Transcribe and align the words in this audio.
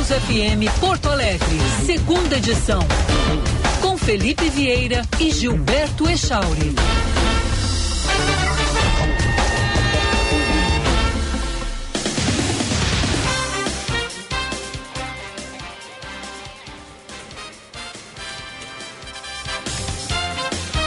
News 0.00 0.12
FM 0.12 0.80
Porto 0.80 1.10
Alegre, 1.10 1.58
segunda 1.84 2.38
edição. 2.38 2.80
Com 3.82 3.98
Felipe 3.98 4.48
Vieira 4.48 5.02
e 5.20 5.30
Gilberto 5.30 6.08
Echauri. 6.08 6.74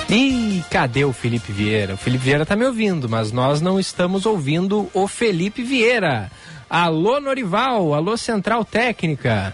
Ih, 0.10 0.64
cadê 0.72 1.06
o 1.06 1.14
Felipe 1.14 1.52
Vieira? 1.52 1.94
O 1.94 1.98
Felipe 1.98 2.24
Vieira 2.24 2.48
tá 2.48 2.56
me 2.56 2.66
ouvindo, 2.66 3.08
mas 3.08 3.32
nós 3.32 3.62
não 3.62 3.80
estamos 3.80 4.26
ouvindo 4.26 4.90
o 4.92 5.08
Felipe 5.08 5.62
Vieira. 5.62 6.32
Alô, 6.74 7.20
Norival, 7.20 7.94
alô, 7.94 8.18
Central 8.18 8.66
Técnica. 8.66 9.54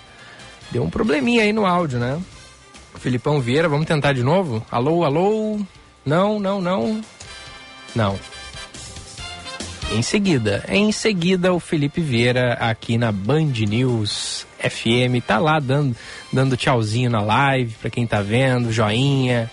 Deu 0.72 0.82
um 0.82 0.90
probleminha 0.90 1.44
aí 1.44 1.52
no 1.52 1.66
áudio, 1.66 2.00
né? 2.00 2.18
Felipão 2.96 3.42
Vieira, 3.42 3.68
vamos 3.68 3.88
tentar 3.88 4.14
de 4.14 4.24
novo? 4.24 4.66
Alô, 4.72 5.04
alô? 5.04 5.60
Não, 6.06 6.40
não, 6.40 6.62
não. 6.62 7.02
Não. 7.94 8.18
Em 9.92 10.02
seguida, 10.02 10.64
em 10.70 10.94
seguida 10.94 11.54
o 11.54 11.60
Felipe 11.60 12.00
Vieira 12.00 12.54
aqui 12.54 12.98
na 12.98 13.12
Band 13.12 13.52
News 13.68 14.48
FM, 14.58 15.22
tá 15.28 15.40
lá 15.40 15.60
dando, 15.60 15.94
dando 16.32 16.56
tchauzinho 16.56 17.10
na 17.10 17.20
live 17.20 17.76
para 17.82 17.90
quem 17.90 18.08
tá 18.08 18.22
vendo, 18.22 18.72
joinha. 18.72 19.52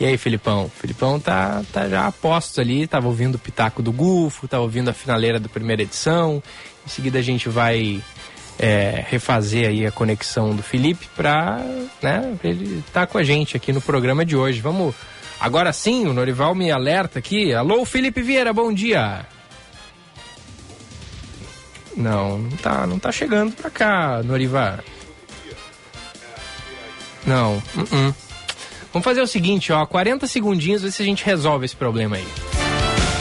E 0.00 0.06
aí, 0.06 0.16
Filipão? 0.16 0.70
Filipão 0.74 1.20
tá, 1.20 1.62
tá 1.70 1.86
já 1.86 2.06
a 2.06 2.10
postos 2.10 2.58
ali, 2.58 2.86
tava 2.86 3.06
ouvindo 3.06 3.34
o 3.34 3.38
pitaco 3.38 3.82
do 3.82 3.92
Gufo, 3.92 4.48
tava 4.48 4.62
ouvindo 4.62 4.88
a 4.88 4.94
finaleira 4.94 5.38
da 5.38 5.46
primeira 5.46 5.82
edição. 5.82 6.42
Em 6.86 6.88
seguida 6.88 7.18
a 7.18 7.22
gente 7.22 7.48
vai 7.48 8.02
é, 8.58 9.04
refazer 9.08 9.68
aí 9.68 9.86
a 9.86 9.90
conexão 9.90 10.54
do 10.54 10.62
Felipe 10.62 11.08
para 11.16 11.58
né, 12.02 12.36
ele 12.44 12.78
estar 12.80 13.00
tá 13.00 13.06
com 13.06 13.16
a 13.16 13.22
gente 13.22 13.56
aqui 13.56 13.72
no 13.72 13.80
programa 13.80 14.24
de 14.24 14.36
hoje. 14.36 14.60
Vamos. 14.60 14.94
Agora 15.40 15.72
sim, 15.72 16.06
o 16.06 16.12
Norival 16.12 16.54
me 16.54 16.70
alerta 16.70 17.18
aqui. 17.18 17.54
Alô, 17.54 17.84
Felipe 17.84 18.20
Vieira, 18.20 18.52
bom 18.52 18.72
dia. 18.72 19.26
Não, 21.96 22.38
não 22.38 22.56
tá, 22.58 22.86
não 22.86 22.98
tá 22.98 23.10
chegando 23.10 23.52
pra 23.52 23.70
cá, 23.70 24.22
Norival. 24.22 24.78
Não, 27.26 27.56
uh 27.56 27.82
-uh. 27.82 28.14
Vamos 28.92 29.04
fazer 29.04 29.20
o 29.20 29.26
seguinte, 29.26 29.72
ó, 29.72 29.86
40 29.86 30.26
segundinhos, 30.26 30.82
ver 30.82 30.90
se 30.90 31.02
a 31.02 31.04
gente 31.04 31.24
resolve 31.24 31.64
esse 31.64 31.76
problema 31.76 32.16
aí. 32.16 32.26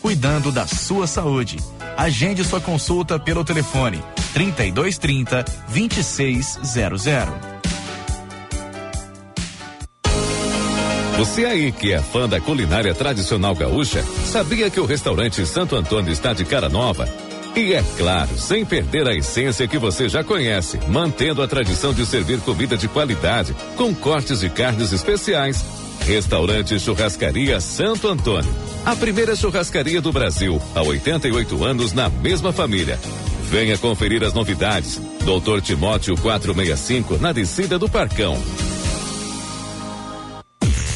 cuidando 0.00 0.50
da 0.50 0.66
sua 0.66 1.06
saúde. 1.06 1.58
Agende 1.96 2.44
sua 2.44 2.60
consulta 2.60 3.18
pelo 3.18 3.44
telefone 3.44 4.02
3230 4.32 5.44
2600. 5.68 7.60
Você 11.18 11.44
aí 11.44 11.70
que 11.70 11.92
é 11.92 12.00
fã 12.00 12.26
da 12.26 12.40
culinária 12.40 12.94
tradicional 12.94 13.54
gaúcha, 13.54 14.02
sabia 14.24 14.70
que 14.70 14.80
o 14.80 14.86
restaurante 14.86 15.44
Santo 15.44 15.76
Antônio 15.76 16.10
está 16.10 16.32
de 16.32 16.46
cara 16.46 16.70
nova? 16.70 17.06
E 17.56 17.74
é 17.74 17.82
claro, 17.98 18.38
sem 18.38 18.64
perder 18.64 19.08
a 19.08 19.14
essência 19.14 19.66
que 19.66 19.78
você 19.78 20.08
já 20.08 20.22
conhece, 20.22 20.78
mantendo 20.88 21.42
a 21.42 21.48
tradição 21.48 21.92
de 21.92 22.06
servir 22.06 22.40
comida 22.40 22.76
de 22.76 22.86
qualidade, 22.86 23.54
com 23.76 23.94
cortes 23.94 24.40
de 24.40 24.48
carnes 24.48 24.92
especiais. 24.92 25.64
Restaurante 26.06 26.78
Churrascaria 26.78 27.60
Santo 27.60 28.08
Antônio. 28.08 28.50
A 28.86 28.96
primeira 28.96 29.36
churrascaria 29.36 30.00
do 30.00 30.12
Brasil, 30.12 30.60
há 30.74 30.82
88 30.82 31.64
anos 31.64 31.92
na 31.92 32.08
mesma 32.08 32.52
família. 32.52 32.98
Venha 33.50 33.76
conferir 33.76 34.22
as 34.22 34.32
novidades. 34.32 35.00
Doutor 35.24 35.60
Timóteo 35.60 36.16
465, 36.16 37.18
na 37.18 37.32
descida 37.32 37.78
do 37.78 37.88
Parcão. 37.88 38.40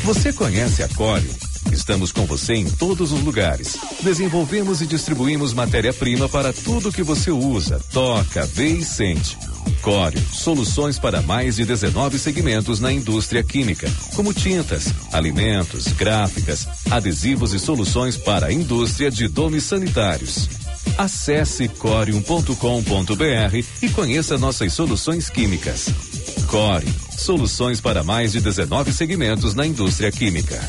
Você 0.04 0.32
conhece 0.32 0.82
a 0.82 0.88
Cório? 0.90 1.43
Estamos 1.74 2.12
com 2.12 2.24
você 2.24 2.54
em 2.54 2.70
todos 2.70 3.10
os 3.10 3.20
lugares. 3.20 3.76
Desenvolvemos 4.00 4.80
e 4.80 4.86
distribuímos 4.86 5.52
matéria-prima 5.52 6.28
para 6.28 6.52
tudo 6.52 6.92
que 6.92 7.02
você 7.02 7.32
usa, 7.32 7.80
toca, 7.92 8.46
vê 8.46 8.68
e 8.68 8.84
sente. 8.84 9.36
Cório, 9.82 10.20
soluções 10.32 11.00
para 11.00 11.20
mais 11.20 11.56
de 11.56 11.64
19 11.64 12.16
segmentos 12.16 12.78
na 12.78 12.92
indústria 12.92 13.42
química, 13.42 13.90
como 14.14 14.32
tintas, 14.32 14.86
alimentos, 15.12 15.88
gráficas, 15.88 16.68
adesivos 16.88 17.52
e 17.52 17.58
soluções 17.58 18.16
para 18.16 18.46
a 18.46 18.52
indústria 18.52 19.10
de 19.10 19.26
domes 19.26 19.64
sanitários. 19.64 20.48
Acesse 20.96 21.66
corium.com.br 21.66 22.54
e 23.82 23.88
conheça 23.88 24.38
nossas 24.38 24.72
soluções 24.72 25.28
químicas. 25.28 25.88
Core, 26.46 26.86
soluções 27.18 27.80
para 27.80 28.04
mais 28.04 28.30
de 28.30 28.40
19 28.40 28.92
segmentos 28.92 29.54
na 29.54 29.66
indústria 29.66 30.12
química 30.12 30.60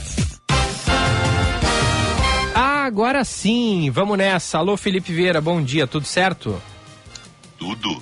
agora 2.85 3.23
sim, 3.23 3.90
vamos 3.90 4.18
nessa. 4.18 4.59
Alô, 4.59 4.78
Felipe 4.78 5.12
Vieira, 5.12 5.41
bom 5.41 5.62
dia, 5.62 5.88
tudo 5.88 6.06
certo? 6.06 6.62
Tudo. 7.57 8.01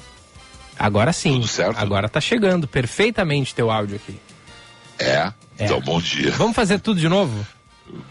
Agora 0.78 1.14
sim. 1.14 1.36
Tudo 1.36 1.48
certo? 1.48 1.78
Agora 1.78 2.10
tá 2.10 2.20
chegando 2.20 2.68
perfeitamente 2.68 3.56
teu 3.56 3.72
áudio 3.72 3.96
aqui. 3.96 4.20
É? 5.00 5.32
é. 5.58 5.66
Então, 5.66 5.80
bom 5.82 6.02
dia. 6.02 6.32
Vamos 6.32 6.56
fazer 6.56 6.80
tudo 6.80 7.00
de 7.00 7.08
novo? 7.08 7.46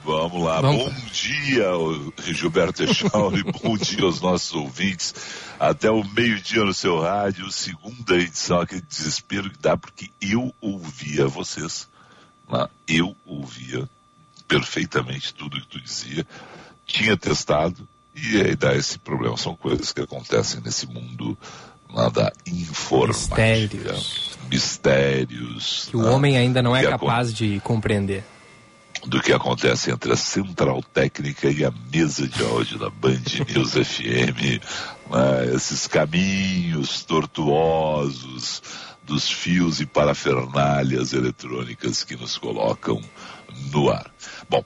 Vamos 0.04 0.42
lá. 0.42 0.60
Vamos. 0.60 0.84
Bom 0.84 1.00
dia, 1.12 2.32
Gilberto 2.32 2.84
Echauri. 2.84 3.42
bom 3.62 3.76
dia 3.76 4.04
aos 4.04 4.20
nossos 4.20 4.54
ouvintes. 4.54 5.14
Até 5.60 5.90
o 5.90 6.02
meio-dia 6.02 6.64
no 6.64 6.74
seu 6.74 7.00
rádio, 7.00 7.50
segunda 7.50 8.16
edição, 8.16 8.60
aquele 8.60 8.82
desespero 8.82 9.50
que 9.50 9.58
dá, 9.58 9.76
porque 9.76 10.10
eu 10.20 10.54
ouvia 10.60 11.26
vocês. 11.26 11.88
Eu 12.86 13.16
ouvia 13.24 13.88
perfeitamente 14.52 15.32
tudo 15.32 15.58
que 15.60 15.66
tu 15.66 15.80
dizia, 15.80 16.26
tinha 16.86 17.16
testado 17.16 17.88
e 18.14 18.40
aí 18.40 18.56
dá 18.56 18.74
esse 18.74 18.98
problema. 18.98 19.36
São 19.36 19.56
coisas 19.56 19.92
que 19.92 20.00
acontecem 20.00 20.60
nesse 20.60 20.86
mundo 20.86 21.36
lá 21.92 22.08
da 22.08 22.32
informática. 22.46 23.36
Mistérios. 23.36 24.38
Mistérios. 24.50 25.88
Que 25.90 25.96
o 25.96 26.04
homem 26.04 26.36
ainda 26.36 26.62
não 26.62 26.76
é 26.76 26.86
capaz 26.86 27.32
de 27.32 27.60
compreender. 27.60 28.24
Do 29.04 29.20
que 29.20 29.32
acontece 29.32 29.90
entre 29.90 30.12
a 30.12 30.16
central 30.16 30.80
técnica 30.82 31.50
e 31.50 31.64
a 31.64 31.72
mesa 31.92 32.28
de 32.28 32.42
áudio 32.44 32.78
da 32.78 32.88
Band 32.88 33.22
News 33.48 33.72
FM. 33.72 34.60
Né? 35.10 35.54
Esses 35.54 35.86
caminhos 35.86 37.02
tortuosos 37.02 38.62
dos 39.02 39.28
fios 39.28 39.80
e 39.80 39.86
parafernálias 39.86 41.12
eletrônicas 41.12 42.04
que 42.04 42.14
nos 42.14 42.38
colocam 42.38 43.02
no 43.72 43.90
ar. 43.90 44.08
Bom, 44.48 44.64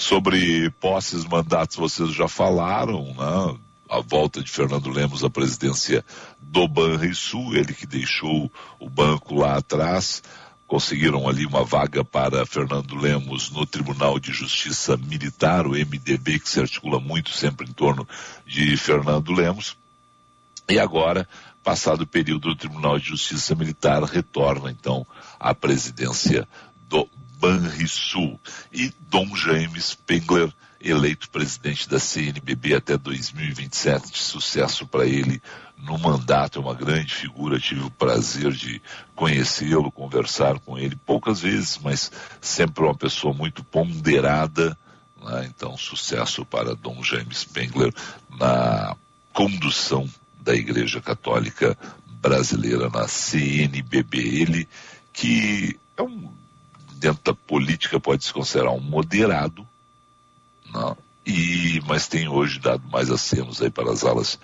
sobre 0.00 0.70
posses 0.80 1.26
mandatos 1.26 1.76
vocês 1.76 2.12
já 2.14 2.26
falaram, 2.26 3.04
né? 3.14 3.58
A 3.88 4.00
volta 4.00 4.42
de 4.42 4.50
Fernando 4.50 4.88
Lemos 4.88 5.22
à 5.22 5.28
presidência 5.28 6.04
do 6.40 6.66
Banrisul, 6.66 7.54
ele 7.54 7.74
que 7.74 7.86
deixou 7.86 8.50
o 8.78 8.88
banco 8.88 9.34
lá 9.34 9.56
atrás, 9.56 10.22
conseguiram 10.66 11.28
ali 11.28 11.44
uma 11.44 11.64
vaga 11.64 12.02
para 12.02 12.46
Fernando 12.46 12.94
Lemos 12.94 13.50
no 13.50 13.66
Tribunal 13.66 14.18
de 14.18 14.32
Justiça 14.32 14.96
Militar, 14.96 15.66
o 15.66 15.72
MDB, 15.72 16.38
que 16.38 16.48
se 16.48 16.60
articula 16.60 16.98
muito 16.98 17.30
sempre 17.32 17.68
em 17.68 17.72
torno 17.72 18.08
de 18.46 18.76
Fernando 18.76 19.32
Lemos. 19.32 19.76
E 20.68 20.78
agora, 20.78 21.28
passado 21.62 22.02
o 22.02 22.06
período 22.06 22.48
do 22.48 22.56
Tribunal 22.56 22.98
de 22.98 23.06
Justiça 23.06 23.54
Militar, 23.54 24.02
retorna 24.04 24.70
então 24.70 25.06
à 25.38 25.52
presidência 25.52 26.48
do 26.88 27.06
Banrisul. 27.40 28.38
E 28.72 28.92
Dom 29.08 29.34
James 29.34 29.94
Pengler, 29.94 30.52
eleito 30.80 31.30
presidente 31.30 31.88
da 31.88 31.98
CNBB 31.98 32.74
até 32.74 32.96
2027, 32.96 34.12
de 34.12 34.18
sucesso 34.18 34.86
para 34.86 35.06
ele 35.06 35.42
no 35.76 35.98
mandato, 35.98 36.58
é 36.58 36.62
uma 36.62 36.74
grande 36.74 37.14
figura, 37.14 37.58
tive 37.58 37.82
o 37.82 37.90
prazer 37.90 38.52
de 38.52 38.82
conhecê-lo, 39.14 39.90
conversar 39.90 40.58
com 40.60 40.78
ele 40.78 40.94
poucas 40.94 41.40
vezes, 41.40 41.78
mas 41.82 42.12
sempre 42.40 42.84
uma 42.84 42.94
pessoa 42.94 43.32
muito 43.32 43.64
ponderada, 43.64 44.76
né? 45.22 45.46
então 45.46 45.76
sucesso 45.78 46.44
para 46.44 46.74
Dom 46.74 47.02
James 47.02 47.44
Pengler 47.44 47.92
na 48.38 48.94
condução 49.32 50.08
da 50.40 50.54
Igreja 50.54 51.00
Católica 51.00 51.76
brasileira 52.06 52.90
na 52.90 53.08
CNBB. 53.08 54.18
Ele 54.18 54.68
que 55.12 55.78
é 55.96 56.02
um, 56.02 56.30
dentro 57.00 57.24
da 57.24 57.34
política 57.34 57.98
pode 57.98 58.24
se 58.24 58.32
considerar 58.32 58.72
um 58.72 58.80
moderado, 58.80 59.66
não? 60.70 60.96
E, 61.26 61.80
mas 61.86 62.06
tem 62.06 62.28
hoje 62.28 62.58
dado 62.58 62.86
mais 62.88 63.10
acenos 63.10 63.62
aí 63.62 63.70
para 63.70 63.90
as 63.90 64.04
alas 64.04 64.38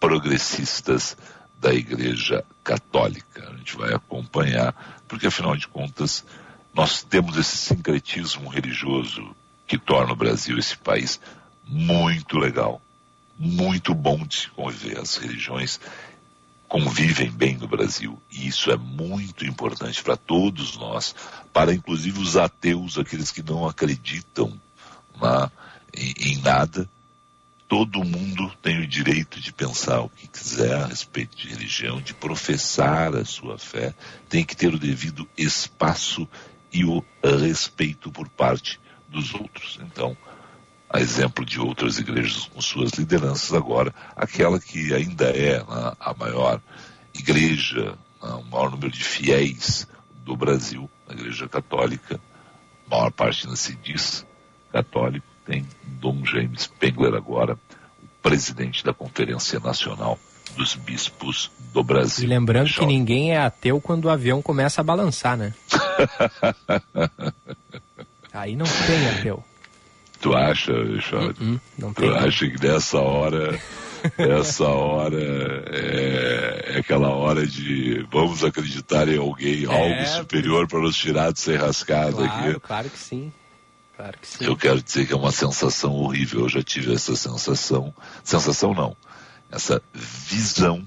progressistas 0.00 1.16
da 1.60 1.72
Igreja 1.72 2.44
Católica. 2.64 3.50
A 3.50 3.56
gente 3.56 3.76
vai 3.76 3.92
acompanhar, 3.92 4.74
porque 5.06 5.26
afinal 5.26 5.54
de 5.56 5.68
contas 5.68 6.24
nós 6.72 7.02
temos 7.02 7.36
esse 7.36 7.56
sincretismo 7.56 8.48
religioso 8.48 9.34
que 9.66 9.76
torna 9.76 10.12
o 10.12 10.16
Brasil 10.16 10.58
esse 10.58 10.76
país 10.78 11.20
muito 11.66 12.38
legal, 12.38 12.80
muito 13.38 13.94
bom 13.94 14.24
de 14.24 14.36
se 14.36 14.48
conviver. 14.50 14.98
As 14.98 15.16
religiões 15.16 15.80
convivem 16.68 17.30
bem 17.30 17.56
no 17.56 17.66
Brasil 17.66 18.20
e 18.30 18.46
isso 18.46 18.70
é 18.70 18.76
muito 18.76 19.44
importante 19.44 20.02
para 20.02 20.16
todos 20.16 20.76
nós, 20.76 21.14
para 21.52 21.72
inclusive 21.72 22.20
os 22.20 22.36
ateus, 22.36 22.98
aqueles 22.98 23.32
que 23.32 23.42
não 23.42 23.66
acreditam 23.66 24.52
na, 25.18 25.50
em, 25.96 26.32
em 26.32 26.36
nada. 26.38 26.88
Todo 27.66 28.04
mundo 28.04 28.50
tem 28.62 28.80
o 28.80 28.86
direito 28.86 29.40
de 29.40 29.52
pensar 29.52 30.00
o 30.00 30.08
que 30.08 30.26
quiser 30.26 30.74
a 30.74 30.86
respeito 30.86 31.36
de 31.36 31.48
religião, 31.48 32.00
de 32.00 32.14
professar 32.14 33.14
a 33.14 33.24
sua 33.24 33.58
fé, 33.58 33.94
tem 34.28 34.44
que 34.44 34.56
ter 34.56 34.72
o 34.72 34.78
devido 34.78 35.28
espaço 35.36 36.28
e 36.72 36.84
o 36.84 37.02
respeito 37.22 38.10
por 38.10 38.28
parte 38.28 38.78
dos 39.08 39.34
outros. 39.34 39.78
Então, 39.82 40.16
a 40.90 41.00
exemplo 41.00 41.44
de 41.44 41.60
outras 41.60 41.98
igrejas 41.98 42.46
com 42.46 42.60
suas 42.60 42.92
lideranças 42.92 43.52
agora, 43.52 43.94
aquela 44.16 44.58
que 44.58 44.94
ainda 44.94 45.26
é 45.26 45.58
né, 45.58 45.92
a 46.00 46.14
maior 46.14 46.60
igreja, 47.14 47.94
né, 48.22 48.30
o 48.30 48.44
maior 48.44 48.70
número 48.70 48.90
de 48.90 49.04
fiéis 49.04 49.86
do 50.24 50.36
Brasil, 50.36 50.88
a 51.08 51.12
igreja 51.12 51.48
católica, 51.48 52.18
a 52.86 52.90
maior 52.90 53.10
parte 53.10 53.44
ainda 53.44 53.56
se 53.56 53.74
diz 53.76 54.26
católico, 54.72 55.26
tem 55.44 55.66
Dom 55.82 56.24
James 56.24 56.66
Pengler 56.66 57.14
agora, 57.14 57.58
o 58.02 58.06
presidente 58.22 58.84
da 58.84 58.94
Conferência 58.94 59.60
Nacional 59.60 60.18
dos 60.56 60.74
Bispos 60.74 61.50
do 61.72 61.84
Brasil. 61.84 62.24
E 62.24 62.28
lembrando 62.28 62.72
que 62.72 62.86
ninguém 62.86 63.32
é 63.32 63.38
ateu 63.38 63.80
quando 63.80 64.06
o 64.06 64.10
avião 64.10 64.40
começa 64.40 64.80
a 64.80 64.84
balançar, 64.84 65.36
né? 65.36 65.52
Aí 68.32 68.56
não 68.56 68.66
tem 68.86 69.08
ateu. 69.10 69.44
Tu 70.20 70.34
acha, 70.34 70.72
Richard? 70.72 71.34
Uh 71.40 71.60
-uh, 71.80 71.94
tu 71.94 72.14
acha 72.14 72.48
que 72.48 72.66
nessa 72.66 72.98
hora, 72.98 73.60
essa 74.18 74.64
hora 74.64 75.20
é, 75.70 76.74
é, 76.74 76.78
aquela 76.78 77.08
hora 77.10 77.46
de 77.46 78.04
vamos 78.10 78.42
acreditar 78.44 79.08
em 79.08 79.18
alguém, 79.18 79.64
é, 79.64 79.66
algo 79.66 80.06
superior 80.06 80.66
para 80.66 80.80
nos 80.80 80.96
tirar 80.96 81.32
de 81.32 81.40
ser 81.40 81.60
rascado 81.60 82.16
claro, 82.16 82.50
aqui? 82.50 82.60
Claro 82.60 82.90
que 82.90 82.98
sim. 82.98 83.32
Claro 83.96 84.18
que 84.20 84.26
sim. 84.26 84.44
Eu 84.44 84.56
quero 84.56 84.82
dizer 84.82 85.06
que 85.06 85.12
é 85.12 85.16
uma 85.16 85.32
sensação 85.32 85.92
horrível. 85.94 86.42
Eu 86.42 86.48
já 86.48 86.62
tive 86.62 86.94
essa 86.94 87.16
sensação. 87.16 87.92
Sensação 88.22 88.74
não. 88.74 88.96
Essa 89.50 89.82
visão 89.92 90.86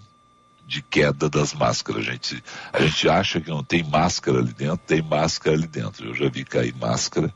de 0.71 0.81
queda 0.81 1.29
das 1.29 1.53
máscaras. 1.53 2.07
A 2.07 2.11
gente, 2.11 2.41
a 2.71 2.81
gente 2.81 3.09
acha 3.09 3.41
que 3.41 3.49
não 3.49 3.61
tem 3.61 3.83
máscara 3.83 4.39
ali 4.39 4.53
dentro, 4.53 4.77
tem 4.87 5.01
máscara 5.01 5.57
ali 5.57 5.67
dentro. 5.67 6.07
Eu 6.07 6.15
já 6.15 6.29
vi 6.29 6.45
cair 6.45 6.73
máscara. 6.73 7.33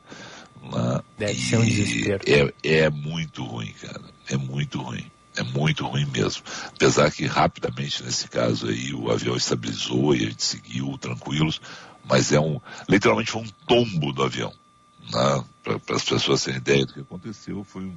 Lá, 0.72 1.04
Deve 1.18 1.40
ser 1.40 1.58
um 1.58 1.66
desespero. 1.66 2.24
É, 2.64 2.84
é 2.84 2.90
muito 2.90 3.44
ruim, 3.44 3.74
cara. 3.82 4.02
É 4.30 4.38
muito 4.38 4.82
ruim. 4.82 5.06
É 5.38 5.44
muito 5.44 5.86
ruim 5.86 6.06
mesmo. 6.06 6.44
Apesar 6.68 7.12
que 7.12 7.26
rapidamente 7.26 8.02
nesse 8.04 8.28
caso 8.28 8.68
aí 8.68 8.94
o 8.94 9.12
avião 9.12 9.36
estabilizou 9.36 10.16
e 10.16 10.26
a 10.26 10.30
gente 10.30 10.44
seguiu 10.44 10.98
tranquilos, 10.98 11.62
mas 12.08 12.32
é 12.32 12.40
um, 12.40 12.60
literalmente 12.88 13.32
foi 13.32 13.42
um 13.42 13.50
tombo 13.68 14.14
do 14.14 14.24
avião. 14.24 14.54
Né? 15.12 15.44
Para 15.64 15.96
as 15.96 16.04
pessoas 16.04 16.44
terem 16.44 16.60
ideia 16.60 16.86
do 16.86 16.94
que 16.94 17.02
aconteceu, 17.02 17.64
foi 17.64 17.84
um, 17.84 17.96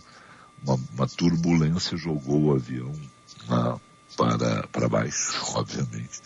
uma, 0.64 0.80
uma, 0.94 1.06
turbulência 1.06 1.96
jogou 1.96 2.46
o 2.46 2.54
avião 2.54 2.92
né? 3.48 3.76
para, 4.16 4.66
para 4.66 4.88
baixo, 4.88 5.40
obviamente. 5.54 6.20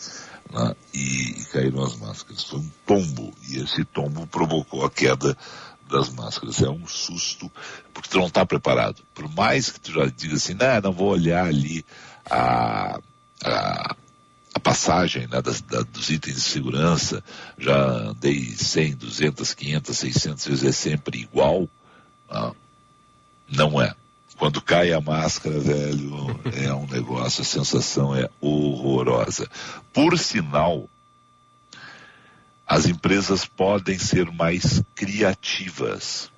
Né? 0.51 0.75
E, 0.93 1.41
e 1.41 1.45
caíram 1.45 1.83
as 1.83 1.95
máscaras. 1.97 2.43
Foi 2.43 2.59
um 2.59 2.71
tombo, 2.87 3.33
e 3.47 3.57
esse 3.57 3.85
tombo 3.85 4.25
provocou 4.25 4.83
a 4.83 4.89
queda 4.89 5.37
das 5.89 6.09
máscaras. 6.09 6.61
É 6.61 6.69
um 6.69 6.87
susto, 6.87 7.51
porque 7.93 8.09
tu 8.09 8.17
não 8.19 8.27
está 8.27 8.45
preparado. 8.45 9.03
Por 9.13 9.27
mais 9.33 9.71
que 9.71 9.79
tu 9.79 9.91
já 9.91 10.05
diga 10.05 10.35
assim, 10.35 10.53
não, 10.53 10.81
não 10.81 10.91
vou 10.91 11.09
olhar 11.09 11.45
ali 11.45 11.85
a, 12.29 12.99
a, 13.43 13.95
a 14.53 14.59
passagem 14.59 15.27
né, 15.27 15.41
das, 15.41 15.61
da, 15.61 15.81
dos 15.81 16.09
itens 16.09 16.35
de 16.35 16.41
segurança, 16.41 17.23
já 17.57 17.75
andei 17.75 18.45
100, 18.55 18.95
200, 18.95 19.53
500, 19.53 19.97
600 19.97 20.45
vezes, 20.45 20.63
é 20.63 20.71
sempre 20.71 21.19
igual. 21.19 21.67
Não, 22.29 22.55
não 23.49 23.81
é. 23.81 23.93
Quando 24.37 24.61
cai 24.61 24.91
a 24.91 24.99
máscara, 24.99 25.59
velho, 25.59 26.39
é 26.53 26.73
um 26.73 26.87
negócio, 26.87 27.41
a 27.41 27.45
sensação 27.45 28.15
é 28.15 28.29
horrorosa. 28.41 29.49
Por 29.93 30.17
sinal, 30.17 30.89
as 32.67 32.85
empresas 32.85 33.45
podem 33.45 33.97
ser 33.99 34.31
mais 34.31 34.81
criativas 34.95 36.31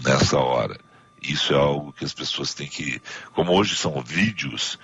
nessa 0.00 0.38
hora. 0.38 0.78
Isso 1.20 1.52
é 1.52 1.56
algo 1.56 1.92
que 1.92 2.04
as 2.04 2.14
pessoas 2.14 2.54
têm 2.54 2.68
que, 2.68 3.02
como 3.32 3.52
hoje 3.52 3.74
são 3.74 4.00
vídeos, 4.00 4.78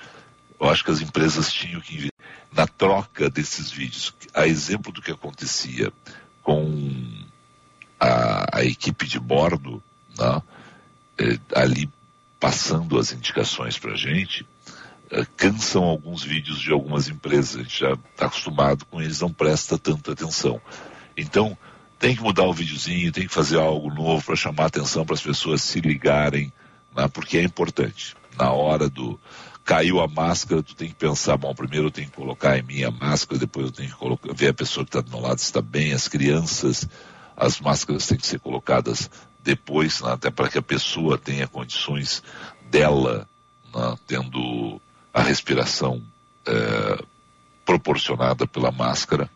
eu 0.60 0.68
acho 0.68 0.84
que 0.84 0.90
as 0.90 1.00
empresas 1.00 1.52
tinham 1.52 1.80
que 1.80 2.08
na 2.52 2.66
troca 2.66 3.28
desses 3.28 3.70
vídeos. 3.70 4.14
A 4.32 4.46
exemplo 4.46 4.92
do 4.92 5.02
que 5.02 5.10
acontecia 5.10 5.92
com 6.42 7.24
a, 7.98 8.58
a 8.58 8.64
equipe 8.64 9.06
de 9.06 9.18
bordo, 9.18 9.82
né, 10.18 10.42
é, 11.18 11.38
ali 11.54 11.90
passando 12.40 12.98
as 12.98 13.12
indicações 13.12 13.78
para 13.78 13.92
a 13.92 13.96
gente, 13.96 14.46
cansam 15.36 15.84
alguns 15.84 16.22
vídeos 16.22 16.58
de 16.60 16.72
algumas 16.72 17.08
empresas. 17.08 17.56
A 17.56 17.62
gente 17.62 17.80
já 17.80 17.92
está 17.92 18.26
acostumado 18.26 18.84
com 18.86 19.00
eles, 19.00 19.20
não 19.20 19.32
presta 19.32 19.78
tanta 19.78 20.12
atenção. 20.12 20.60
Então, 21.16 21.56
tem 21.98 22.14
que 22.14 22.22
mudar 22.22 22.44
o 22.44 22.52
videozinho, 22.52 23.12
tem 23.12 23.26
que 23.26 23.32
fazer 23.32 23.58
algo 23.58 23.92
novo 23.92 24.24
para 24.24 24.36
chamar 24.36 24.66
atenção 24.66 25.06
para 25.06 25.14
as 25.14 25.22
pessoas 25.22 25.62
se 25.62 25.80
ligarem, 25.80 26.52
né, 26.94 27.08
porque 27.08 27.38
é 27.38 27.42
importante. 27.42 28.14
Na 28.38 28.50
hora 28.52 28.88
do 28.88 29.18
caiu 29.64 30.00
a 30.00 30.06
máscara, 30.06 30.62
tu 30.62 30.74
tem 30.74 30.88
que 30.88 30.94
pensar, 30.94 31.36
bom, 31.38 31.54
primeiro 31.54 31.86
eu 31.86 31.90
tenho 31.90 32.10
que 32.10 32.16
colocar 32.16 32.58
em 32.58 32.62
mim 32.62 32.84
a 32.84 32.90
máscara, 32.90 33.38
depois 33.38 33.66
eu 33.66 33.72
tenho 33.72 33.88
que 33.88 33.96
colocar, 33.96 34.34
ver 34.34 34.48
a 34.48 34.54
pessoa 34.54 34.84
que 34.84 34.90
está 34.90 35.00
do 35.00 35.10
meu 35.10 35.20
lado 35.20 35.38
se 35.38 35.46
está 35.46 35.62
bem, 35.62 35.94
as 35.94 36.06
crianças, 36.06 36.86
as 37.34 37.58
máscaras 37.60 38.06
têm 38.06 38.18
que 38.18 38.26
ser 38.26 38.40
colocadas 38.40 39.10
depois, 39.42 40.02
né, 40.02 40.12
até 40.12 40.30
para 40.30 40.48
que 40.48 40.58
a 40.58 40.62
pessoa 40.62 41.16
tenha 41.16 41.48
condições 41.48 42.22
dela, 42.70 43.26
né, 43.74 43.96
tendo 44.06 44.80
a 45.14 45.22
respiração 45.22 46.02
é, 46.46 47.04
proporcionada 47.64 48.46
pela 48.46 48.72
máscara, 48.72 49.30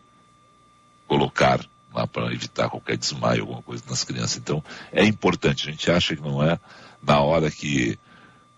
colocar 1.07 1.65
lá 1.93 2.05
para 2.05 2.31
evitar 2.33 2.69
qualquer 2.69 2.97
desmaio, 2.97 3.41
alguma 3.41 3.61
coisa 3.61 3.83
nas 3.89 4.03
crianças. 4.03 4.37
Então, 4.37 4.63
é 4.91 5.05
importante. 5.05 5.67
A 5.67 5.71
gente 5.71 5.89
acha 5.89 6.15
que 6.15 6.21
não 6.21 6.43
é 6.43 6.59
na 7.01 7.21
hora 7.21 7.49
que 7.49 7.97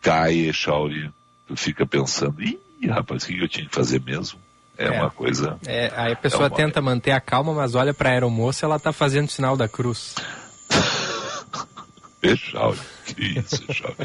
cai, 0.01 0.51
Shauri, 0.51 1.11
tu 1.47 1.55
fica 1.55 1.85
pensando, 1.85 2.41
ih, 2.41 2.59
rapaz, 2.89 3.23
o 3.23 3.27
que 3.27 3.39
eu 3.39 3.47
tinha 3.47 3.67
que 3.67 3.73
fazer 3.73 4.01
mesmo? 4.01 4.39
É, 4.77 4.85
é 4.85 4.91
uma 4.91 5.11
coisa. 5.11 5.59
É, 5.65 5.91
aí 5.95 6.13
a 6.13 6.15
pessoa 6.15 6.45
é 6.45 6.49
uma... 6.49 6.55
tenta 6.55 6.81
manter 6.81 7.11
a 7.11 7.21
calma, 7.21 7.53
mas 7.53 7.75
olha 7.75 7.93
para 7.93 8.09
a 8.09 8.13
aeromoça, 8.13 8.65
ela 8.65 8.79
tá 8.79 8.91
fazendo 8.91 9.27
o 9.27 9.31
sinal 9.31 9.55
da 9.55 9.67
cruz. 9.67 10.15
Echauri, 12.23 12.79
que 13.05 13.39
isso, 13.39 13.63
Echauri? 13.69 13.95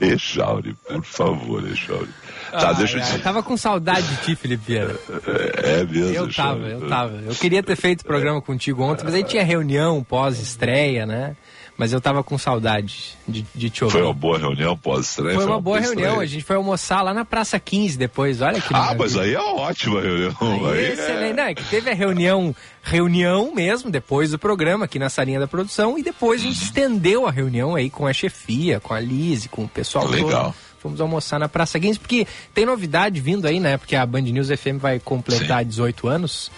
Echauri, 0.00 0.74
por 0.86 1.04
favor, 1.04 1.68
Echauri. 1.68 2.08
Tá, 2.50 2.70
ah, 2.70 2.72
deixa 2.72 2.98
eu... 2.98 3.02
eu 3.02 3.22
tava 3.22 3.42
com 3.42 3.56
saudade 3.56 4.06
de 4.08 4.16
ti, 4.22 4.34
Felipe 4.34 4.64
Vieira. 4.66 4.96
É, 5.26 5.80
é 5.80 5.84
mesmo, 5.84 6.14
Eu 6.14 6.32
tava, 6.32 6.66
eu 6.66 6.88
tava. 6.88 7.16
Eu 7.24 7.34
queria 7.34 7.62
ter 7.62 7.76
feito 7.76 8.00
o 8.00 8.04
programa 8.04 8.42
contigo 8.42 8.82
ontem, 8.82 9.04
mas 9.04 9.14
aí 9.14 9.22
tinha 9.22 9.44
reunião 9.44 10.02
pós-estreia, 10.02 11.06
né? 11.06 11.36
Mas 11.80 11.94
eu 11.94 12.00
tava 12.00 12.22
com 12.22 12.36
saudade 12.36 13.16
de, 13.26 13.42
de 13.54 13.70
te 13.70 13.82
ouvir. 13.82 13.94
Foi 13.94 14.02
uma 14.02 14.12
boa 14.12 14.38
reunião 14.38 14.76
pós-estreia? 14.76 15.34
Foi, 15.34 15.44
foi, 15.44 15.50
uma 15.50 15.62
boa 15.62 15.80
reunião. 15.80 16.20
A 16.20 16.26
gente 16.26 16.44
foi 16.44 16.56
almoçar 16.56 17.00
lá 17.00 17.14
na 17.14 17.24
Praça 17.24 17.58
15 17.58 17.96
depois. 17.96 18.42
Olha 18.42 18.60
que 18.60 18.74
Ah, 18.74 18.94
mas 18.98 19.16
aí 19.16 19.32
é 19.32 19.40
ótima 19.40 19.98
reunião. 19.98 20.36
Aí, 20.42 20.78
aí 20.78 20.84
é 20.84 20.92
excelente. 20.92 21.36
Não, 21.36 21.44
é 21.44 21.54
que 21.54 21.64
teve 21.64 21.88
a 21.88 21.94
reunião, 21.94 22.54
reunião 22.82 23.54
mesmo, 23.54 23.90
depois 23.90 24.30
do 24.30 24.38
programa, 24.38 24.84
aqui 24.84 24.98
na 24.98 25.08
salinha 25.08 25.40
da 25.40 25.48
produção. 25.48 25.98
E 25.98 26.02
depois 26.02 26.42
a 26.42 26.44
gente 26.44 26.62
estendeu 26.62 27.26
a 27.26 27.30
reunião 27.30 27.74
aí 27.74 27.88
com 27.88 28.06
a 28.06 28.12
chefia, 28.12 28.78
com 28.78 28.92
a 28.92 29.00
Lise, 29.00 29.48
com 29.48 29.64
o 29.64 29.68
pessoal 29.68 30.06
Legal. 30.06 30.52
todo. 30.52 30.54
Fomos 30.80 31.00
almoçar 31.00 31.40
na 31.40 31.48
Praça 31.48 31.80
15, 31.80 31.98
porque 31.98 32.26
tem 32.52 32.66
novidade 32.66 33.22
vindo 33.22 33.46
aí, 33.46 33.58
né? 33.58 33.78
Porque 33.78 33.96
a 33.96 34.04
Band 34.04 34.20
News 34.20 34.48
FM 34.48 34.76
vai 34.78 35.00
completar 35.00 35.62
Sim. 35.62 35.68
18 35.68 36.08
anos 36.08 36.50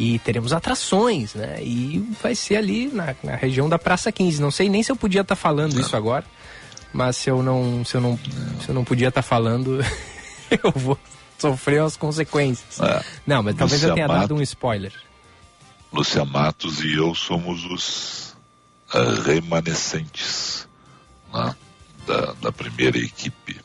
e 0.00 0.18
teremos 0.18 0.54
atrações, 0.54 1.34
né? 1.34 1.62
E 1.62 1.98
vai 2.22 2.34
ser 2.34 2.56
ali 2.56 2.86
na, 2.86 3.14
na 3.22 3.36
região 3.36 3.68
da 3.68 3.78
Praça 3.78 4.10
15. 4.10 4.40
Não 4.40 4.50
sei 4.50 4.66
nem 4.66 4.82
se 4.82 4.90
eu 4.90 4.96
podia 4.96 5.20
estar 5.20 5.36
tá 5.36 5.40
falando 5.40 5.74
não. 5.74 5.80
isso 5.82 5.94
agora, 5.94 6.24
mas 6.90 7.16
se 7.16 7.28
eu 7.28 7.42
não, 7.42 7.84
se 7.84 7.98
eu 7.98 8.00
não, 8.00 8.18
se 8.64 8.70
eu 8.70 8.74
não 8.74 8.82
podia 8.82 9.08
estar 9.08 9.20
tá 9.20 9.28
falando, 9.28 9.78
eu 10.50 10.72
vou 10.74 10.98
sofreu 11.38 11.84
as 11.84 11.98
consequências. 11.98 12.80
É. 12.80 13.04
Não, 13.26 13.42
mas 13.42 13.54
talvez 13.56 13.82
Lúcia 13.82 13.90
eu 13.90 13.94
tenha 13.94 14.08
Matos, 14.08 14.22
dado 14.22 14.34
um 14.36 14.42
spoiler. 14.42 14.92
Lúcia 15.92 16.24
Matos 16.24 16.80
e 16.80 16.94
eu 16.94 17.14
somos 17.14 17.62
os 17.66 18.36
uh, 18.94 19.20
remanescentes 19.22 20.66
né, 21.30 21.54
da, 22.06 22.32
da 22.40 22.52
primeira 22.52 22.96
equipe. 22.96 23.60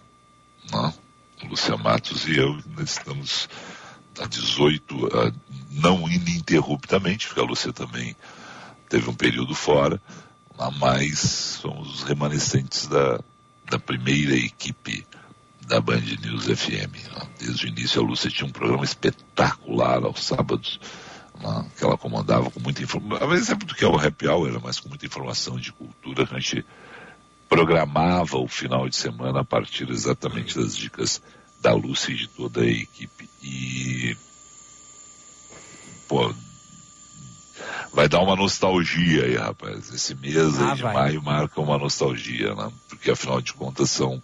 Né? 0.70 0.94
Lúcia 1.50 1.78
Matos 1.78 2.28
e 2.28 2.36
eu 2.36 2.60
estamos 2.80 3.48
há 4.20 4.26
18, 4.28 5.06
uh, 5.06 5.34
não 5.76 6.10
ininterruptamente, 6.10 7.28
porque 7.28 7.42
a 7.42 7.44
Lúcia 7.44 7.74
também 7.74 8.16
teve 8.90 9.10
um 9.10 9.14
período 9.14 9.54
fora, 9.54 10.02
mas 10.80 11.20
somos 11.20 11.96
os 11.96 12.04
remanescentes 12.04 12.88
da, 12.88 13.20
da 13.70 13.78
primeira 13.78 14.36
equipe 14.36 15.06
da 15.68 15.82
Band 15.82 16.02
News 16.22 16.46
FM. 16.46 16.94
Né? 16.94 17.28
Desde 17.40 17.66
o 17.66 17.70
início 17.70 18.02
a 18.02 18.06
Lúcia 18.06 18.30
tinha 18.30 18.48
um 18.48 18.52
programa 18.52 18.86
espetacular 18.86 20.04
aos 20.04 20.24
sábados, 20.24 20.80
né? 21.42 21.66
que 21.78 21.84
ela 21.84 21.98
comandava 21.98 22.50
com 22.50 22.60
muita 22.60 22.82
informação. 22.82 23.30
Às 23.30 23.42
exemplo 23.42 23.68
do 23.68 23.76
que 23.76 23.84
é 23.84 23.88
o 23.88 24.00
happy 24.00 24.28
hour, 24.28 24.62
mas 24.64 24.80
com 24.80 24.90
muita 24.90 25.06
informação 25.06 25.58
de 25.58 25.74
cultura, 25.74 26.24
a 26.24 26.40
gente 26.40 26.66
programava 27.50 28.38
o 28.38 28.48
final 28.48 28.88
de 28.88 28.96
semana 28.96 29.42
a 29.42 29.46
partir 29.46 29.90
exatamente 29.90 30.58
das 30.58 30.76
dicas 30.76 31.22
da 31.62 31.74
Lúcia 31.74 32.14
e 32.14 32.16
de 32.16 32.28
toda 32.28 32.62
a 32.62 32.68
equipe. 32.68 33.30
E 33.42 34.16
pô, 36.08 36.34
vai 37.94 38.08
dar 38.08 38.22
uma 38.22 38.36
nostalgia 38.36 39.24
aí, 39.24 39.36
rapaz. 39.36 39.94
Esse 39.94 40.16
mês 40.16 40.60
ah, 40.60 40.76
de 40.76 40.82
vai. 40.82 40.94
maio 40.94 41.22
marca 41.22 41.62
uma 41.62 41.78
nostalgia, 41.78 42.54
né? 42.54 42.72
Porque 42.90 43.12
afinal 43.12 43.42
de 43.42 43.54
contas 43.54 43.90
são 43.90 44.22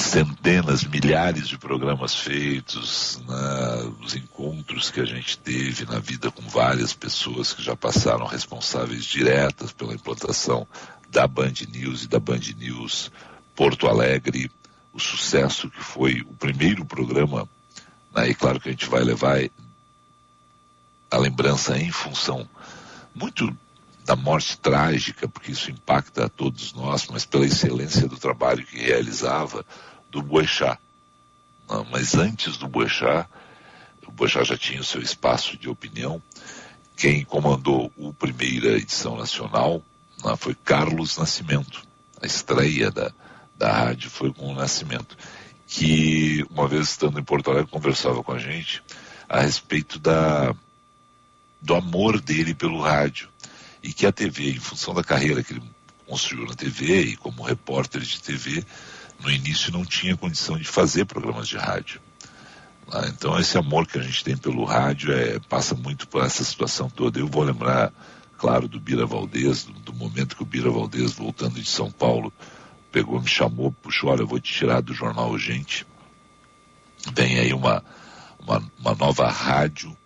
centenas, 0.00 0.82
milhares 0.84 1.46
de 1.46 1.58
programas 1.58 2.14
feitos, 2.14 3.20
né, 3.28 3.92
os 4.02 4.14
encontros 4.14 4.90
que 4.90 5.00
a 5.00 5.04
gente 5.04 5.38
teve 5.38 5.84
na 5.84 5.98
vida 5.98 6.30
com 6.30 6.42
várias 6.48 6.92
pessoas 6.92 7.52
que 7.52 7.62
já 7.62 7.76
passaram 7.76 8.26
responsáveis 8.26 9.04
diretas 9.04 9.72
pela 9.72 9.94
implantação 9.94 10.66
da 11.10 11.26
Band 11.26 11.52
News 11.70 12.04
e 12.04 12.08
da 12.08 12.18
Band 12.18 12.40
News 12.56 13.10
Porto 13.54 13.86
Alegre, 13.86 14.50
o 14.92 14.98
sucesso 14.98 15.68
que 15.68 15.82
foi 15.82 16.22
o 16.22 16.32
primeiro 16.34 16.84
programa, 16.84 17.48
e 18.16 18.34
claro 18.34 18.60
que 18.60 18.68
a 18.68 18.72
gente 18.72 18.88
vai 18.88 19.02
levar 19.02 19.38
a 21.10 21.16
lembrança 21.16 21.76
em 21.78 21.90
função 21.90 22.48
muito 23.14 23.56
da 24.04 24.16
morte 24.16 24.58
trágica, 24.58 25.28
porque 25.28 25.52
isso 25.52 25.70
impacta 25.70 26.26
a 26.26 26.28
todos 26.28 26.72
nós, 26.72 27.06
mas 27.08 27.24
pela 27.24 27.46
excelência 27.46 28.08
do 28.08 28.16
trabalho 28.16 28.66
que 28.66 28.78
realizava 28.78 29.64
do 30.10 30.22
Boechat. 30.22 30.78
Mas 31.90 32.14
antes 32.14 32.56
do 32.56 32.66
Boechat, 32.66 33.28
o 34.06 34.10
Boechat 34.10 34.48
já 34.48 34.56
tinha 34.56 34.80
o 34.80 34.84
seu 34.84 35.00
espaço 35.00 35.56
de 35.56 35.68
opinião. 35.68 36.20
Quem 36.96 37.24
comandou 37.24 37.92
o 37.96 38.12
primeira 38.12 38.76
edição 38.76 39.16
nacional 39.16 39.80
né, 40.24 40.34
foi 40.36 40.54
Carlos 40.54 41.16
Nascimento. 41.16 41.82
A 42.20 42.26
estreia 42.26 42.90
da, 42.90 43.12
da 43.56 43.72
rádio 43.72 44.10
foi 44.10 44.32
com 44.32 44.52
o 44.52 44.54
Nascimento, 44.54 45.16
que 45.70 46.44
uma 46.50 46.66
vez 46.66 46.88
estando 46.88 47.20
em 47.20 47.22
Porto 47.22 47.48
Alegre 47.48 47.70
conversava 47.70 48.24
com 48.24 48.32
a 48.32 48.38
gente 48.38 48.82
a 49.28 49.40
respeito 49.40 50.00
da, 50.00 50.52
do 51.62 51.76
amor 51.76 52.20
dele 52.20 52.52
pelo 52.52 52.80
rádio 52.80 53.28
e 53.80 53.92
que 53.92 54.04
a 54.04 54.10
TV, 54.10 54.50
em 54.50 54.58
função 54.58 54.92
da 54.92 55.04
carreira 55.04 55.44
que 55.44 55.52
ele 55.52 55.62
construiu 56.08 56.44
na 56.44 56.54
TV 56.54 57.02
e 57.02 57.16
como 57.16 57.44
repórter 57.44 58.00
de 58.00 58.20
TV, 58.20 58.64
no 59.20 59.30
início 59.30 59.72
não 59.72 59.84
tinha 59.84 60.16
condição 60.16 60.58
de 60.58 60.64
fazer 60.64 61.04
programas 61.04 61.46
de 61.46 61.56
rádio. 61.56 62.00
Ah, 62.90 63.06
então 63.06 63.38
esse 63.38 63.56
amor 63.56 63.86
que 63.86 63.96
a 63.96 64.02
gente 64.02 64.24
tem 64.24 64.36
pelo 64.36 64.64
rádio 64.64 65.12
é, 65.12 65.38
passa 65.38 65.76
muito 65.76 66.08
por 66.08 66.24
essa 66.24 66.42
situação 66.42 66.90
toda. 66.90 67.20
Eu 67.20 67.28
vou 67.28 67.44
lembrar, 67.44 67.92
claro, 68.36 68.66
do 68.66 68.80
Bira 68.80 69.06
Valdez, 69.06 69.62
do, 69.62 69.72
do 69.72 69.92
momento 69.92 70.34
que 70.34 70.42
o 70.42 70.46
Bira 70.46 70.68
Valdez, 70.68 71.12
voltando 71.12 71.60
de 71.60 71.68
São 71.68 71.92
Paulo, 71.92 72.32
pegou, 72.90 73.20
me 73.20 73.28
chamou, 73.28 73.72
puxou, 73.72 74.10
olha, 74.10 74.22
eu 74.22 74.26
vou 74.26 74.40
te 74.40 74.52
tirar 74.52 74.80
do 74.80 74.94
jornal 74.94 75.36
Gente. 75.38 75.86
Vem 77.12 77.38
aí 77.38 77.52
uma, 77.52 77.84
uma, 78.38 78.62
uma 78.78 78.94
nova 78.94 79.28
rádio, 79.28 79.96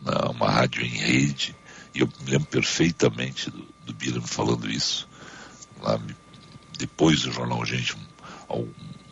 né, 0.00 0.12
uma 0.30 0.50
rádio 0.50 0.82
em 0.82 0.88
rede, 0.88 1.56
e 1.94 2.00
eu 2.00 2.08
me 2.20 2.30
lembro 2.30 2.46
perfeitamente 2.46 3.50
do, 3.50 3.66
do 3.86 4.22
falando 4.22 4.70
isso. 4.70 5.08
Lá, 5.80 6.00
depois 6.78 7.22
do 7.22 7.32
jornal 7.32 7.64
Gente, 7.64 7.96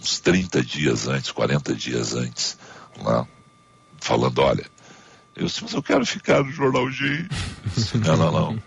uns 0.01 0.21
30 0.21 0.63
dias 0.63 1.07
antes, 1.07 1.31
40 1.31 1.75
dias 1.75 2.15
antes, 2.15 2.59
lá, 2.99 3.27
falando, 4.01 4.41
olha, 4.41 4.67
eu 5.35 5.47
disse, 5.47 5.63
mas 5.63 5.73
eu 5.73 5.83
quero 5.83 6.05
ficar 6.05 6.43
no 6.43 6.53
Jornal 6.53 6.91
Gente. 6.91 7.29
não, 8.05 8.17
não, 8.17 8.33
não. 8.33 8.63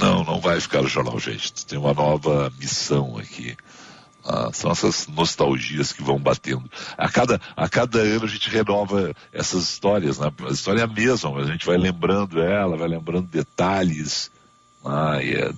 Não, 0.00 0.24
não 0.24 0.40
vai 0.40 0.60
ficar 0.60 0.82
no 0.82 0.88
Jornal 0.88 1.18
Gente. 1.18 1.52
Tu 1.52 1.66
tem 1.66 1.78
uma 1.78 1.92
nova 1.92 2.52
missão 2.58 3.18
aqui. 3.18 3.56
São 4.52 4.70
essas 4.70 5.06
nostalgias 5.08 5.92
que 5.92 6.02
vão 6.02 6.18
batendo. 6.18 6.70
A 6.98 7.08
cada, 7.08 7.40
a 7.56 7.68
cada 7.68 7.98
ano 8.00 8.26
a 8.26 8.28
gente 8.28 8.50
renova 8.50 9.14
essas 9.32 9.62
histórias, 9.62 10.18
né? 10.18 10.30
A 10.46 10.52
história 10.52 10.82
é 10.82 10.84
a 10.84 10.86
mesma, 10.86 11.30
mas 11.30 11.48
a 11.48 11.52
gente 11.52 11.64
vai 11.64 11.78
lembrando 11.78 12.40
ela, 12.40 12.76
vai 12.76 12.88
lembrando 12.88 13.26
detalhes. 13.26 14.30
Ah, 14.84 15.18
e 15.22 15.34
é, 15.34 15.50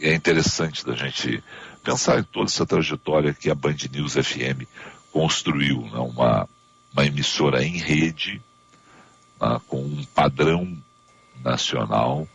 é 0.00 0.14
interessante 0.14 0.84
da 0.84 0.94
gente 0.94 1.42
pensar 1.84 2.18
em 2.18 2.24
toda 2.24 2.46
essa 2.46 2.66
trajetória 2.66 3.32
que 3.32 3.48
a 3.48 3.54
Band 3.54 3.76
News 3.92 4.14
FM 4.14 4.66
construiu, 5.12 5.82
né? 5.82 5.98
uma, 5.98 6.48
uma 6.92 7.06
emissora 7.06 7.64
em 7.64 7.76
rede, 7.76 8.42
né? 9.40 9.60
com 9.68 9.80
um 9.80 10.04
padrão 10.14 10.76
nacional 11.44 12.26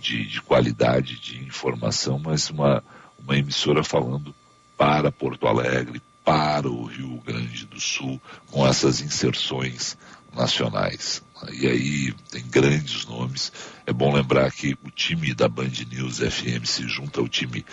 de, 0.00 0.24
de 0.26 0.40
qualidade 0.40 1.20
de 1.20 1.44
informação, 1.44 2.18
mas 2.18 2.48
uma, 2.48 2.82
uma 3.18 3.36
emissora 3.36 3.84
falando 3.84 4.34
para 4.82 5.12
Porto 5.12 5.46
Alegre, 5.46 6.02
para 6.24 6.68
o 6.68 6.86
Rio 6.86 7.22
Grande 7.24 7.66
do 7.66 7.78
Sul, 7.78 8.20
com 8.50 8.66
essas 8.66 9.00
inserções 9.00 9.96
nacionais. 10.34 11.22
E 11.52 11.68
aí 11.68 12.12
tem 12.32 12.44
grandes 12.48 13.06
nomes. 13.06 13.52
É 13.86 13.92
bom 13.92 14.12
lembrar 14.12 14.50
que 14.50 14.76
o 14.84 14.90
time 14.90 15.34
da 15.34 15.46
Band 15.48 15.70
News 15.88 16.18
FM 16.18 16.64
se 16.64 16.88
junta 16.88 17.20
ao 17.20 17.28
time 17.28 17.64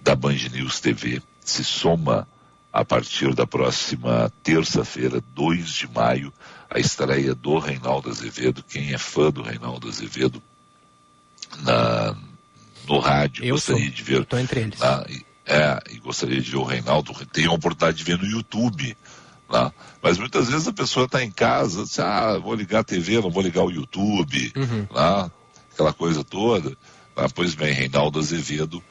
da 0.00 0.16
Band 0.16 0.34
News 0.50 0.80
TV 0.80 1.22
se 1.44 1.62
soma 1.62 2.26
a 2.72 2.84
partir 2.84 3.32
da 3.36 3.46
próxima 3.46 4.28
terça-feira, 4.42 5.22
2 5.36 5.68
de 5.72 5.86
maio, 5.86 6.32
a 6.68 6.80
estreia 6.80 7.36
do 7.36 7.56
Reinaldo 7.58 8.10
Azevedo. 8.10 8.64
Quem 8.68 8.92
é 8.92 8.98
fã 8.98 9.30
do 9.30 9.42
Reinaldo 9.42 9.88
Azevedo 9.88 10.42
na, 11.60 12.16
no 12.88 12.98
rádio, 12.98 13.44
Eu 13.44 13.54
gostaria 13.54 13.84
sou. 13.84 13.94
de 13.94 14.02
ver. 14.02 14.22
Estou 14.22 14.40
entre 14.40 14.60
eles. 14.60 14.80
Na, 14.80 15.06
é, 15.48 15.82
e 15.90 15.98
gostaria 15.98 16.40
de 16.40 16.50
ver 16.50 16.58
o 16.58 16.62
Reinaldo. 16.62 17.12
Tem 17.32 17.46
a 17.46 17.52
oportunidade 17.52 17.96
de 17.96 18.04
ver 18.04 18.18
no 18.18 18.26
YouTube. 18.26 18.96
Né? 19.50 19.72
Mas 20.02 20.18
muitas 20.18 20.48
vezes 20.48 20.68
a 20.68 20.72
pessoa 20.72 21.06
está 21.06 21.24
em 21.24 21.30
casa, 21.30 21.84
diz, 21.84 21.98
ah, 21.98 22.38
vou 22.38 22.54
ligar 22.54 22.80
a 22.80 22.84
TV, 22.84 23.20
não 23.20 23.30
vou 23.30 23.42
ligar 23.42 23.64
o 23.64 23.70
YouTube, 23.70 24.52
uhum. 24.54 24.86
né? 24.94 25.30
aquela 25.72 25.92
coisa 25.92 26.22
toda. 26.22 26.70
Né? 27.16 27.26
Pois 27.34 27.54
bem, 27.54 27.72
Reinaldo 27.72 28.18
Azevedo 28.18 28.82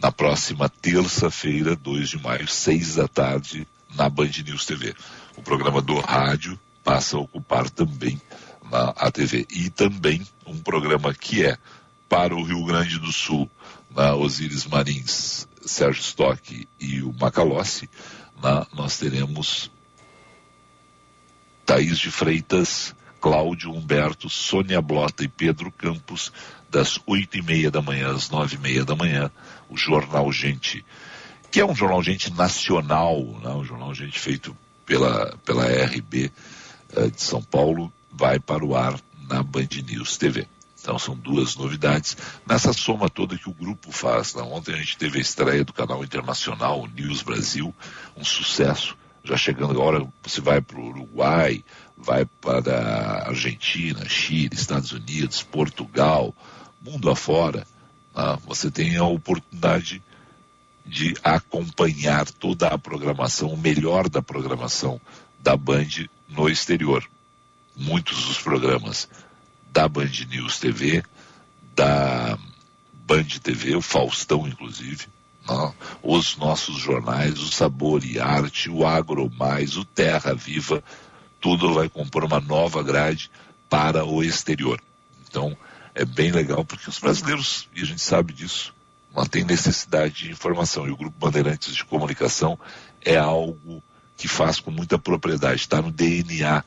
na 0.00 0.12
próxima 0.12 0.68
terça-feira, 0.68 1.74
2 1.74 2.10
de 2.10 2.22
maio, 2.22 2.46
6 2.46 2.96
da 2.96 3.08
tarde, 3.08 3.66
na 3.96 4.08
Band 4.08 4.30
News 4.44 4.66
TV. 4.66 4.94
O 5.36 5.42
programa 5.42 5.80
do 5.80 5.98
rádio 5.98 6.58
passa 6.82 7.16
a 7.16 7.20
ocupar 7.20 7.68
também 7.70 8.20
na 8.70 8.90
a 8.96 9.10
TV. 9.10 9.46
E 9.50 9.70
também 9.70 10.24
um 10.46 10.58
programa 10.58 11.12
que 11.12 11.44
é 11.44 11.56
para 12.08 12.34
o 12.34 12.44
Rio 12.44 12.64
Grande 12.64 12.98
do 12.98 13.10
Sul, 13.10 13.50
na 13.94 14.14
Osíris 14.14 14.66
Marins, 14.66 15.48
Sérgio 15.66 16.02
Stock 16.02 16.68
e 16.78 17.02
o 17.02 17.12
Macalossi, 17.18 17.88
na, 18.42 18.66
nós 18.72 18.98
teremos 18.98 19.70
Thaís 21.64 21.98
de 21.98 22.10
Freitas, 22.10 22.94
Cláudio 23.20 23.72
Humberto, 23.72 24.28
Sônia 24.28 24.82
Blota 24.82 25.24
e 25.24 25.28
Pedro 25.28 25.72
Campos, 25.72 26.30
das 26.70 27.00
oito 27.06 27.38
e 27.38 27.42
meia 27.42 27.70
da 27.70 27.80
manhã 27.80 28.12
às 28.12 28.28
nove 28.28 28.56
e 28.56 28.58
meia 28.58 28.84
da 28.84 28.94
manhã, 28.94 29.30
o 29.68 29.76
Jornal 29.76 30.30
Gente, 30.30 30.84
que 31.50 31.60
é 31.60 31.64
um 31.64 31.74
jornal 31.74 32.02
Gente 32.02 32.32
nacional, 32.32 33.22
né? 33.42 33.50
um 33.50 33.64
jornal 33.64 33.94
Gente 33.94 34.18
feito 34.18 34.56
pela, 34.84 35.36
pela 35.44 35.64
RB 35.64 36.26
uh, 36.26 37.00
eh, 37.00 37.10
de 37.10 37.22
São 37.22 37.42
Paulo, 37.42 37.92
vai 38.12 38.38
para 38.38 38.64
o 38.64 38.76
ar 38.76 39.00
na 39.28 39.42
Band 39.42 39.68
News 39.86 40.16
TV. 40.16 40.46
Então 40.84 40.98
são 40.98 41.16
duas 41.16 41.56
novidades 41.56 42.14
nessa 42.46 42.70
soma 42.74 43.08
toda 43.08 43.38
que 43.38 43.48
o 43.48 43.54
grupo 43.54 43.90
faz. 43.90 44.34
Né? 44.34 44.42
Ontem 44.42 44.74
a 44.74 44.76
gente 44.76 44.98
teve 44.98 45.16
a 45.16 45.22
estreia 45.22 45.64
do 45.64 45.72
canal 45.72 46.04
internacional 46.04 46.86
News 46.94 47.22
Brasil, 47.22 47.74
um 48.14 48.22
sucesso. 48.22 48.94
Já 49.24 49.38
chegando 49.38 49.70
agora, 49.70 50.06
você 50.22 50.42
vai 50.42 50.60
para 50.60 50.78
o 50.78 50.88
Uruguai, 50.88 51.64
vai 51.96 52.26
para 52.26 52.76
a 52.76 53.28
Argentina, 53.28 54.06
Chile, 54.06 54.50
Estados 54.52 54.92
Unidos, 54.92 55.42
Portugal, 55.42 56.34
mundo 56.82 57.10
afora 57.10 57.66
ah, 58.14 58.38
você 58.46 58.70
tem 58.70 58.96
a 58.96 59.04
oportunidade 59.04 60.00
de 60.86 61.16
acompanhar 61.24 62.30
toda 62.30 62.68
a 62.68 62.78
programação, 62.78 63.48
o 63.48 63.56
melhor 63.56 64.08
da 64.08 64.22
programação 64.22 65.00
da 65.40 65.56
Band 65.56 66.06
no 66.28 66.48
exterior. 66.48 67.04
Muitos 67.74 68.26
dos 68.26 68.38
programas 68.38 69.08
da 69.74 69.88
Band 69.88 70.12
News 70.30 70.60
TV, 70.60 71.02
da 71.74 72.38
Band 72.92 73.24
TV, 73.42 73.74
o 73.74 73.82
Faustão 73.82 74.46
inclusive, 74.46 75.08
né? 75.48 75.74
os 76.00 76.36
nossos 76.36 76.78
jornais, 76.78 77.40
o 77.40 77.50
Sabor 77.50 78.04
e 78.04 78.20
Arte, 78.20 78.70
o 78.70 78.86
Agro 78.86 79.28
Mais, 79.36 79.76
o 79.76 79.84
Terra 79.84 80.32
Viva, 80.32 80.82
tudo 81.40 81.74
vai 81.74 81.88
compor 81.88 82.24
uma 82.24 82.38
nova 82.38 82.84
grade 82.84 83.28
para 83.68 84.04
o 84.04 84.22
exterior. 84.22 84.80
Então, 85.28 85.56
é 85.92 86.04
bem 86.04 86.30
legal 86.30 86.64
porque 86.64 86.88
os 86.88 87.00
brasileiros, 87.00 87.68
e 87.74 87.82
a 87.82 87.84
gente 87.84 88.00
sabe 88.00 88.32
disso, 88.32 88.72
não 89.14 89.26
tem 89.26 89.42
necessidade 89.42 90.14
de 90.14 90.30
informação. 90.30 90.86
E 90.86 90.92
o 90.92 90.96
Grupo 90.96 91.18
Bandeirantes 91.18 91.74
de 91.74 91.84
Comunicação 91.84 92.56
é 93.04 93.16
algo 93.16 93.82
que 94.16 94.28
faz 94.28 94.60
com 94.60 94.70
muita 94.70 95.00
propriedade, 95.00 95.56
está 95.56 95.82
no 95.82 95.90
DNA 95.90 96.62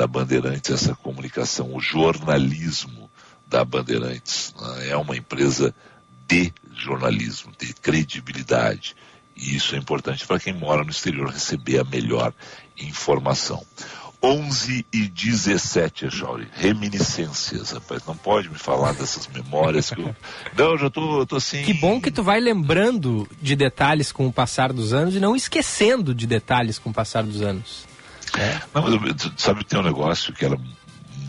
da 0.00 0.06
Bandeirantes 0.06 0.70
essa 0.70 0.94
comunicação, 0.94 1.74
o 1.74 1.78
jornalismo 1.80 3.10
da 3.46 3.62
Bandeirantes. 3.62 4.54
Né? 4.58 4.88
É 4.88 4.96
uma 4.96 5.14
empresa 5.14 5.74
de 6.26 6.50
jornalismo, 6.74 7.52
de 7.58 7.74
credibilidade. 7.74 8.96
E 9.36 9.54
isso 9.54 9.74
é 9.74 9.78
importante 9.78 10.26
para 10.26 10.40
quem 10.40 10.54
mora 10.54 10.82
no 10.82 10.90
exterior 10.90 11.28
receber 11.28 11.80
a 11.80 11.84
melhor 11.84 12.32
informação. 12.78 13.62
11 14.22 14.86
e 14.90 15.06
17, 15.06 16.08
Jauri. 16.08 16.48
Reminiscências, 16.54 17.72
rapaz. 17.72 18.02
Não 18.06 18.16
pode 18.16 18.48
me 18.48 18.58
falar 18.58 18.92
dessas 18.94 19.28
memórias 19.28 19.90
que 19.90 20.00
eu. 20.00 20.16
Não, 20.56 20.72
eu 20.72 20.78
já 20.78 20.88
tô, 20.88 21.26
tô 21.26 21.36
assim. 21.36 21.62
Que 21.62 21.74
bom 21.74 22.00
que 22.00 22.10
tu 22.10 22.22
vai 22.22 22.40
lembrando 22.40 23.28
de 23.40 23.54
detalhes 23.54 24.12
com 24.12 24.26
o 24.26 24.32
passar 24.32 24.72
dos 24.72 24.94
anos 24.94 25.14
e 25.14 25.20
não 25.20 25.36
esquecendo 25.36 26.14
de 26.14 26.26
detalhes 26.26 26.78
com 26.78 26.88
o 26.88 26.92
passar 26.92 27.22
dos 27.22 27.42
anos. 27.42 27.89
É. 28.38 28.60
Não, 28.74 28.82
mas 28.82 29.32
sabe, 29.36 29.64
tem 29.64 29.78
um 29.78 29.82
negócio 29.82 30.32
que 30.32 30.44
era 30.44 30.58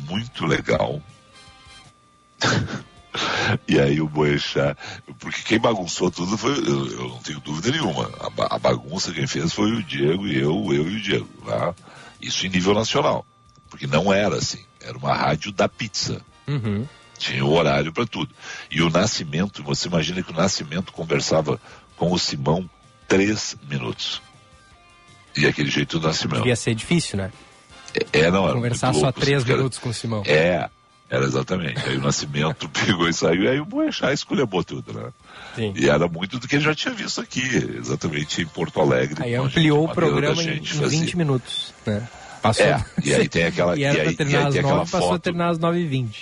muito 0.07 0.45
legal. 0.45 1.01
e 3.67 3.79
aí 3.79 4.01
o 4.01 4.07
Boechat, 4.07 4.77
porque 5.19 5.41
quem 5.43 5.59
bagunçou 5.59 6.11
tudo 6.11 6.37
foi, 6.37 6.51
eu, 6.51 6.91
eu 6.91 7.09
não 7.09 7.17
tenho 7.19 7.39
dúvida 7.39 7.71
nenhuma, 7.71 8.09
a, 8.19 8.55
a, 8.55 8.59
bagunça 8.59 9.11
quem 9.11 9.27
fez 9.27 9.53
foi 9.53 9.71
o 9.71 9.83
Diego 9.83 10.27
e 10.27 10.37
eu, 10.37 10.73
eu 10.73 10.89
e 10.89 10.95
o 10.97 11.01
Diego, 11.01 11.27
tá? 11.45 11.73
Isso 12.21 12.45
em 12.45 12.49
nível 12.49 12.73
nacional. 12.73 13.25
Porque 13.69 13.87
não 13.87 14.13
era 14.13 14.35
assim. 14.35 14.63
Era 14.81 14.97
uma 14.97 15.13
rádio 15.13 15.51
da 15.51 15.67
pizza. 15.67 16.21
Uhum. 16.47 16.85
Tinha 17.17 17.45
o 17.45 17.53
horário 17.53 17.93
para 17.93 18.05
tudo. 18.05 18.33
E 18.69 18.81
o 18.81 18.89
Nascimento, 18.89 19.63
você 19.63 19.87
imagina 19.87 20.21
que 20.21 20.31
o 20.31 20.35
Nascimento 20.35 20.91
conversava 20.91 21.59
com 21.95 22.11
o 22.11 22.19
Simão 22.19 22.69
três 23.07 23.55
minutos. 23.69 24.21
E 25.35 25.45
aquele 25.45 25.69
jeito 25.69 25.99
do 25.99 26.07
Nascimento. 26.07 26.37
Devia 26.37 26.55
ser 26.55 26.75
difícil, 26.75 27.17
né? 27.17 27.31
É, 28.13 28.19
é 28.19 28.31
não, 28.31 28.45
era 28.45 28.53
Conversar 28.53 28.93
só 28.93 29.11
três 29.11 29.43
minutos 29.43 29.77
com 29.77 29.89
o 29.89 29.93
Simão. 29.93 30.23
É, 30.25 30.69
era 31.09 31.25
exatamente. 31.25 31.79
Aí 31.85 31.97
o 31.97 32.01
Nascimento 32.01 32.69
pegou 32.71 33.07
e 33.07 33.13
saiu, 33.13 33.43
e 33.43 33.49
aí 33.49 33.59
o 33.59 33.65
Boechat 33.65 34.13
esculhambou 34.13 34.63
tudo, 34.63 34.93
né? 34.93 35.09
Sim. 35.55 35.73
E 35.75 35.89
era 35.89 36.07
muito 36.07 36.39
do 36.39 36.47
que 36.47 36.55
ele 36.55 36.63
já 36.63 36.73
tinha 36.73 36.93
visto 36.93 37.19
aqui, 37.19 37.41
exatamente 37.77 38.41
em 38.41 38.45
Porto 38.45 38.79
Alegre. 38.79 39.21
Aí 39.21 39.35
ampliou 39.35 39.85
o 39.85 39.89
programa 39.89 40.41
em, 40.41 40.57
em 40.57 40.61
20 40.61 41.17
minutos, 41.17 41.73
né? 41.85 42.07
Passou. 42.41 42.65
É, 42.65 42.83
e 43.03 43.13
aí 43.13 43.29
tem 43.29 43.43
aquela, 43.43 43.75
e 43.77 43.83
era 43.83 43.97
e 43.97 44.07
aí, 44.07 44.15
terminar 44.15 44.47
às 44.47 44.55
9, 44.55 44.67
passou 44.89 45.01
foto, 45.01 45.15
a 45.15 45.19
terminar 45.19 45.49
às 45.49 45.59
9h20. 45.59 46.15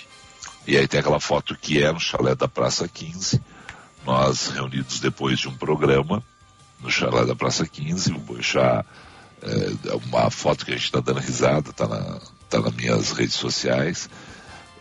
E 0.66 0.76
aí 0.76 0.86
tem 0.86 1.00
aquela 1.00 1.20
foto 1.20 1.56
que 1.60 1.82
é 1.82 1.90
no 1.90 2.00
chalé 2.00 2.34
da 2.34 2.46
Praça 2.46 2.86
15, 2.86 3.40
nós 4.04 4.48
reunidos 4.48 5.00
depois 5.00 5.38
de 5.38 5.48
um 5.48 5.56
programa, 5.56 6.22
no 6.80 6.90
chalé 6.90 7.24
da 7.24 7.34
Praça 7.34 7.66
15, 7.66 8.12
o 8.12 8.18
Boixá, 8.18 8.84
é, 9.42 9.94
uma 10.06 10.30
foto 10.30 10.64
que 10.64 10.72
a 10.72 10.74
gente 10.74 10.84
está 10.84 11.00
dando 11.00 11.20
risada, 11.20 11.70
está 11.70 11.86
na, 11.86 12.20
tá 12.48 12.60
nas 12.60 12.74
minhas 12.74 13.12
redes 13.12 13.34
sociais, 13.34 14.08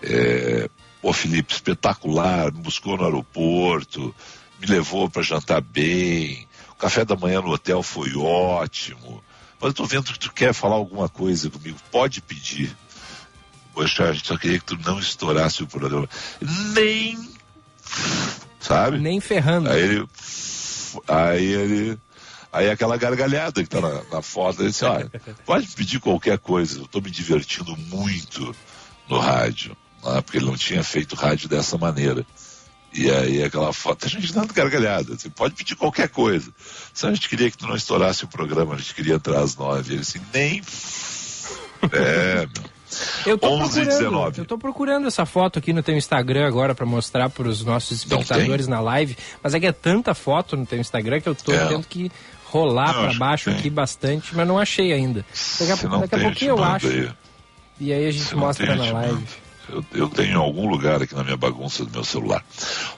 é, 0.01 0.69
Pô, 1.01 1.13
Felipe, 1.13 1.53
espetacular, 1.53 2.51
me 2.51 2.61
buscou 2.61 2.97
no 2.97 3.05
aeroporto, 3.05 4.13
me 4.59 4.67
levou 4.67 5.09
para 5.09 5.21
jantar 5.21 5.61
bem, 5.61 6.45
o 6.71 6.75
café 6.75 7.05
da 7.05 7.15
manhã 7.15 7.41
no 7.41 7.51
hotel 7.51 7.81
foi 7.81 8.13
ótimo. 8.15 9.23
Mas 9.61 9.69
eu 9.69 9.73
tô 9.73 9.85
vendo 9.85 10.11
que 10.11 10.19
tu 10.19 10.31
quer 10.33 10.53
falar 10.53 10.75
alguma 10.75 11.07
coisa 11.07 11.49
comigo, 11.49 11.77
pode 11.89 12.21
pedir. 12.21 12.75
Poxa, 13.73 14.05
a 14.05 14.13
gente 14.13 14.27
só 14.27 14.37
queria 14.37 14.59
que 14.59 14.65
tu 14.65 14.77
não 14.85 14.99
estourasse 14.99 15.63
o 15.63 15.67
programa. 15.67 16.09
Nem. 16.73 17.17
Sabe? 18.59 18.99
Nem 18.99 19.21
ferrando. 19.21 19.69
Aí 19.69 19.81
ele. 19.81 20.07
Aí 21.07 21.45
ele. 21.45 21.99
Aí 22.51 22.69
aquela 22.69 22.97
gargalhada 22.97 23.61
que 23.61 23.69
tá 23.69 23.79
na, 23.79 24.03
na 24.11 24.21
foto, 24.23 24.61
ele 24.61 24.69
disse, 24.69 24.83
olha, 24.83 25.11
pode 25.45 25.67
pedir 25.67 25.99
qualquer 25.99 26.39
coisa, 26.39 26.79
eu 26.79 26.87
tô 26.87 26.99
me 26.99 27.11
divertindo 27.11 27.77
muito 27.77 28.55
no 29.07 29.19
rádio 29.19 29.77
né, 30.03 30.21
porque 30.21 30.37
ele 30.37 30.45
não 30.45 30.57
tinha 30.57 30.83
feito 30.83 31.15
rádio 31.15 31.49
dessa 31.49 31.77
maneira. 31.77 32.25
E 32.91 33.09
aí 33.11 33.43
aquela 33.43 33.71
foto, 33.71 34.05
a 34.05 34.09
gente 34.09 34.33
dando 34.33 34.53
gargalhada, 34.53 35.15
você 35.15 35.29
pode 35.29 35.53
pedir 35.53 35.75
qualquer 35.75 36.09
coisa. 36.09 36.51
Se 36.93 37.05
a 37.05 37.13
gente 37.13 37.29
queria 37.29 37.51
que 37.51 37.57
tu 37.57 37.67
não 37.67 37.75
estourasse 37.75 38.23
o 38.23 38.27
programa, 38.27 38.73
a 38.73 38.77
gente 38.77 38.95
queria 38.95 39.15
entrar 39.15 39.41
às 39.41 39.55
nove. 39.55 39.93
Ele 39.93 40.01
assim, 40.01 40.21
nem. 40.33 40.61
É, 41.93 42.45
meu. 42.45 42.78
Eu 43.25 43.37
tô, 43.37 43.49
11, 43.49 43.85
procurando, 43.85 44.37
eu 44.37 44.45
tô 44.45 44.57
procurando 44.57 45.07
essa 45.07 45.25
foto 45.25 45.59
aqui 45.59 45.73
no 45.73 45.83
teu 45.83 45.95
Instagram 45.95 46.47
agora 46.47 46.73
para 46.73 46.85
mostrar 46.85 47.29
para 47.29 47.47
os 47.47 47.63
nossos 47.63 47.99
espectadores 47.99 48.67
na 48.67 48.79
live, 48.79 49.17
mas 49.43 49.53
é 49.53 49.59
que 49.59 49.67
é 49.67 49.71
tanta 49.71 50.13
foto 50.13 50.57
no 50.57 50.65
teu 50.65 50.79
Instagram 50.79 51.21
que 51.21 51.29
eu 51.29 51.35
tô 51.35 51.51
é. 51.51 51.67
tendo 51.67 51.85
que 51.85 52.11
rolar 52.45 52.93
para 52.93 53.13
baixo 53.13 53.49
aqui 53.49 53.69
bastante, 53.69 54.35
mas 54.35 54.47
não 54.47 54.57
achei 54.57 54.91
ainda. 54.91 55.25
Daqui 55.59 55.71
a, 55.71 55.97
daqui 55.97 56.15
a 56.15 56.19
pouquinho 56.19 56.49
eu 56.51 56.63
acho. 56.63 56.87
Aí. 56.87 57.09
E 57.79 57.93
aí 57.93 58.07
a 58.07 58.11
gente 58.11 58.35
mostra 58.35 58.75
na 58.75 58.91
live. 58.91 59.13
Manda. 59.13 59.49
Eu, 59.71 59.85
eu, 59.93 60.09
tenho 60.09 60.31
em 60.31 60.35
algum 60.35 60.67
lugar 60.67 61.01
aqui 61.01 61.13
na 61.13 61.23
minha 61.23 61.37
bagunça 61.37 61.85
do 61.85 61.91
meu 61.91 62.03
celular. 62.03 62.43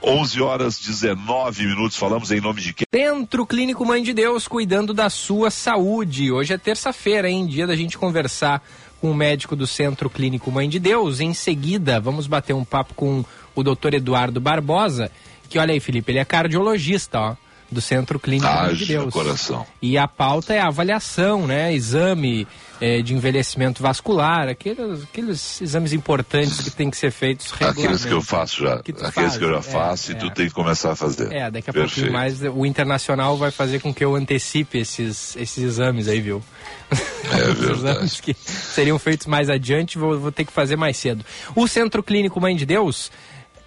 11 0.01 0.41
horas 0.41 0.79
19 0.79 1.65
minutos, 1.67 1.97
falamos 1.97 2.31
em 2.31 2.39
nome 2.39 2.61
de 2.61 2.73
quem? 2.73 2.87
Centro 2.93 3.45
Clínico 3.45 3.85
Mãe 3.85 4.01
de 4.01 4.13
Deus, 4.13 4.47
cuidando 4.47 4.93
da 4.93 5.09
sua 5.09 5.51
saúde. 5.51 6.31
Hoje 6.31 6.53
é 6.53 6.57
terça-feira, 6.57 7.29
hein? 7.29 7.45
Dia 7.45 7.67
da 7.67 7.75
gente 7.75 7.97
conversar 7.97 8.63
com 9.01 9.09
o 9.09 9.15
médico 9.15 9.55
do 9.55 9.65
Centro 9.65 10.09
Clínico 10.09 10.51
Mãe 10.51 10.69
de 10.69 10.77
Deus. 10.79 11.19
Em 11.19 11.33
seguida, 11.33 11.99
vamos 11.99 12.27
bater 12.27 12.53
um 12.53 12.63
papo 12.63 12.93
com 12.93 13.25
o 13.55 13.63
doutor 13.63 13.95
Eduardo 13.95 14.39
Barbosa, 14.39 15.11
que 15.49 15.57
olha 15.57 15.73
aí, 15.73 15.79
Felipe, 15.79 16.11
ele 16.11 16.19
é 16.19 16.25
cardiologista, 16.25 17.19
ó 17.19 17.35
do 17.71 17.79
Centro 17.79 18.19
Clínico 18.19 18.53
Mãe 18.53 18.75
de 18.75 18.85
Deus. 18.85 19.13
Coração. 19.13 19.65
E 19.81 19.97
a 19.97 20.07
pauta 20.07 20.53
é 20.53 20.59
a 20.59 20.67
avaliação, 20.67 21.47
né? 21.47 21.73
Exame 21.73 22.45
é, 22.81 22.99
de 23.03 23.13
envelhecimento 23.13 23.81
vascular, 23.81 24.49
aqueles, 24.49 25.03
aqueles 25.03 25.61
exames 25.61 25.93
importantes 25.93 26.61
que 26.61 26.71
tem 26.71 26.89
que 26.89 26.97
ser 26.97 27.11
feitos 27.11 27.51
regularmente. 27.51 27.85
Aqueles 27.85 28.05
que 28.05 28.11
eu 28.11 28.21
faço 28.23 28.63
já, 28.63 28.79
que 28.79 28.91
aqueles 28.91 29.13
faz, 29.13 29.37
que 29.37 29.43
eu 29.43 29.51
já 29.51 29.59
é, 29.59 29.61
faço 29.61 30.11
é, 30.11 30.15
e 30.15 30.17
tu 30.17 30.29
tem 30.31 30.47
que 30.47 30.53
começar 30.53 30.91
a 30.91 30.95
fazer. 30.95 31.31
É, 31.31 31.51
daqui 31.51 31.69
a 31.69 31.73
Perfeito. 31.73 31.93
pouquinho 31.93 32.11
mais 32.11 32.41
o 32.41 32.65
internacional 32.65 33.37
vai 33.37 33.51
fazer 33.51 33.79
com 33.79 33.93
que 33.93 34.03
eu 34.03 34.15
antecipe 34.15 34.79
esses, 34.79 35.35
esses 35.35 35.63
exames 35.63 36.07
aí, 36.07 36.19
viu? 36.19 36.41
É 37.31 37.37
verdade. 37.53 37.71
exames 37.71 38.19
que 38.19 38.33
seriam 38.33 38.97
feitos 38.97 39.27
mais 39.27 39.47
adiante, 39.47 39.99
vou, 39.99 40.19
vou 40.19 40.31
ter 40.31 40.43
que 40.43 40.51
fazer 40.51 40.75
mais 40.75 40.97
cedo. 40.97 41.23
O 41.55 41.67
Centro 41.67 42.01
Clínico 42.01 42.41
Mãe 42.41 42.55
de 42.55 42.65
Deus 42.65 43.11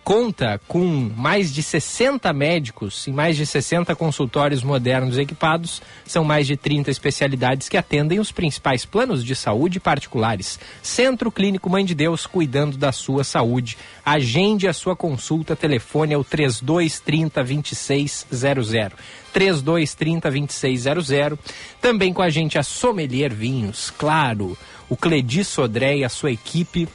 conta 0.04 0.60
com 0.68 0.84
mais 1.16 1.52
de 1.52 1.62
60 1.62 2.30
médicos 2.34 3.06
e 3.06 3.10
mais 3.10 3.38
de 3.38 3.46
60 3.46 3.96
consultórios 3.96 4.62
modernos 4.62 5.16
equipados. 5.16 5.80
São 6.04 6.22
mais 6.22 6.46
de 6.46 6.58
30 6.58 6.90
especialidades 6.90 7.70
que 7.70 7.78
atendem 7.78 8.20
os 8.20 8.30
principais 8.30 8.84
planos 8.84 9.24
de 9.24 9.34
saúde 9.34 9.80
particulares. 9.80 10.60
Centro 10.82 11.32
Clínico 11.32 11.70
Mãe 11.70 11.86
de 11.86 11.94
Deus, 11.94 12.26
cuidando 12.26 12.76
da 12.76 12.92
sua 12.92 13.24
saúde. 13.24 13.78
Agende 14.04 14.68
a 14.68 14.74
sua 14.74 14.94
consulta, 14.94 15.56
telefone 15.56 16.12
é 16.12 16.18
o 16.18 16.22
3230 16.22 17.42
2600. 17.42 18.92
3230 19.32 20.30
2600. 20.30 21.38
Também 21.80 22.12
com 22.12 22.20
a 22.20 22.28
gente 22.28 22.58
a 22.58 22.62
Sommelier 22.62 23.32
Vinhos, 23.32 23.90
claro. 23.96 24.56
O 24.86 24.96
Cledi 24.96 25.42
Sodré 25.42 25.96
e 25.96 26.04
a 26.04 26.10
sua 26.10 26.30
equipe 26.30 26.86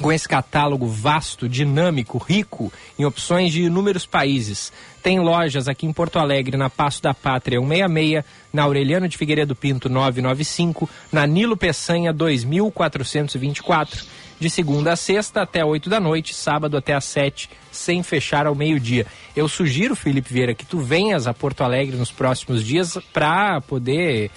com 0.00 0.10
esse 0.10 0.26
catálogo 0.26 0.86
vasto, 0.86 1.48
dinâmico, 1.48 2.18
rico 2.18 2.72
em 2.98 3.04
opções 3.04 3.52
de 3.52 3.62
inúmeros 3.62 4.06
países. 4.06 4.72
Tem 5.02 5.20
lojas 5.20 5.68
aqui 5.68 5.86
em 5.86 5.92
Porto 5.92 6.18
Alegre, 6.18 6.56
na 6.56 6.70
Passo 6.70 7.02
da 7.02 7.12
Pátria 7.12 7.60
166, 7.60 8.24
na 8.52 8.62
Aureliano 8.62 9.08
de 9.08 9.18
Figueiredo 9.18 9.54
Pinto 9.54 9.88
995, 9.88 10.88
na 11.10 11.26
Nilo 11.26 11.56
Peçanha 11.56 12.12
2424, 12.12 14.04
de 14.38 14.48
segunda 14.48 14.92
a 14.92 14.96
sexta 14.96 15.42
até 15.42 15.64
8 15.64 15.90
da 15.90 16.00
noite, 16.00 16.34
sábado 16.34 16.76
até 16.76 16.94
às 16.94 17.04
7, 17.04 17.50
sem 17.70 18.02
fechar 18.02 18.46
ao 18.46 18.54
meio-dia. 18.54 19.06
Eu 19.36 19.48
sugiro, 19.48 19.94
Felipe 19.94 20.32
Vieira, 20.32 20.54
que 20.54 20.66
tu 20.66 20.78
venhas 20.78 21.26
a 21.26 21.34
Porto 21.34 21.62
Alegre 21.62 21.96
nos 21.96 22.10
próximos 22.10 22.64
dias 22.64 22.96
para 23.12 23.60
poder 23.60 24.30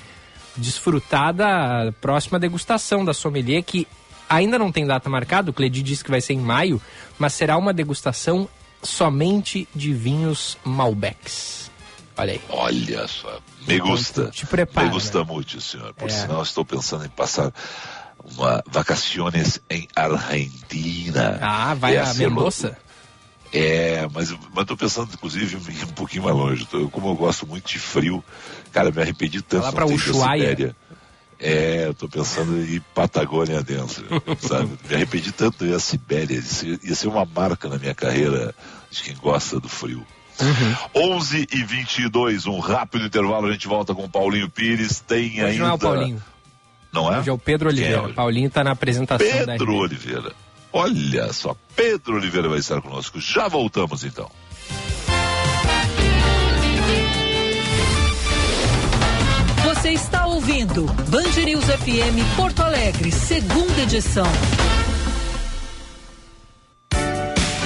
desfrutar 0.58 1.34
da 1.34 1.94
próxima 2.00 2.40
degustação 2.40 3.04
da 3.04 3.14
sommelier 3.14 3.64
que 3.64 3.88
Ainda 4.30 4.58
não 4.58 4.72
tem 4.72 4.86
data 4.86 5.10
marcada, 5.10 5.50
o 5.52 5.54
Cledi 5.54 5.82
disse 5.84 6.04
que 6.04 6.10
vai 6.12 6.22
ser 6.22 6.34
em 6.34 6.40
maio, 6.40 6.82
mas 7.20 7.34
será 7.34 7.58
uma 7.58 7.74
degustação 7.74 8.48
somente 8.82 9.68
de 9.76 9.94
vinhos 9.94 10.58
Malbecs. 10.64 11.70
Olha 12.18 12.34
aí. 12.34 12.42
Olha 12.50 13.08
só, 13.08 13.40
me 13.68 13.78
gusta. 13.80 14.30
Te 14.32 14.46
prepara, 14.46 14.88
Me 14.88 14.94
gusta 14.94 15.20
né? 15.20 15.26
muito, 15.28 15.60
senhor. 15.60 15.94
Por 15.94 16.08
É. 16.10 16.12
sinal, 16.12 16.42
estou 16.44 16.64
pensando 16.64 17.06
em 17.06 17.10
passar 17.10 17.52
uma 18.38 18.64
vacaciones 18.68 19.60
em 19.70 19.88
Argentina. 19.96 21.38
Ah, 21.42 21.74
vai 21.74 21.96
É 21.96 22.00
a 22.00 22.04
assim, 22.04 22.20
Mendoza? 22.28 22.78
É, 23.54 24.08
mas 24.14 24.34
estou 24.60 24.76
pensando, 24.76 25.10
inclusive, 25.14 25.56
um 25.58 25.88
pouquinho 25.94 26.24
mais 26.24 26.36
longe. 26.36 26.66
Tô- 26.66 26.90
como 26.90 27.10
eu 27.10 27.16
gosto 27.16 27.46
muito 27.48 27.68
de 27.68 27.80
frio, 27.80 28.24
cara, 28.72 28.92
me 28.92 29.02
arrependi 29.02 29.42
tanto 29.42 29.76
lá 29.76 29.84
à 29.84 29.86
Ushuaia. 29.86 30.76
É, 31.40 31.86
eu 31.88 31.94
tô 31.94 32.08
pensando 32.08 32.58
em 32.64 32.80
Patagônia 32.94 33.62
dentro, 33.62 34.06
sabe? 34.40 34.72
Me 34.88 34.96
arrependi 34.96 35.32
tanto 35.32 35.66
de 35.66 35.72
ir 35.72 35.76
à 35.76 35.80
Sibéria. 35.80 36.38
Isso 36.38 36.66
ia 36.66 36.96
ser 36.96 37.08
uma 37.08 37.26
marca 37.26 37.68
na 37.68 37.78
minha 37.78 37.94
carreira 37.94 38.56
de 38.90 39.04
quem 39.04 39.16
gosta 39.16 39.60
do 39.60 39.68
frio. 39.68 40.06
Uhum. 40.42 41.14
11 41.16 41.48
e 41.52 41.64
22, 41.64 42.46
um 42.46 42.60
rápido 42.60 43.06
intervalo. 43.06 43.48
A 43.48 43.52
gente 43.52 43.68
volta 43.68 43.94
com 43.94 44.04
o 44.06 44.10
Paulinho 44.10 44.50
Pires. 44.50 45.00
Tem 45.00 45.28
Hoje 45.32 45.42
ainda. 45.42 45.64
não 45.64 45.70
é 45.70 45.74
o 45.74 45.80
Paulinho. 45.80 46.24
Não 46.92 47.14
é? 47.14 47.20
Hoje 47.20 47.30
é 47.30 47.34
o 47.34 47.38
Pedro 47.38 47.70
é 47.70 47.72
Oliveira. 47.72 48.02
hoje? 48.04 48.14
Paulinho 48.14 48.50
tá 48.50 48.64
na 48.64 48.72
apresentação 48.72 49.28
da 49.46 49.54
Pedro 49.54 49.84
RBS. 49.84 50.06
Oliveira. 50.06 50.36
Olha 50.72 51.32
só, 51.32 51.56
Pedro 51.76 52.16
Oliveira 52.16 52.50
vai 52.50 52.60
estar 52.60 52.82
conosco. 52.82 53.20
Já 53.20 53.48
voltamos 53.48 54.04
então. 54.04 54.30
Você 59.86 59.92
está 59.92 60.26
ouvindo 60.26 60.86
Band 61.12 61.46
News 61.46 61.66
FM 61.66 62.36
Porto 62.36 62.64
Alegre, 62.64 63.12
segunda 63.12 63.82
edição. 63.84 64.26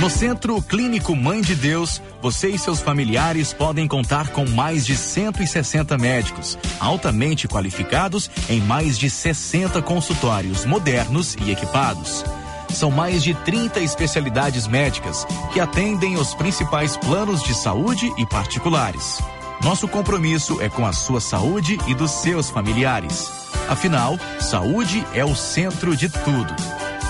No 0.02 0.10
Centro 0.10 0.62
Clínico 0.62 1.16
Mãe 1.16 1.40
de 1.40 1.56
Deus, 1.56 2.02
você 2.22 2.50
e 2.50 2.60
seus 2.60 2.82
familiares 2.82 3.54
podem 3.54 3.88
contar 3.88 4.32
com 4.32 4.46
mais 4.50 4.86
de 4.86 4.98
160 4.98 5.98
médicos, 5.98 6.58
altamente 6.78 7.48
qualificados 7.48 8.30
em 8.50 8.60
mais 8.60 9.00
de 9.00 9.10
60 9.10 9.82
consultórios 9.82 10.66
modernos 10.66 11.38
e 11.42 11.52
equipados. 11.52 12.26
São 12.68 12.92
mais 12.92 13.24
de 13.24 13.34
30 13.34 13.80
especialidades 13.80 14.68
médicas 14.68 15.26
que 15.54 15.60
atendem 15.62 16.18
os 16.18 16.36
principais 16.36 16.98
planos 16.98 17.42
de 17.42 17.54
saúde 17.54 18.12
e 18.18 18.26
particulares. 18.26 19.20
Nosso 19.64 19.88
compromisso 19.88 20.62
é 20.62 20.70
com 20.70 20.86
a 20.86 20.94
sua 20.94 21.20
saúde 21.20 21.78
e 21.88 21.94
dos 21.94 22.12
seus 22.12 22.50
familiares. 22.50 23.30
Afinal, 23.68 24.18
saúde 24.40 25.06
é 25.14 25.24
o 25.26 25.36
centro 25.36 25.96
de 25.96 26.10
tudo. 26.10 26.56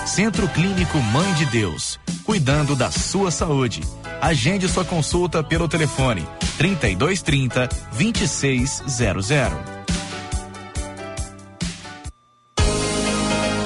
Centro 0.04 0.48
Clínico 0.48 0.98
Mãe 0.98 1.32
de 1.34 1.46
Deus, 1.46 2.00
cuidando 2.24 2.74
da 2.74 2.90
sua 2.90 3.30
saúde. 3.30 3.82
Agende 4.20 4.68
sua 4.68 4.84
consulta 4.84 5.42
pelo 5.42 5.68
telefone 5.68 6.26
3230 6.58 7.68
2600. 7.96 9.80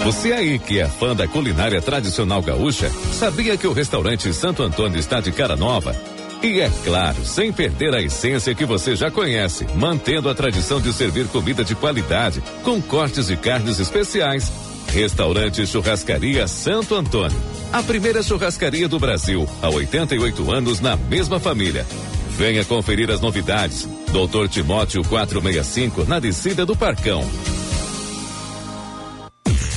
Você 0.05 0.35
aí 0.35 0.59
que 0.59 0.79
é 0.79 0.87
fã 0.87 1.17
da 1.17 1.27
culinária 1.27 1.81
tradicional 1.81 2.43
gaúcha, 2.43 2.91
sabia 3.19 3.57
que 3.57 3.67
o 3.67 3.73
restaurante 3.73 4.31
Santo 4.35 4.63
Antônio 4.63 5.01
está 5.01 5.19
de 5.23 5.33
cara 5.33 5.57
nova? 5.57 5.97
E 6.43 6.61
é 6.61 6.71
claro, 6.85 7.25
sem 7.25 7.53
perder 7.53 7.95
a 7.95 8.03
essência 8.03 8.55
que 8.55 8.67
você 8.67 8.95
já 8.95 9.11
conhece, 9.11 9.67
mantendo 9.75 10.29
a 10.29 10.35
tradição 10.35 10.81
de 10.81 10.93
servir 10.93 11.27
comida 11.29 11.65
de 11.65 11.75
qualidade, 11.75 12.43
com 12.63 12.81
cortes 12.83 13.29
de 13.29 13.37
carnes 13.37 13.81
especiais. 13.81 14.53
Restaurante 14.93 15.67
Churrascaria 15.67 16.47
Santo 16.47 16.95
Antônio. 16.95 17.37
A 17.73 17.83
primeira 17.83 18.23
churrascaria 18.23 18.89
do 18.89 18.99
Brasil, 18.99 19.49
há 19.61 19.69
88 19.69 20.53
anos 20.53 20.81
na 20.81 20.97
mesma 20.97 21.41
família. 21.41 21.85
Venha 22.37 22.65
conferir 22.65 23.11
as 23.11 23.21
novidades. 23.21 23.89
Doutor 24.13 24.49
Timóteo 24.49 25.03
465, 25.05 26.05
na 26.05 26.21
descida 26.21 26.65
do 26.65 26.77
Parcão. 26.77 27.25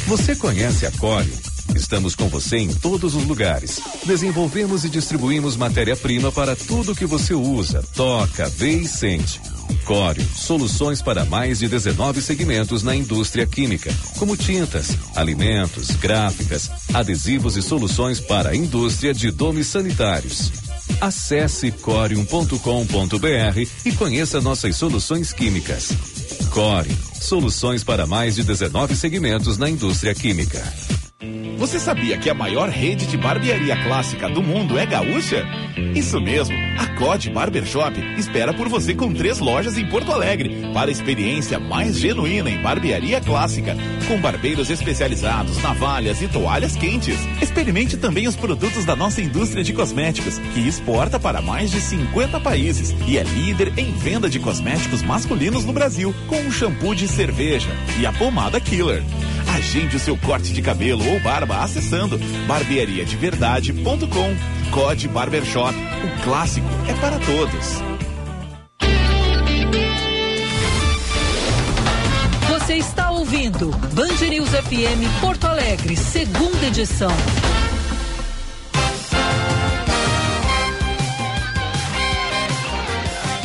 Você 0.07 0.35
conhece 0.35 0.85
a 0.85 0.91
Core? 0.91 1.46
Estamos 1.77 2.15
com 2.15 2.27
você 2.27 2.57
em 2.57 2.73
todos 2.73 3.13
os 3.13 3.23
lugares. 3.25 3.79
Desenvolvemos 4.03 4.83
e 4.83 4.89
distribuímos 4.89 5.55
matéria-prima 5.55 6.31
para 6.31 6.55
tudo 6.55 6.95
que 6.95 7.05
você 7.05 7.35
usa, 7.35 7.83
toca, 7.95 8.49
vê 8.49 8.71
e 8.79 8.87
sente. 8.87 9.39
Core, 9.85 10.25
soluções 10.35 11.03
para 11.03 11.23
mais 11.23 11.59
de 11.59 11.67
19 11.67 12.19
segmentos 12.19 12.81
na 12.81 12.95
indústria 12.95 13.45
química, 13.45 13.93
como 14.17 14.35
tintas, 14.35 14.97
alimentos, 15.15 15.91
gráficas, 15.91 16.69
adesivos 16.93 17.55
e 17.55 17.61
soluções 17.61 18.19
para 18.19 18.49
a 18.49 18.55
indústria 18.55 19.13
de 19.13 19.29
domes 19.29 19.67
sanitários. 19.67 20.51
Acesse 20.99 21.71
corium.com.br 21.71 22.57
e 23.85 23.91
conheça 23.91 24.41
nossas 24.41 24.75
soluções 24.75 25.31
químicas. 25.31 25.89
Core, 26.49 26.89
soluções 27.21 27.83
para 27.83 28.07
mais 28.07 28.33
de 28.33 28.43
19 28.43 28.95
segmentos 28.95 29.59
na 29.59 29.69
indústria 29.69 30.15
química. 30.15 30.63
Você 31.57 31.79
sabia 31.79 32.19
que 32.19 32.29
a 32.29 32.35
maior 32.35 32.69
rede 32.69 33.07
de 33.07 33.17
barbearia 33.17 33.75
clássica 33.83 34.29
do 34.29 34.43
mundo 34.43 34.77
é 34.77 34.85
gaúcha? 34.85 35.43
Isso 35.95 36.21
mesmo, 36.21 36.55
a 36.77 36.85
COD 36.99 37.31
Barbershop 37.31 37.99
espera 38.15 38.53
por 38.53 38.69
você 38.69 38.93
com 38.93 39.11
três 39.11 39.39
lojas 39.39 39.75
em 39.75 39.87
Porto 39.87 40.11
Alegre 40.11 40.69
para 40.71 40.89
a 40.89 40.91
experiência 40.91 41.59
mais 41.59 41.97
genuína 41.97 42.51
em 42.51 42.61
barbearia 42.61 43.19
clássica, 43.19 43.75
com 44.07 44.21
barbeiros 44.21 44.69
especializados, 44.69 45.57
navalhas 45.63 46.21
e 46.21 46.27
toalhas 46.27 46.75
quentes. 46.75 47.17
Experimente 47.41 47.97
também 47.97 48.27
os 48.27 48.35
produtos 48.35 48.85
da 48.85 48.95
nossa 48.95 49.19
indústria 49.19 49.63
de 49.63 49.73
cosméticos, 49.73 50.37
que 50.53 50.59
exporta 50.59 51.19
para 51.19 51.41
mais 51.41 51.71
de 51.71 51.81
50 51.81 52.39
países 52.39 52.95
e 53.07 53.17
é 53.17 53.23
líder 53.23 53.73
em 53.77 53.91
venda 53.93 54.29
de 54.29 54.39
cosméticos 54.39 55.01
masculinos 55.01 55.65
no 55.65 55.73
Brasil, 55.73 56.13
com 56.27 56.39
o 56.39 56.51
shampoo 56.51 56.93
de 56.93 57.07
cerveja 57.07 57.71
e 57.99 58.05
a 58.05 58.13
pomada 58.13 58.59
Killer. 58.61 59.03
Agende 59.57 59.95
o 59.95 59.99
seu 59.99 60.15
corte 60.15 60.53
de 60.53 60.61
cabelo 60.61 61.03
ou 61.11 61.19
barba 61.19 61.63
acessando 61.63 62.19
barbeariadeverdade.com. 62.45 64.69
Code 64.69 65.07
Barbershop. 65.07 65.73
O 65.73 66.23
clássico 66.23 66.67
é 66.87 66.93
para 66.93 67.17
todos. 67.17 67.81
Você 72.47 72.75
está 72.75 73.09
ouvindo 73.09 73.71
Band 73.95 74.27
News 74.29 74.49
FM 74.49 75.21
Porto 75.21 75.47
Alegre, 75.47 75.97
segunda 75.97 76.67
edição. 76.67 77.11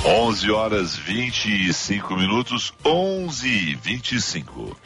Onze 0.05 0.51
horas 0.51 0.95
25 0.95 2.17
minutos, 2.17 2.75
11 2.85 3.49
e 3.49 3.75
25. 3.77 4.77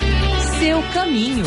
Seu 0.59 0.83
caminho. 0.95 1.45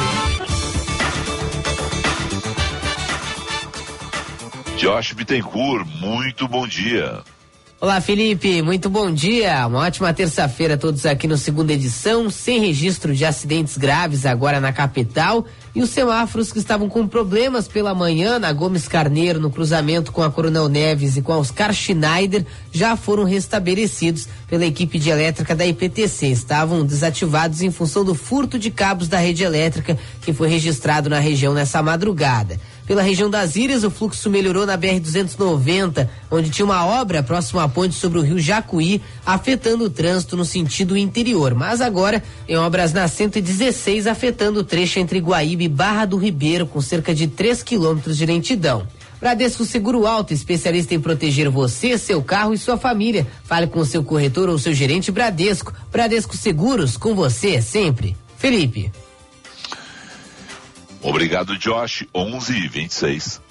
Josh 4.77 5.13
Bittencourt, 5.13 5.85
muito 5.99 6.47
bom 6.47 6.67
dia. 6.67 7.23
Olá, 7.81 8.01
Felipe, 8.01 8.61
muito 8.61 8.89
bom 8.89 9.09
dia. 9.09 9.65
Uma 9.65 9.79
ótima 9.79 10.13
terça-feira 10.13 10.73
a 10.73 10.77
todos 10.77 11.05
aqui 11.05 11.29
no 11.29 11.37
segunda 11.37 11.71
edição, 11.71 12.29
sem 12.29 12.59
registro 12.59 13.15
de 13.15 13.23
acidentes 13.23 13.77
graves 13.77 14.25
agora 14.25 14.59
na 14.59 14.73
capital. 14.73 15.45
E 15.73 15.81
os 15.81 15.89
semáforos 15.89 16.51
que 16.51 16.59
estavam 16.59 16.89
com 16.89 17.07
problemas 17.07 17.69
pela 17.69 17.95
manhã 17.95 18.37
na 18.37 18.51
Gomes 18.51 18.85
Carneiro, 18.85 19.39
no 19.39 19.49
cruzamento 19.49 20.11
com 20.11 20.21
a 20.21 20.29
Coronel 20.29 20.67
Neves 20.67 21.15
e 21.15 21.21
com 21.21 21.31
a 21.31 21.37
Oscar 21.37 21.71
Schneider, 21.71 22.45
já 22.69 22.97
foram 22.97 23.23
restabelecidos 23.23 24.27
pela 24.49 24.65
equipe 24.65 24.99
de 24.99 25.09
elétrica 25.09 25.55
da 25.55 25.65
IPTC. 25.65 26.27
Estavam 26.27 26.85
desativados 26.85 27.61
em 27.61 27.71
função 27.71 28.03
do 28.03 28.13
furto 28.13 28.59
de 28.59 28.71
cabos 28.71 29.07
da 29.07 29.19
rede 29.19 29.45
elétrica 29.45 29.97
que 30.21 30.33
foi 30.33 30.49
registrado 30.49 31.09
na 31.09 31.19
região 31.19 31.53
nessa 31.53 31.81
madrugada. 31.81 32.59
Pela 32.89 33.03
região 33.03 33.29
das 33.29 33.55
Ilhas, 33.55 33.83
o 33.83 33.91
fluxo 33.91 34.31
melhorou 34.31 34.65
na 34.65 34.75
BR-290, 34.75 36.09
onde 36.31 36.49
tinha 36.49 36.65
uma 36.65 36.83
obra 36.87 37.21
próximo 37.21 37.59
à 37.59 37.69
ponte 37.69 37.93
sobre 37.93 38.17
o 38.17 38.23
rio 38.23 38.39
Jacuí, 38.39 38.99
afetando 39.23 39.83
o 39.83 39.89
trânsito 39.91 40.35
no 40.35 40.43
sentido 40.43 40.97
interior. 40.97 41.53
Mas 41.53 41.81
agora, 41.81 42.23
em 42.47 42.57
obras 42.57 42.91
na 42.91 43.07
116, 43.07 44.07
afetando 44.07 44.61
o 44.61 44.63
trecho 44.63 44.97
entre 44.97 45.19
Guaíba 45.19 45.61
e 45.61 45.67
Barra 45.67 46.05
do 46.05 46.17
Ribeiro, 46.17 46.65
com 46.65 46.81
cerca 46.81 47.13
de 47.13 47.27
3 47.27 47.61
quilômetros 47.61 48.17
de 48.17 48.25
lentidão. 48.25 48.87
Bradesco 49.21 49.65
Seguro 49.65 50.07
Alto, 50.07 50.33
especialista 50.33 50.95
em 50.95 50.99
proteger 50.99 51.47
você, 51.47 51.95
seu 51.95 52.23
carro 52.23 52.55
e 52.55 52.57
sua 52.57 52.75
família. 52.75 53.27
Fale 53.43 53.67
com 53.67 53.85
seu 53.85 54.03
corretor 54.03 54.49
ou 54.49 54.57
seu 54.57 54.73
gerente 54.73 55.11
Bradesco. 55.11 55.71
Bradesco 55.91 56.35
Seguros, 56.35 56.97
com 56.97 57.13
você 57.13 57.61
sempre. 57.61 58.17
Felipe. 58.35 58.91
Obrigado, 61.01 61.57
Josh. 61.57 62.05
11 62.13 62.53
e 62.57 62.67
26. 62.67 63.41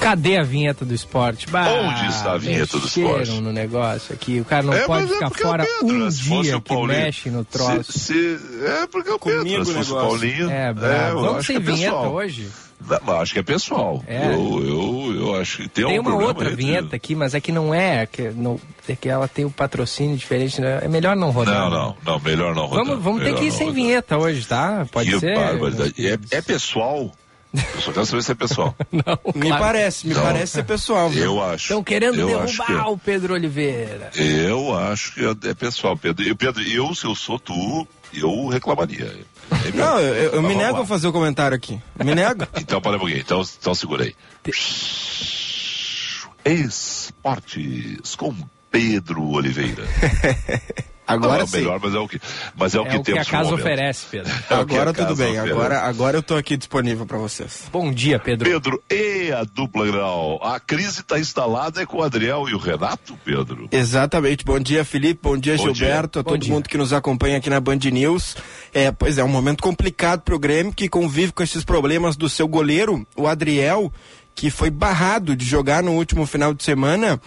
Cadê 0.00 0.38
a 0.38 0.42
vinheta 0.42 0.84
do 0.86 0.94
esporte? 0.94 1.46
Bah, 1.50 1.68
Onde 1.68 2.06
está 2.06 2.32
a 2.32 2.38
vinheta 2.38 2.78
do 2.78 2.86
esporte? 2.86 3.30
no 3.40 3.52
negócio 3.52 4.14
aqui. 4.14 4.40
O 4.40 4.44
cara 4.44 4.62
não 4.62 4.72
É, 4.72 4.86
pode 4.86 5.04
é 5.04 5.08
ficar 5.08 5.26
é 5.26 5.30
fora 5.30 5.66
Pedro, 5.66 5.94
um 5.96 6.04
né? 6.04 6.08
Dia 6.42 6.56
o 6.56 6.62
que 6.62 6.68
Paulinho, 6.74 6.98
mexe 7.00 7.30
no 7.30 7.44
troço. 7.44 7.92
Se, 7.92 7.98
se- 8.38 8.38
é 8.64 8.86
porque 8.86 9.10
é 9.10 9.14
o 9.14 9.18
Pedro, 9.18 9.64
se 9.66 9.70
o 9.70 9.74
fosse 9.74 9.90
o 9.92 9.94
negócio. 9.94 9.94
Paulinho. 10.20 10.50
É, 10.50 10.72
bravo. 10.72 11.20
Vamos 11.20 11.46
sem 11.46 11.56
é 11.56 11.60
vinheta 11.60 11.82
pessoal. 11.96 12.12
hoje? 12.14 12.48
Não, 13.04 13.20
acho 13.20 13.32
que 13.32 13.38
é 13.40 13.42
pessoal. 13.42 14.02
É. 14.06 14.26
Eu, 14.26 14.64
eu, 14.64 15.14
eu 15.16 15.40
acho 15.40 15.62
que 15.62 15.68
tem, 15.68 15.84
tem 15.84 15.98
um 15.98 16.02
uma 16.02 16.14
outra 16.14 16.50
vinheta 16.50 16.94
aqui, 16.94 17.14
mas 17.14 17.34
é 17.34 17.40
que 17.40 17.50
não 17.50 17.74
é, 17.74 18.06
que, 18.06 18.30
não, 18.30 18.58
é 18.88 18.94
que 18.94 19.08
ela 19.08 19.26
tem 19.26 19.44
o 19.44 19.48
um 19.48 19.50
patrocínio 19.50 20.16
diferente. 20.16 20.60
Né? 20.60 20.80
É 20.82 20.88
melhor 20.88 21.16
não 21.16 21.30
rodar. 21.30 21.54
Não, 21.54 21.70
não, 21.70 21.96
não, 22.04 22.20
melhor 22.20 22.54
não 22.54 22.66
rodar. 22.66 22.84
Vamos, 22.84 23.02
vamos 23.02 23.22
ter 23.22 23.34
que 23.34 23.44
ir 23.44 23.52
sem 23.52 23.68
rodar. 23.68 23.74
vinheta 23.74 24.16
hoje, 24.16 24.46
tá? 24.46 24.86
Pode 24.90 25.10
que 25.10 25.18
ser. 25.18 25.36
É, 25.98 26.36
é 26.36 26.42
pessoal. 26.42 27.12
Eu 27.52 27.80
só 27.80 27.92
quero 27.92 28.06
saber 28.06 28.22
se 28.22 28.32
é 28.32 28.34
pessoal. 28.34 28.76
Não, 28.92 29.18
me 29.34 29.48
claro. 29.48 29.64
parece, 29.64 30.06
me 30.06 30.14
parece 30.14 30.52
ser 30.52 30.64
pessoal. 30.64 31.08
Viu? 31.08 31.24
Eu 31.24 31.42
acho. 31.42 31.64
Estão 31.64 31.82
querendo 31.82 32.20
eu 32.20 32.26
derrubar 32.26 32.70
é. 32.70 32.82
o 32.82 32.98
Pedro 32.98 33.34
Oliveira. 33.34 34.10
Eu 34.14 34.76
acho 34.76 35.14
que 35.14 35.24
é, 35.24 35.50
é 35.50 35.54
pessoal, 35.54 35.96
Pedro. 35.96 36.26
Eu, 36.26 36.36
Pedro, 36.36 36.62
eu, 36.62 36.94
se 36.94 37.06
eu 37.06 37.14
sou 37.14 37.38
tu, 37.38 37.88
eu 38.12 38.48
reclamaria. 38.48 39.16
Não, 39.74 39.98
eu, 40.00 40.32
eu 40.32 40.42
me 40.42 40.54
nego 40.54 40.80
a 40.80 40.86
fazer 40.86 41.08
o 41.08 41.12
comentário 41.12 41.56
aqui. 41.56 41.80
Me 42.04 42.14
nego. 42.14 42.46
então, 42.60 42.80
para 42.80 42.96
um 42.96 42.98
pouquinho. 42.98 43.20
Então, 43.20 43.42
então 43.60 43.74
segura 43.74 44.04
aí. 44.04 44.14
Esportes 46.44 48.14
com 48.16 48.34
Pedro 48.70 49.22
Oliveira. 49.24 49.84
Agora 51.08 51.40
não, 51.40 51.46
sim. 51.46 51.56
melhor, 51.58 51.80
mas 51.82 51.94
é 51.94 51.98
o 51.98 52.06
que, 52.06 52.20
mas 52.54 52.74
é 52.74 52.80
o 52.80 52.86
é 52.86 52.90
que 52.90 52.96
o 52.96 53.02
temos 53.02 53.26
que 53.26 53.34
a 53.34 53.38
casa 53.38 53.54
oferece, 53.54 54.06
Pedro. 54.10 54.32
É 54.50 54.54
agora 54.54 54.92
tudo 54.92 55.16
bem. 55.16 55.32
Oferece. 55.32 55.50
Agora, 55.52 55.80
agora 55.80 56.16
eu 56.18 56.20
estou 56.20 56.36
aqui 56.36 56.56
disponível 56.56 57.06
para 57.06 57.16
vocês. 57.16 57.64
Bom 57.72 57.90
dia, 57.90 58.18
Pedro. 58.18 58.48
Pedro, 58.48 58.82
e 58.90 59.32
a 59.32 59.44
dupla 59.44 59.86
grau? 59.86 60.38
A 60.42 60.60
crise 60.60 61.00
está 61.00 61.18
instalada 61.18 61.82
é 61.82 61.86
com 61.86 61.98
o 61.98 62.02
Adriel 62.02 62.46
e 62.48 62.54
o 62.54 62.58
Renato, 62.58 63.18
Pedro? 63.24 63.68
Exatamente. 63.72 64.44
Bom 64.44 64.60
dia, 64.60 64.84
Felipe. 64.84 65.20
Bom 65.22 65.38
dia, 65.38 65.56
Bom 65.56 65.62
Gilberto. 65.64 66.18
Dia. 66.18 66.20
A 66.20 66.24
todo 66.24 66.24
Bom 66.24 66.52
mundo 66.52 66.64
dia. 66.64 66.70
que 66.70 66.76
nos 66.78 66.92
acompanha 66.92 67.38
aqui 67.38 67.48
na 67.48 67.58
Band 67.58 67.78
News. 67.90 68.36
É, 68.74 68.92
pois 68.92 69.16
é, 69.16 69.24
um 69.24 69.28
momento 69.28 69.62
complicado 69.62 70.20
para 70.20 70.34
o 70.34 70.38
Grêmio 70.38 70.72
que 70.72 70.88
convive 70.88 71.32
com 71.32 71.42
esses 71.42 71.64
problemas 71.64 72.16
do 72.16 72.28
seu 72.28 72.46
goleiro, 72.46 73.06
o 73.16 73.26
Adriel, 73.26 73.90
que 74.34 74.50
foi 74.50 74.70
barrado 74.70 75.34
de 75.34 75.44
jogar 75.44 75.82
no 75.82 75.92
último 75.92 76.26
final 76.26 76.52
de 76.52 76.62
semana 76.62 77.20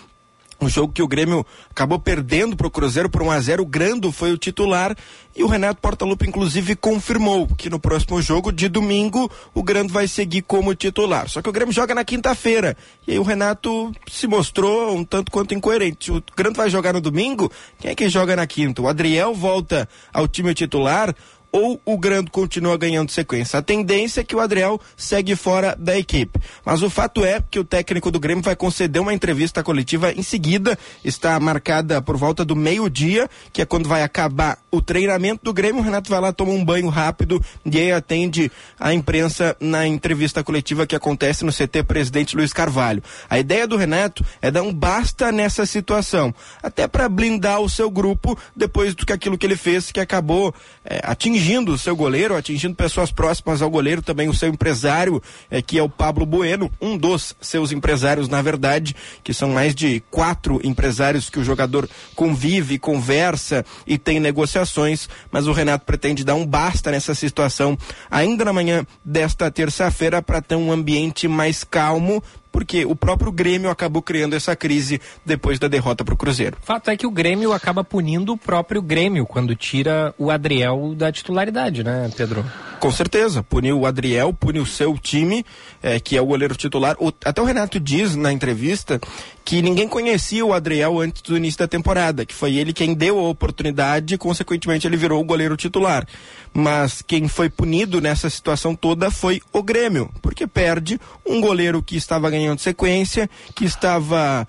um 0.62 0.70
jogo 0.70 0.94
que 0.94 1.02
o 1.02 1.08
Grêmio 1.08 1.46
acabou 1.70 1.98
perdendo 1.98 2.56
para 2.56 2.68
o 2.68 2.72
Cruzeiro 2.72 3.10
por 3.10 3.24
1 3.24 3.32
a 3.32 3.40
0 3.40 3.64
O 3.64 3.66
Grando 3.66 4.12
foi 4.12 4.32
o 4.32 4.38
titular 4.38 4.96
e 5.36 5.44
o 5.44 5.48
Renato 5.48 5.82
Portaluppi, 5.82 6.28
inclusive, 6.28 6.76
confirmou 6.76 7.48
que 7.48 7.70
no 7.70 7.80
próximo 7.80 8.22
jogo 8.22 8.52
de 8.52 8.68
domingo 8.68 9.32
o 9.54 9.64
Grando 9.64 9.92
vai 9.92 10.08
seguir 10.08 10.42
como 10.42 10.76
titular. 10.76 11.30
Só 11.30 11.42
que 11.42 11.50
o 11.50 11.54
Grêmio 11.54 11.74
joga 11.74 11.96
na 11.96 12.04
quinta-feira. 12.04 12.76
E 13.08 13.14
aí 13.14 13.20
o 13.20 13.24
Renato 13.24 13.92
se 14.10 14.28
mostrou 14.28 14.96
um 14.96 15.04
tanto 15.04 15.32
quanto 15.32 15.54
incoerente. 15.54 16.12
O 16.12 16.22
Grando 16.36 16.58
vai 16.58 16.70
jogar 16.70 16.94
no 16.94 17.02
domingo? 17.02 17.52
Quem 17.80 17.92
é 17.92 17.96
que 17.96 18.10
joga 18.10 18.36
na 18.36 18.46
quinta? 18.46 18.82
O 18.82 18.88
Adriel 18.88 19.34
volta 19.34 19.88
ao 20.14 20.28
time 20.28 20.54
titular 20.54 21.16
ou 21.52 21.82
o 21.86 21.98
Grando 21.98 22.32
continua 22.32 22.78
ganhando 22.78 23.12
sequência. 23.12 23.60
A 23.60 23.62
tendência 23.62 24.22
é 24.22 24.24
que 24.24 24.36
o 24.36 24.40
Adriel 24.40 24.80
segue 24.96 25.36
fora 25.36 25.76
da 25.78 25.98
equipe. 25.98 26.40
Mas 26.64 26.82
o 26.82 26.90
fato 26.90 27.26
é 27.26 27.42
que 27.42 27.60
o 27.60 27.64
técnico 27.64 28.10
do 28.10 28.20
Grêmio 28.20 28.44
vai 28.44 28.56
conceder 28.56 29.02
uma 29.02 29.14
entrevista 29.14 29.62
coletiva 29.62 30.14
em 30.14 30.24
seguida, 30.24 30.78
está 31.04 31.40
marcada 31.40 32.02
por 32.02 32.16
volta 32.16 32.46
do 32.46 32.56
meio-dia, 32.56 33.30
que 33.52 33.62
é 33.62 33.66
quando 33.66 33.90
vai 33.90 34.02
acabar 34.02 34.58
o 34.72 34.82
treinamento 34.82 35.44
do 35.44 35.54
Grêmio. 35.54 35.82
O 35.82 35.84
Renato 35.84 36.10
vai 36.10 36.22
lá, 36.22 36.32
toma 36.32 36.52
um 36.52 36.64
banho 36.64 36.88
rápido 36.88 37.44
e 37.66 37.78
aí 37.78 37.92
atende 37.92 38.52
a 38.80 38.94
imprensa 38.94 39.56
na 39.60 39.86
entrevista 39.86 40.44
coletiva 40.44 40.88
que 40.88 40.96
acontece 40.96 41.44
no 41.44 41.52
CT 41.52 41.84
Presidente 41.84 42.36
Luiz 42.36 42.54
Carvalho. 42.54 43.04
A 43.30 43.38
ideia 43.38 43.68
do 43.68 43.76
Renato 43.76 44.24
é 44.42 44.50
dar 44.50 44.62
um 44.62 44.74
basta 44.74 45.32
nessa 45.32 45.66
situação, 45.66 46.34
até 46.64 46.88
para 46.88 47.10
blindar 47.10 47.60
o 47.60 47.70
seu 47.70 47.90
grupo 47.90 48.38
depois 48.56 48.96
do 48.96 49.06
que 49.06 49.14
aquilo 49.14 49.38
que 49.38 49.46
ele 49.46 49.58
fez, 49.58 49.92
que 49.92 50.00
acabou 50.00 50.54
é, 50.86 51.02
atingindo 51.04 51.41
atingindo 51.42 51.74
o 51.74 51.78
seu 51.78 51.96
goleiro, 51.96 52.36
atingindo 52.36 52.76
pessoas 52.76 53.12
próximas 53.12 53.64
ao 53.64 53.70
goleiro, 53.70 54.04
também 54.04 54.30
o 54.30 54.34
seu 54.34 54.48
empresário, 54.48 55.22
é, 55.50 55.60
que 55.60 55.80
é 55.80 55.82
o 55.82 55.90
Pablo 55.90 56.24
Bueno, 56.24 56.72
um 56.80 56.96
dos 56.96 57.36
seus 57.42 57.72
empresários, 57.72 58.30
na 58.30 58.44
verdade, 58.44 58.96
que 59.24 59.34
são 59.34 59.50
mais 59.50 59.74
de 59.74 60.04
quatro 60.12 60.62
empresários 60.64 61.32
que 61.32 61.40
o 61.40 61.44
jogador 61.44 61.90
convive, 62.16 62.78
conversa 62.78 63.66
e 63.88 63.98
tem 63.98 64.20
negociações, 64.20 65.10
mas 65.32 65.48
o 65.48 65.52
Renato 65.52 65.84
pretende 65.84 66.24
dar 66.24 66.36
um 66.36 66.46
basta 66.46 66.92
nessa 66.92 67.16
situação 67.16 67.76
ainda 68.10 68.46
na 68.46 68.54
manhã 68.54 68.86
desta 69.04 69.50
terça-feira 69.50 70.22
para 70.22 70.42
ter 70.42 70.56
um 70.56 70.72
ambiente 70.72 71.28
mais 71.28 71.64
calmo, 71.64 72.22
porque 72.52 72.86
o 72.86 72.96
próprio 72.96 73.32
Grêmio 73.32 73.70
acabou 73.70 74.02
criando 74.02 74.36
essa 74.36 74.56
crise 74.56 75.00
depois 75.26 75.58
da 75.58 75.68
derrota 75.68 76.04
para 76.04 76.14
o 76.14 76.18
Cruzeiro. 76.18 76.58
Fato 76.62 76.90
é 76.90 76.98
que 76.98 77.08
o 77.08 77.12
Grêmio 77.12 77.54
acaba 77.54 77.84
punindo 77.84 78.34
o 78.34 78.38
próprio 78.38 78.82
Grêmio 78.82 79.26
quando 79.26 79.56
tira 79.56 80.14
o 80.18 80.30
Adriel 80.30 80.94
da 80.96 81.12
titularidade, 81.12 81.84
né, 81.84 82.10
Pedro? 82.16 82.46
Com 82.80 82.92
certeza, 82.92 83.44
puniu 83.44 83.80
o 83.80 83.86
Adriel, 83.86 84.34
puniu 84.34 84.64
o 84.64 84.66
seu 84.66 84.98
time, 84.98 85.46
é, 85.84 86.00
que 86.00 86.18
é 86.18 86.22
o 86.22 86.26
goleiro 86.26 86.56
titular. 86.56 86.96
O, 87.00 87.14
até 87.24 87.42
o 87.42 87.46
Renato 87.46 87.80
diz 87.80 88.16
na 88.16 88.34
entrevista 88.34 89.00
que 89.44 89.62
ninguém 89.62 89.88
conhecia 89.88 90.46
o 90.46 90.54
Adriel 90.54 91.00
antes 91.00 91.22
do 91.22 91.36
início 91.36 91.60
da 91.60 91.68
temporada, 91.68 92.26
que 92.26 92.34
foi 92.34 92.56
ele 92.56 92.74
quem 92.74 92.94
deu 92.94 93.20
a 93.20 93.30
oportunidade 93.30 94.14
e, 94.14 94.18
consequentemente, 94.18 94.88
ele 94.88 94.98
virou 94.98 95.20
o 95.22 95.26
goleiro 95.26 95.58
titular. 95.58 96.08
Mas 96.54 97.02
quem 97.02 97.28
foi 97.28 97.50
punido 97.50 98.00
nessa 98.00 98.30
situação 98.30 98.76
toda 98.76 99.10
foi 99.10 99.42
o 99.52 99.64
Grêmio, 99.64 100.10
porque 100.22 100.46
perde 100.46 101.00
um 101.26 101.42
goleiro 101.42 101.82
que 101.82 101.96
estava 101.96 102.30
ganhando 102.30 102.60
sequência, 102.60 103.30
que 103.56 103.66
estava 103.66 104.48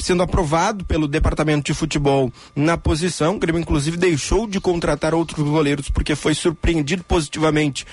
sendo 0.00 0.22
aprovado 0.22 0.84
pelo 0.84 1.06
departamento 1.06 1.66
de 1.66 1.74
futebol 1.74 2.32
na 2.54 2.76
posição. 2.76 3.36
O 3.36 3.38
Grêmio, 3.38 3.60
inclusive, 3.60 3.96
deixou 3.96 4.46
de 4.46 4.60
contratar 4.60 5.14
outros 5.14 5.46
goleiros 5.46 5.88
porque 5.88 6.16
foi 6.16 6.34
surpreendido 6.34 7.04
positivamente 7.04 7.86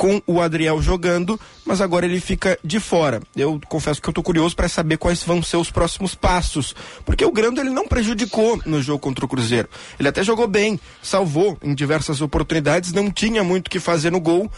com 0.00 0.22
o 0.26 0.40
Adriel 0.40 0.80
jogando, 0.80 1.38
mas 1.62 1.82
agora 1.82 2.06
ele 2.06 2.20
fica 2.20 2.58
de 2.64 2.80
fora. 2.80 3.20
Eu 3.36 3.60
confesso 3.68 4.00
que 4.00 4.08
eu 4.08 4.12
estou 4.12 4.24
curioso 4.24 4.56
para 4.56 4.66
saber 4.66 4.96
quais 4.96 5.22
vão 5.22 5.42
ser 5.42 5.58
os 5.58 5.70
próximos 5.70 6.14
passos, 6.14 6.74
porque 7.04 7.22
o 7.22 7.30
Grando 7.30 7.60
ele 7.60 7.68
não 7.68 7.86
prejudicou 7.86 8.58
no 8.64 8.80
jogo 8.80 8.98
contra 8.98 9.26
o 9.26 9.28
Cruzeiro. 9.28 9.68
Ele 9.98 10.08
até 10.08 10.24
jogou 10.24 10.46
bem, 10.46 10.80
salvou 11.02 11.58
em 11.62 11.74
diversas 11.74 12.22
oportunidades, 12.22 12.94
não 12.94 13.10
tinha 13.10 13.44
muito 13.44 13.66
o 13.66 13.70
que 13.70 13.78
fazer 13.78 14.10
no 14.10 14.20
gol, 14.20 14.50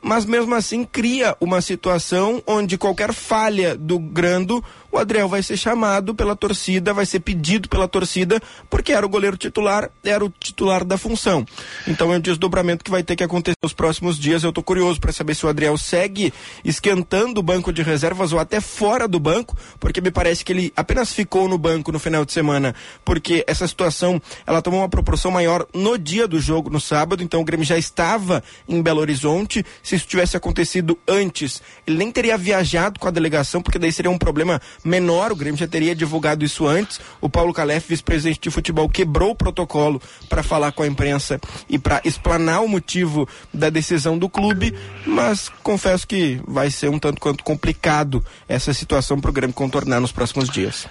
mas 0.00 0.24
mesmo 0.24 0.54
assim 0.54 0.84
cria 0.84 1.36
uma 1.40 1.60
situação 1.60 2.40
onde 2.46 2.78
qualquer 2.78 3.12
falha 3.12 3.76
do 3.76 3.98
Grando 3.98 4.62
o 4.94 4.98
Adriel 4.98 5.28
vai 5.28 5.42
ser 5.42 5.56
chamado 5.56 6.14
pela 6.14 6.36
torcida, 6.36 6.94
vai 6.94 7.04
ser 7.04 7.18
pedido 7.18 7.68
pela 7.68 7.88
torcida, 7.88 8.40
porque 8.70 8.92
era 8.92 9.04
o 9.04 9.08
goleiro 9.08 9.36
titular, 9.36 9.90
era 10.04 10.24
o 10.24 10.30
titular 10.30 10.84
da 10.84 10.96
função. 10.96 11.44
Então 11.84 12.12
é 12.14 12.18
um 12.18 12.20
desdobramento 12.20 12.84
que 12.84 12.92
vai 12.92 13.02
ter 13.02 13.16
que 13.16 13.24
acontecer 13.24 13.56
nos 13.60 13.72
próximos 13.72 14.16
dias. 14.16 14.44
Eu 14.44 14.50
estou 14.50 14.62
curioso 14.62 15.00
para 15.00 15.10
saber 15.10 15.34
se 15.34 15.44
o 15.44 15.48
Adriel 15.48 15.76
segue 15.76 16.32
esquentando 16.64 17.40
o 17.40 17.42
banco 17.42 17.72
de 17.72 17.82
reservas 17.82 18.32
ou 18.32 18.38
até 18.38 18.60
fora 18.60 19.08
do 19.08 19.18
banco, 19.18 19.56
porque 19.80 20.00
me 20.00 20.12
parece 20.12 20.44
que 20.44 20.52
ele 20.52 20.72
apenas 20.76 21.12
ficou 21.12 21.48
no 21.48 21.58
banco 21.58 21.90
no 21.90 21.98
final 21.98 22.24
de 22.24 22.32
semana, 22.32 22.72
porque 23.04 23.44
essa 23.48 23.66
situação 23.66 24.22
ela 24.46 24.62
tomou 24.62 24.78
uma 24.78 24.88
proporção 24.88 25.32
maior 25.32 25.66
no 25.74 25.98
dia 25.98 26.28
do 26.28 26.38
jogo, 26.38 26.70
no 26.70 26.80
sábado. 26.80 27.20
Então 27.20 27.40
o 27.40 27.44
Grêmio 27.44 27.66
já 27.66 27.76
estava 27.76 28.44
em 28.68 28.80
Belo 28.80 29.00
Horizonte. 29.00 29.66
Se 29.82 29.96
isso 29.96 30.06
tivesse 30.06 30.36
acontecido 30.36 30.96
antes, 31.08 31.60
ele 31.84 31.96
nem 31.96 32.12
teria 32.12 32.38
viajado 32.38 33.00
com 33.00 33.08
a 33.08 33.10
delegação, 33.10 33.60
porque 33.60 33.78
daí 33.78 33.90
seria 33.90 34.10
um 34.10 34.18
problema 34.18 34.62
menor, 34.84 35.32
o 35.32 35.36
Grêmio 35.36 35.58
já 35.58 35.66
teria 35.66 35.94
divulgado 35.94 36.44
isso 36.44 36.66
antes. 36.66 37.00
O 37.20 37.28
Paulo 37.28 37.52
Calef, 37.52 37.88
vice-presidente 37.88 38.40
de 38.40 38.50
futebol, 38.50 38.88
quebrou 38.88 39.30
o 39.30 39.34
protocolo 39.34 40.00
para 40.28 40.42
falar 40.42 40.72
com 40.72 40.82
a 40.82 40.86
imprensa 40.86 41.40
e 41.68 41.78
para 41.78 42.00
explanar 42.04 42.62
o 42.62 42.68
motivo 42.68 43.28
da 43.52 43.70
decisão 43.70 44.18
do 44.18 44.28
clube, 44.28 44.74
mas 45.06 45.48
confesso 45.62 46.06
que 46.06 46.40
vai 46.46 46.70
ser 46.70 46.90
um 46.90 46.98
tanto 46.98 47.20
quanto 47.20 47.42
complicado 47.42 48.24
essa 48.46 48.74
situação 48.74 49.20
para 49.20 49.30
o 49.30 49.32
Grêmio 49.32 49.54
contornar 49.54 50.00
nos 50.00 50.12
próximos 50.12 50.48
dias. 50.48 50.86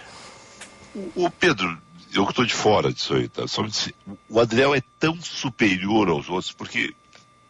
O, 1.15 1.29
Pedro, 1.29 1.77
eu 2.13 2.25
que 2.25 2.31
estou 2.31 2.45
de 2.45 2.53
fora 2.53 2.93
disso 2.93 3.15
aí, 3.15 3.27
tá? 3.27 3.47
Só 3.47 3.65
o 4.29 4.39
Adriel 4.39 4.75
é 4.75 4.81
tão 4.99 5.19
superior 5.21 6.09
aos 6.09 6.29
outros, 6.29 6.51
porque 6.51 6.93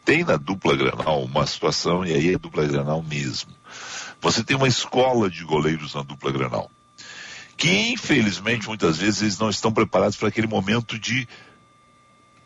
tem 0.05 0.23
na 0.23 0.37
dupla 0.37 0.75
Granal 0.75 1.23
uma 1.23 1.45
situação, 1.45 2.05
e 2.05 2.13
aí 2.13 2.33
é 2.33 2.37
dupla 2.37 2.65
Granal 2.65 3.01
mesmo. 3.03 3.51
Você 4.23 4.41
tem 4.41 4.55
uma 4.55 4.69
escola 4.69 5.29
de 5.29 5.43
goleiros 5.43 5.93
na 5.93 6.01
dupla 6.01 6.31
Granal, 6.31 6.71
que 7.57 7.91
infelizmente 7.91 8.67
muitas 8.67 8.97
vezes 8.97 9.21
eles 9.21 9.37
não 9.37 9.49
estão 9.49 9.69
preparados 9.69 10.15
para 10.15 10.29
aquele 10.29 10.47
momento 10.47 10.97
de 10.97 11.27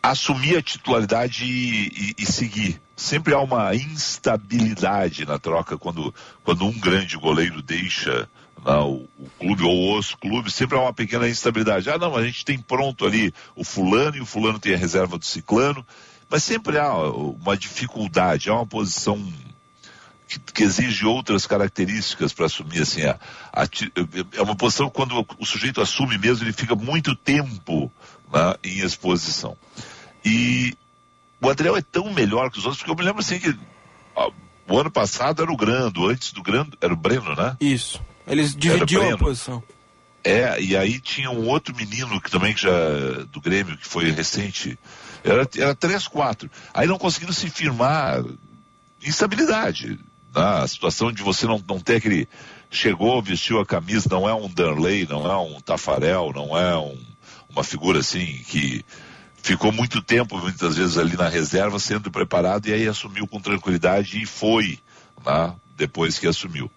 assumir 0.01 0.57
a 0.57 0.61
titularidade 0.61 1.45
e, 1.45 1.87
e, 1.87 2.23
e, 2.23 2.25
seguir. 2.25 2.81
Sempre 2.95 3.35
há 3.35 3.39
uma 3.39 3.75
instabilidade 3.75 5.23
na 5.23 5.37
troca 5.37 5.77
quando, 5.77 6.13
quando 6.43 6.65
um 6.65 6.79
grande 6.79 7.15
goleiro 7.15 7.61
deixa 7.61 8.27
não, 8.65 8.93
né, 8.93 9.07
o, 9.19 9.29
clube 9.37 9.63
ou 9.63 9.99
os 9.99 10.15
clubes, 10.15 10.55
sempre 10.55 10.75
há 10.75 10.81
uma 10.81 10.93
pequena 10.93 11.29
instabilidade. 11.29 11.91
Ah, 11.91 11.99
não, 11.99 12.15
a 12.15 12.25
gente 12.25 12.43
tem 12.43 12.57
pronto 12.57 13.05
ali 13.05 13.31
o 13.55 13.63
fulano 13.63 14.17
e 14.17 14.21
o 14.21 14.25
fulano 14.25 14.57
tem 14.57 14.73
a 14.73 14.77
reserva 14.77 15.15
do 15.15 15.25
ciclano, 15.25 15.85
mas 16.27 16.43
sempre 16.43 16.79
há 16.79 16.91
uma 16.91 17.55
dificuldade, 17.55 18.49
há 18.49 18.55
uma 18.55 18.65
posição 18.65 19.23
que, 20.27 20.39
que 20.39 20.63
exige 20.63 21.05
outras 21.05 21.45
características 21.45 22.33
para 22.33 22.45
assumir 22.45 22.81
assim 22.81 23.03
a, 23.03 23.19
a, 23.53 23.63
é 24.33 24.41
uma 24.41 24.55
posição 24.55 24.89
quando 24.89 25.25
o 25.39 25.45
sujeito 25.45 25.81
assume 25.81 26.17
mesmo 26.17 26.45
ele 26.45 26.53
fica 26.53 26.75
muito 26.75 27.15
tempo 27.15 27.91
né, 28.31 28.55
em 28.63 28.79
exposição 28.79 29.57
e 30.25 30.75
o 31.41 31.49
Adriel 31.49 31.77
é 31.77 31.81
tão 31.81 32.13
melhor 32.13 32.51
que 32.51 32.59
os 32.59 32.65
outros 32.65 32.81
porque 32.81 32.91
eu 32.91 32.95
me 32.95 33.03
lembro 33.03 33.21
assim 33.21 33.39
que 33.39 33.57
O 34.67 34.77
ano 34.77 34.91
passado 34.91 35.41
era 35.41 35.51
o 35.51 35.55
Grando, 35.55 36.07
antes 36.07 36.33
do 36.33 36.43
Grando 36.43 36.77
era 36.81 36.93
o 36.93 36.97
Breno, 36.97 37.33
né? 37.35 37.55
Isso. 37.59 38.01
Eles 38.27 38.53
dividiam 38.53 39.13
a 39.13 39.17
posição. 39.17 39.63
É, 40.23 40.61
e 40.61 40.75
aí 40.75 40.99
tinha 40.99 41.31
um 41.31 41.47
outro 41.47 41.73
menino 41.73 42.19
que 42.19 42.29
também 42.29 42.53
que 42.53 42.61
já 42.61 42.69
do 43.31 43.39
Grêmio, 43.39 43.77
que 43.77 43.87
foi 43.87 44.11
recente. 44.11 44.77
Era, 45.23 45.47
era 45.57 45.73
3, 45.73 46.05
4. 46.09 46.51
Aí 46.73 46.85
não 46.85 46.97
conseguiram 46.97 47.31
se 47.31 47.49
firmar 47.49 48.21
instabilidade. 49.01 49.97
Né? 50.37 50.63
A 50.63 50.67
situação 50.67 51.11
de 51.11 51.23
você 51.23 51.45
não, 51.45 51.61
não 51.67 51.79
ter 51.79 51.95
aquele. 51.95 52.27
Chegou, 52.69 53.21
vestiu 53.21 53.59
a 53.59 53.65
camisa, 53.65 54.09
não 54.11 54.27
é 54.27 54.33
um 54.33 54.49
Darley, 54.49 55.07
não 55.07 55.25
é 55.25 55.37
um 55.37 55.59
Tafarel, 55.61 56.31
não 56.35 56.57
é 56.57 56.77
um, 56.77 56.97
uma 57.49 57.63
figura 57.63 57.99
assim 57.99 58.43
que 58.45 58.83
ficou 59.41 59.71
muito 59.71 60.01
tempo, 60.01 60.37
muitas 60.37 60.75
vezes, 60.75 60.97
ali 60.97 61.15
na 61.15 61.29
reserva, 61.29 61.79
sendo 61.79 62.11
preparado 62.11 62.67
e 62.67 62.73
aí 62.73 62.87
assumiu 62.87 63.25
com 63.25 63.39
tranquilidade 63.39 64.21
e 64.21 64.25
foi 64.25 64.79
né? 65.25 65.53
depois 65.77 66.19
que 66.19 66.27
assumiu. 66.27 66.69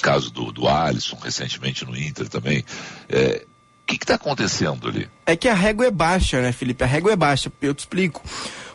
Caso 0.00 0.30
do, 0.30 0.50
do 0.50 0.66
Alisson, 0.66 1.18
recentemente 1.22 1.84
no 1.84 1.94
Inter 1.94 2.28
também. 2.28 2.64
É, 3.08 3.44
o 3.82 3.86
que 3.86 3.96
está 3.96 4.14
acontecendo 4.14 4.88
ali? 4.88 5.08
É 5.26 5.36
que 5.36 5.48
a 5.48 5.54
régua 5.54 5.86
é 5.86 5.90
baixa, 5.90 6.40
né, 6.40 6.50
Felipe? 6.50 6.82
A 6.82 6.86
régua 6.86 7.12
é 7.12 7.16
baixa. 7.16 7.52
Eu 7.60 7.74
te 7.74 7.80
explico. 7.80 8.22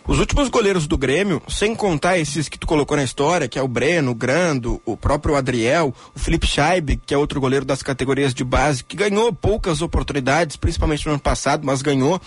Os 0.08 0.20
últimos 0.20 0.50
goleiros 0.50 0.88
do 0.88 0.98
Grêmio, 0.98 1.42
sem 1.48 1.76
contar 1.76 2.18
esses 2.18 2.50
que 2.50 2.58
tu 2.58 2.66
colocou 2.66 2.98
na 2.98 3.04
história, 3.04 3.48
que 3.48 3.60
é 3.60 3.62
o 3.62 3.68
Breno, 3.68 4.12
o 4.12 4.16
Grando, 4.16 4.82
o 4.84 4.98
próprio 4.98 5.36
Adriel, 5.36 5.94
o 6.16 6.20
Felipe 6.20 6.48
Scheib, 6.48 7.00
que 7.06 7.14
é 7.14 7.18
outro 7.18 7.40
goleiro 7.40 7.64
das 7.64 7.84
categorias 7.84 8.34
de 8.34 8.44
base, 8.44 8.84
que 8.84 8.98
ganhou 8.98 9.32
poucas 9.32 9.80
oportunidades, 9.82 10.56
principalmente 10.56 11.06
no 11.06 11.14
ano 11.14 11.22
passado, 11.22 11.64
mas 11.66 11.84
ganhou. 11.84 12.20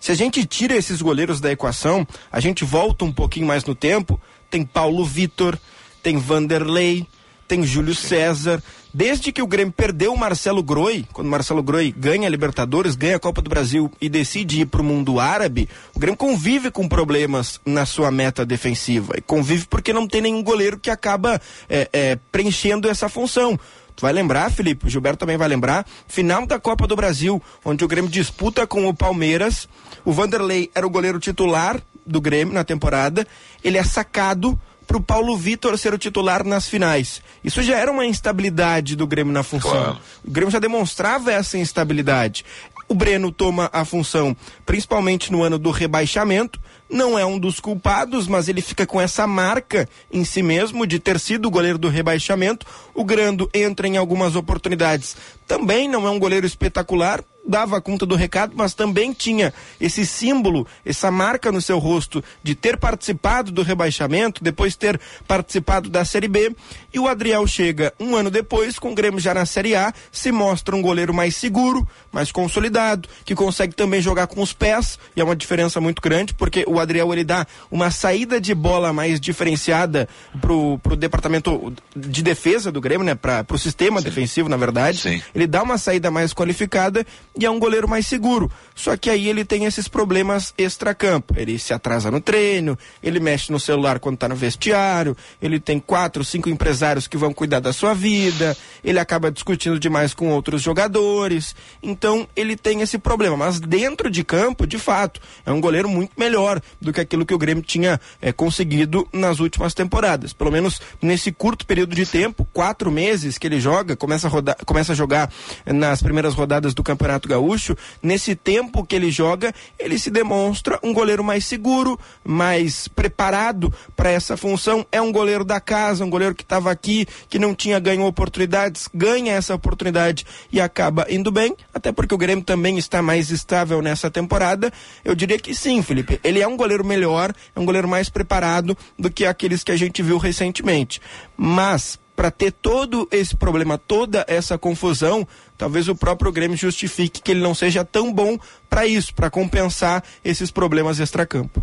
Se 0.00 0.12
a 0.12 0.14
gente 0.14 0.44
tira 0.46 0.74
esses 0.74 1.02
goleiros 1.02 1.40
da 1.40 1.52
equação, 1.52 2.06
a 2.32 2.40
gente 2.40 2.64
volta 2.64 3.04
um 3.04 3.12
pouquinho 3.12 3.46
mais 3.46 3.64
no 3.66 3.74
tempo, 3.74 4.20
tem 4.50 4.64
Paulo 4.64 5.04
Vitor, 5.04 5.58
tem 6.02 6.16
Vanderlei, 6.16 7.06
tem 7.46 7.64
Júlio 7.64 7.94
César. 7.94 8.62
Desde 8.94 9.32
que 9.32 9.42
o 9.42 9.46
Grêmio 9.48 9.74
perdeu 9.76 10.14
o 10.14 10.16
Marcelo 10.16 10.62
Groi, 10.62 11.04
quando 11.12 11.26
o 11.26 11.30
Marcelo 11.30 11.64
Groi 11.64 11.92
ganha 11.98 12.28
a 12.28 12.30
Libertadores, 12.30 12.94
ganha 12.94 13.16
a 13.16 13.18
Copa 13.18 13.42
do 13.42 13.50
Brasil 13.50 13.90
e 14.00 14.08
decide 14.08 14.60
ir 14.60 14.66
para 14.66 14.80
o 14.80 14.84
mundo 14.84 15.18
árabe, 15.18 15.68
o 15.92 15.98
Grêmio 15.98 16.16
convive 16.16 16.70
com 16.70 16.88
problemas 16.88 17.60
na 17.66 17.84
sua 17.84 18.12
meta 18.12 18.46
defensiva. 18.46 19.14
E 19.16 19.20
convive 19.20 19.66
porque 19.66 19.92
não 19.92 20.06
tem 20.06 20.20
nenhum 20.20 20.44
goleiro 20.44 20.78
que 20.78 20.90
acaba 20.90 21.40
é, 21.68 21.88
é, 21.92 22.18
preenchendo 22.30 22.88
essa 22.88 23.08
função. 23.08 23.58
Tu 23.96 24.02
vai 24.02 24.12
lembrar, 24.12 24.48
Felipe, 24.52 24.86
o 24.86 24.88
Gilberto 24.88 25.18
também 25.18 25.36
vai 25.36 25.48
lembrar, 25.48 25.84
final 26.06 26.46
da 26.46 26.60
Copa 26.60 26.86
do 26.86 26.94
Brasil, 26.94 27.42
onde 27.64 27.84
o 27.84 27.88
Grêmio 27.88 28.08
disputa 28.08 28.64
com 28.64 28.86
o 28.86 28.94
Palmeiras. 28.94 29.68
O 30.04 30.12
Vanderlei 30.12 30.70
era 30.72 30.86
o 30.86 30.90
goleiro 30.90 31.18
titular 31.18 31.82
do 32.06 32.20
Grêmio 32.20 32.54
na 32.54 32.62
temporada. 32.62 33.26
Ele 33.64 33.76
é 33.76 33.82
sacado 33.82 34.56
para 34.86 34.96
o 34.96 35.02
Paulo 35.02 35.36
Vitor 35.36 35.76
ser 35.78 35.94
o 35.94 35.98
titular 35.98 36.44
nas 36.44 36.68
finais. 36.68 37.22
Isso 37.42 37.62
já 37.62 37.78
era 37.78 37.90
uma 37.90 38.06
instabilidade 38.06 38.96
do 38.96 39.06
Grêmio 39.06 39.32
na 39.32 39.42
função. 39.42 39.70
Claro. 39.70 39.98
O 40.24 40.30
Grêmio 40.30 40.50
já 40.50 40.58
demonstrava 40.58 41.32
essa 41.32 41.58
instabilidade. 41.58 42.44
O 42.88 42.94
Breno 42.94 43.32
toma 43.32 43.70
a 43.72 43.84
função, 43.84 44.36
principalmente 44.66 45.32
no 45.32 45.42
ano 45.42 45.58
do 45.58 45.70
rebaixamento. 45.70 46.60
Não 46.88 47.18
é 47.18 47.24
um 47.24 47.38
dos 47.38 47.58
culpados, 47.58 48.28
mas 48.28 48.46
ele 48.46 48.60
fica 48.60 48.86
com 48.86 49.00
essa 49.00 49.26
marca 49.26 49.88
em 50.12 50.24
si 50.24 50.42
mesmo 50.42 50.86
de 50.86 50.98
ter 50.98 51.18
sido 51.18 51.46
o 51.46 51.50
goleiro 51.50 51.78
do 51.78 51.88
rebaixamento. 51.88 52.66
O 52.94 53.04
Grando 53.04 53.48
entra 53.54 53.88
em 53.88 53.96
algumas 53.96 54.36
oportunidades. 54.36 55.16
Também 55.46 55.88
não 55.88 56.06
é 56.06 56.10
um 56.10 56.18
goleiro 56.18 56.46
espetacular, 56.46 57.24
dava 57.46 57.80
conta 57.80 58.06
do 58.06 58.14
recado, 58.14 58.54
mas 58.56 58.74
também 58.74 59.12
tinha 59.12 59.52
esse 59.80 60.06
símbolo, 60.06 60.66
essa 60.84 61.10
marca 61.10 61.52
no 61.52 61.60
seu 61.60 61.78
rosto 61.78 62.22
de 62.42 62.54
ter 62.54 62.76
participado 62.76 63.52
do 63.52 63.62
rebaixamento, 63.62 64.42
depois 64.42 64.76
ter 64.76 65.00
participado 65.26 65.88
da 65.88 66.04
Série 66.04 66.28
B. 66.28 66.54
E 66.92 66.98
o 66.98 67.08
Adriel 67.08 67.46
chega 67.46 67.92
um 67.98 68.16
ano 68.16 68.30
depois, 68.30 68.78
com 68.78 68.92
o 68.92 68.94
Grêmio 68.94 69.20
já 69.20 69.34
na 69.34 69.44
Série 69.44 69.74
A, 69.74 69.92
se 70.10 70.32
mostra 70.32 70.74
um 70.74 70.82
goleiro 70.82 71.12
mais 71.12 71.36
seguro, 71.36 71.86
mais 72.12 72.32
consolidado, 72.32 73.08
que 73.24 73.34
consegue 73.34 73.74
também 73.74 74.00
jogar 74.00 74.26
com 74.26 74.40
os 74.40 74.52
pés, 74.52 74.98
e 75.14 75.20
é 75.20 75.24
uma 75.24 75.36
diferença 75.36 75.80
muito 75.80 76.00
grande, 76.00 76.34
porque 76.34 76.64
o 76.66 76.80
Adriel 76.80 77.12
ele 77.12 77.24
dá 77.24 77.46
uma 77.70 77.90
saída 77.90 78.40
de 78.40 78.54
bola 78.54 78.92
mais 78.92 79.20
diferenciada 79.20 80.08
pro, 80.40 80.78
pro 80.78 80.96
departamento 80.96 81.72
de 81.94 82.22
defesa 82.22 82.72
do 82.72 82.80
Grêmio, 82.80 83.04
né? 83.04 83.14
Para 83.14 83.44
pro 83.44 83.58
sistema 83.58 84.00
defensivo, 84.00 84.48
na 84.48 84.56
verdade. 84.56 84.98
Sim. 84.98 85.22
Ele 85.34 85.46
dá 85.46 85.62
uma 85.62 85.78
saída 85.78 86.10
mais 86.10 86.32
qualificada 86.32 87.04
e 87.36 87.44
é 87.44 87.50
um 87.50 87.58
goleiro 87.58 87.88
mais 87.88 88.06
seguro. 88.06 88.50
Só 88.74 88.96
que 88.96 89.10
aí 89.10 89.28
ele 89.28 89.44
tem 89.44 89.64
esses 89.64 89.88
problemas 89.88 90.54
extracampo. 90.56 91.34
Ele 91.36 91.58
se 91.58 91.72
atrasa 91.72 92.10
no 92.10 92.20
treino, 92.20 92.78
ele 93.02 93.18
mexe 93.20 93.50
no 93.50 93.58
celular 93.58 93.98
quando 93.98 94.18
tá 94.18 94.28
no 94.28 94.36
vestiário, 94.36 95.16
ele 95.40 95.58
tem 95.58 95.78
quatro, 95.78 96.24
cinco 96.24 96.48
empresários 96.48 97.06
que 97.06 97.16
vão 97.16 97.32
cuidar 97.32 97.60
da 97.60 97.72
sua 97.72 97.94
vida, 97.94 98.56
ele 98.82 98.98
acaba 98.98 99.30
discutindo 99.30 99.78
demais 99.78 100.14
com 100.14 100.30
outros 100.30 100.62
jogadores. 100.62 101.54
Então 101.82 102.26
ele 102.36 102.56
tem 102.56 102.80
esse 102.80 102.98
problema. 102.98 103.36
Mas 103.36 103.58
dentro 103.60 104.10
de 104.10 104.22
campo, 104.22 104.66
de 104.66 104.78
fato, 104.78 105.20
é 105.44 105.52
um 105.52 105.60
goleiro 105.60 105.88
muito 105.88 106.12
melhor 106.16 106.60
do 106.80 106.92
que 106.92 107.00
aquilo 107.00 107.26
que 107.26 107.34
o 107.34 107.38
Grêmio 107.38 107.62
tinha 107.62 108.00
eh, 108.20 108.32
conseguido 108.32 109.08
nas 109.12 109.40
últimas 109.40 109.74
temporadas. 109.74 110.32
Pelo 110.32 110.52
menos 110.52 110.80
nesse 111.00 111.32
curto 111.32 111.66
período 111.66 111.94
de 111.94 112.06
tempo, 112.06 112.46
quatro 112.52 112.90
meses 112.90 113.38
que 113.38 113.46
ele 113.46 113.60
joga, 113.60 113.96
começa 113.96 114.26
a, 114.26 114.30
rodar, 114.30 114.56
começa 114.64 114.92
a 114.92 114.96
jogar 114.96 115.30
nas 115.66 116.02
primeiras 116.02 116.34
rodadas 116.34 116.74
do 116.74 116.82
Campeonato 116.82 117.23
Gaúcho, 117.28 117.76
nesse 118.02 118.34
tempo 118.34 118.84
que 118.84 118.94
ele 118.94 119.10
joga, 119.10 119.52
ele 119.78 119.98
se 119.98 120.10
demonstra 120.10 120.78
um 120.82 120.92
goleiro 120.92 121.22
mais 121.22 121.44
seguro, 121.44 121.98
mais 122.24 122.88
preparado 122.88 123.72
para 123.96 124.10
essa 124.10 124.36
função. 124.36 124.86
É 124.90 125.00
um 125.00 125.12
goleiro 125.12 125.44
da 125.44 125.60
casa, 125.60 126.04
um 126.04 126.10
goleiro 126.10 126.34
que 126.34 126.42
estava 126.42 126.70
aqui, 126.70 127.06
que 127.28 127.38
não 127.38 127.54
tinha 127.54 127.78
ganho 127.78 128.04
oportunidades, 128.04 128.88
ganha 128.92 129.32
essa 129.32 129.54
oportunidade 129.54 130.24
e 130.52 130.60
acaba 130.60 131.06
indo 131.08 131.30
bem, 131.30 131.56
até 131.72 131.92
porque 131.92 132.14
o 132.14 132.18
Grêmio 132.18 132.44
também 132.44 132.78
está 132.78 133.02
mais 133.02 133.30
estável 133.30 133.80
nessa 133.82 134.10
temporada. 134.10 134.72
Eu 135.04 135.14
diria 135.14 135.38
que 135.38 135.54
sim, 135.54 135.82
Felipe. 135.82 136.20
Ele 136.22 136.40
é 136.40 136.48
um 136.48 136.56
goleiro 136.56 136.84
melhor, 136.84 137.32
é 137.54 137.60
um 137.60 137.64
goleiro 137.64 137.88
mais 137.88 138.08
preparado 138.08 138.76
do 138.98 139.10
que 139.10 139.26
aqueles 139.26 139.62
que 139.62 139.72
a 139.72 139.76
gente 139.76 140.02
viu 140.02 140.18
recentemente. 140.18 141.00
Mas 141.36 141.98
para 142.14 142.30
ter 142.30 142.52
todo 142.52 143.08
esse 143.10 143.34
problema, 143.36 143.76
toda 143.76 144.24
essa 144.28 144.56
confusão, 144.56 145.26
talvez 145.56 145.88
o 145.88 145.94
próprio 145.94 146.32
Grêmio 146.32 146.56
justifique 146.56 147.22
que 147.22 147.30
ele 147.30 147.40
não 147.40 147.54
seja 147.54 147.84
tão 147.84 148.12
bom 148.12 148.38
para 148.68 148.86
isso, 148.86 149.14
para 149.14 149.30
compensar 149.30 150.02
esses 150.24 150.50
problemas 150.50 150.98
extracampo. 150.98 151.62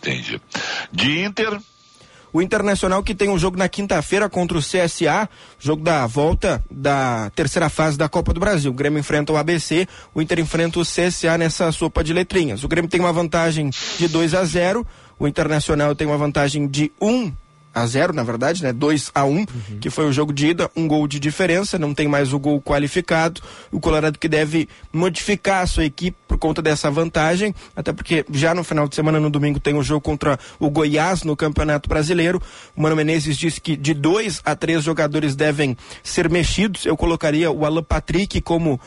Entendi. 0.00 0.40
De 0.92 1.20
Inter, 1.24 1.58
O 2.32 2.40
Internacional 2.40 3.02
que 3.02 3.14
tem 3.14 3.28
um 3.28 3.38
jogo 3.38 3.58
na 3.58 3.68
quinta-feira 3.68 4.28
contra 4.28 4.56
o 4.56 4.62
CSA, 4.62 5.28
jogo 5.58 5.82
da 5.82 6.06
volta 6.06 6.64
da 6.70 7.30
terceira 7.34 7.68
fase 7.68 7.98
da 7.98 8.08
Copa 8.08 8.32
do 8.32 8.40
Brasil. 8.40 8.70
O 8.70 8.74
Grêmio 8.74 8.98
enfrenta 8.98 9.32
o 9.32 9.36
ABC, 9.36 9.86
o 10.14 10.22
Inter 10.22 10.40
enfrenta 10.40 10.80
o 10.80 10.82
CSA 10.82 11.36
nessa 11.36 11.70
sopa 11.72 12.02
de 12.02 12.14
letrinhas. 12.14 12.64
O 12.64 12.68
Grêmio 12.68 12.90
tem 12.90 13.00
uma 13.00 13.12
vantagem 13.12 13.68
de 13.98 14.08
2 14.08 14.32
a 14.32 14.44
0, 14.44 14.86
o 15.18 15.28
Internacional 15.28 15.94
tem 15.94 16.06
uma 16.06 16.16
vantagem 16.16 16.66
de 16.66 16.90
1 16.98 17.30
a 17.74 17.86
0, 17.86 18.12
na 18.12 18.22
verdade, 18.22 18.62
né? 18.62 18.72
2 18.72 19.10
a 19.14 19.24
1, 19.24 19.46
que 19.80 19.90
foi 19.90 20.06
o 20.06 20.12
jogo 20.12 20.32
de 20.32 20.48
ida, 20.48 20.70
um 20.76 20.86
gol 20.86 21.06
de 21.06 21.18
diferença, 21.18 21.78
não 21.78 21.94
tem 21.94 22.06
mais 22.06 22.32
o 22.32 22.38
gol 22.38 22.60
qualificado. 22.60 23.40
O 23.70 23.80
Colorado 23.80 24.18
que 24.18 24.28
deve 24.28 24.68
modificar 24.92 25.62
a 25.62 25.66
sua 25.66 25.84
equipe 25.84 26.16
por 26.28 26.38
conta 26.38 26.60
dessa 26.60 26.90
vantagem, 26.90 27.54
até 27.74 27.92
porque 27.92 28.24
já 28.32 28.54
no 28.54 28.64
final 28.64 28.86
de 28.88 28.94
semana, 28.94 29.18
no 29.18 29.30
domingo, 29.30 29.60
tem 29.60 29.74
o 29.74 29.82
jogo 29.82 30.00
contra 30.00 30.38
o 30.58 30.70
Goiás 30.70 31.22
no 31.22 31.36
Campeonato 31.36 31.88
Brasileiro. 31.88 32.40
O 32.76 32.82
Mano 32.82 32.96
Menezes 32.96 33.36
disse 33.36 33.60
que 33.60 33.76
de 33.76 33.94
dois 33.94 34.40
a 34.44 34.54
três 34.54 34.82
jogadores 34.82 35.34
devem 35.34 35.76
ser 36.02 36.28
mexidos. 36.28 36.84
Eu 36.86 36.96
colocaria 36.96 37.50
o 37.50 37.64
Alan 37.64 37.82
Patrick 37.82 38.40
como 38.40 38.80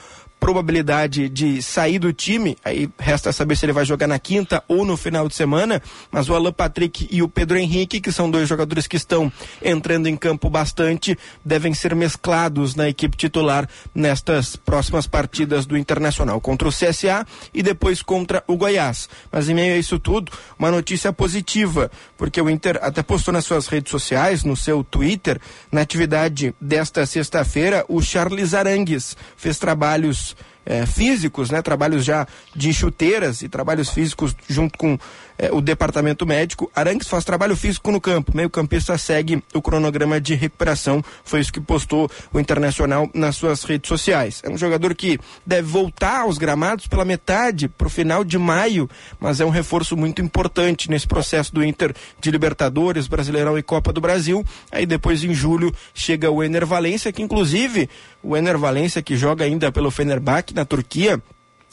probabilidade 0.45 1.27
de 1.27 1.59
sair 1.59 1.97
do 1.97 2.13
time, 2.13 2.55
aí 2.63 2.87
resta 2.99 3.33
saber 3.33 3.57
se 3.57 3.65
ele 3.65 3.73
vai 3.73 3.83
jogar 3.83 4.05
na 4.05 4.19
quinta 4.19 4.63
ou 4.67 4.85
no 4.85 4.95
final 4.95 5.27
de 5.27 5.33
semana, 5.33 5.81
mas 6.11 6.29
o 6.29 6.35
Alan 6.35 6.53
Patrick 6.53 7.07
e 7.09 7.23
o 7.23 7.27
Pedro 7.27 7.57
Henrique, 7.57 7.99
que 7.99 8.11
são 8.11 8.29
dois 8.29 8.47
jogadores 8.47 8.85
que 8.85 8.95
estão 8.95 9.33
entrando 9.59 10.05
em 10.05 10.15
campo 10.15 10.47
bastante, 10.47 11.17
devem 11.43 11.73
ser 11.73 11.95
mesclados 11.95 12.75
na 12.75 12.87
equipe 12.87 13.17
titular 13.17 13.67
nestas 13.95 14.55
próximas 14.55 15.07
partidas 15.07 15.65
do 15.65 15.75
Internacional, 15.75 16.39
contra 16.39 16.67
o 16.67 16.71
CSA 16.71 17.25
e 17.51 17.63
depois 17.63 18.03
contra 18.03 18.43
o 18.45 18.55
Goiás. 18.55 19.09
Mas 19.31 19.49
em 19.49 19.55
meio 19.55 19.73
a 19.73 19.77
isso 19.79 19.97
tudo, 19.97 20.31
uma 20.59 20.69
notícia 20.69 21.11
positiva, 21.11 21.89
porque 22.15 22.39
o 22.39 22.51
Inter 22.51 22.77
até 22.83 23.01
postou 23.01 23.33
nas 23.33 23.45
suas 23.45 23.65
redes 23.65 23.89
sociais, 23.89 24.43
no 24.43 24.55
seu 24.55 24.83
Twitter, 24.83 25.41
na 25.71 25.81
atividade 25.81 26.53
desta 26.61 27.03
sexta-feira, 27.07 27.83
o 27.87 27.99
Charles 27.99 28.53
Arangues 28.53 29.17
fez 29.35 29.57
trabalhos 29.57 30.34
é, 30.65 30.85
físicos, 30.85 31.49
né? 31.49 31.61
Trabalhos 31.61 32.03
já 32.03 32.27
de 32.55 32.73
chuteiras 32.73 33.41
e 33.41 33.49
trabalhos 33.49 33.89
físicos 33.89 34.35
junto 34.49 34.77
com 34.77 34.97
é, 35.37 35.51
o 35.51 35.61
departamento 35.61 36.25
médico. 36.25 36.71
Arangues 36.75 37.07
faz 37.07 37.23
trabalho 37.23 37.55
físico 37.55 37.91
no 37.91 38.01
campo. 38.01 38.35
Meio 38.35 38.49
campista 38.49 38.97
segue 38.97 39.43
o 39.53 39.61
cronograma 39.61 40.19
de 40.19 40.35
recuperação. 40.35 41.03
Foi 41.23 41.39
isso 41.39 41.51
que 41.51 41.61
postou 41.61 42.09
o 42.33 42.39
Internacional 42.39 43.09
nas 43.13 43.35
suas 43.35 43.63
redes 43.63 43.87
sociais. 43.87 44.41
É 44.43 44.49
um 44.49 44.57
jogador 44.57 44.93
que 44.95 45.19
deve 45.45 45.67
voltar 45.67 46.21
aos 46.21 46.37
gramados 46.37 46.87
pela 46.87 47.05
metade 47.05 47.67
para 47.67 47.87
o 47.87 47.89
final 47.89 48.23
de 48.23 48.37
maio, 48.37 48.89
mas 49.19 49.39
é 49.39 49.45
um 49.45 49.49
reforço 49.49 49.97
muito 49.97 50.21
importante 50.21 50.89
nesse 50.89 51.07
processo 51.07 51.53
do 51.53 51.63
Inter 51.63 51.93
de 52.19 52.31
Libertadores, 52.31 53.07
Brasileirão 53.07 53.57
e 53.57 53.63
Copa 53.63 53.91
do 53.91 54.01
Brasil. 54.01 54.45
Aí 54.71 54.85
depois 54.85 55.23
em 55.23 55.33
julho 55.33 55.73
chega 55.93 56.31
o 56.31 56.43
Ener 56.43 56.65
Valência, 56.65 57.11
que 57.11 57.21
inclusive 57.21 57.89
o 58.21 58.35
Ener 58.35 58.57
Valência 58.57 59.01
que 59.01 59.15
joga 59.15 59.45
ainda 59.45 59.71
pelo 59.71 59.91
Fenerbahçe 59.91 60.53
na 60.53 60.65
Turquia, 60.65 61.21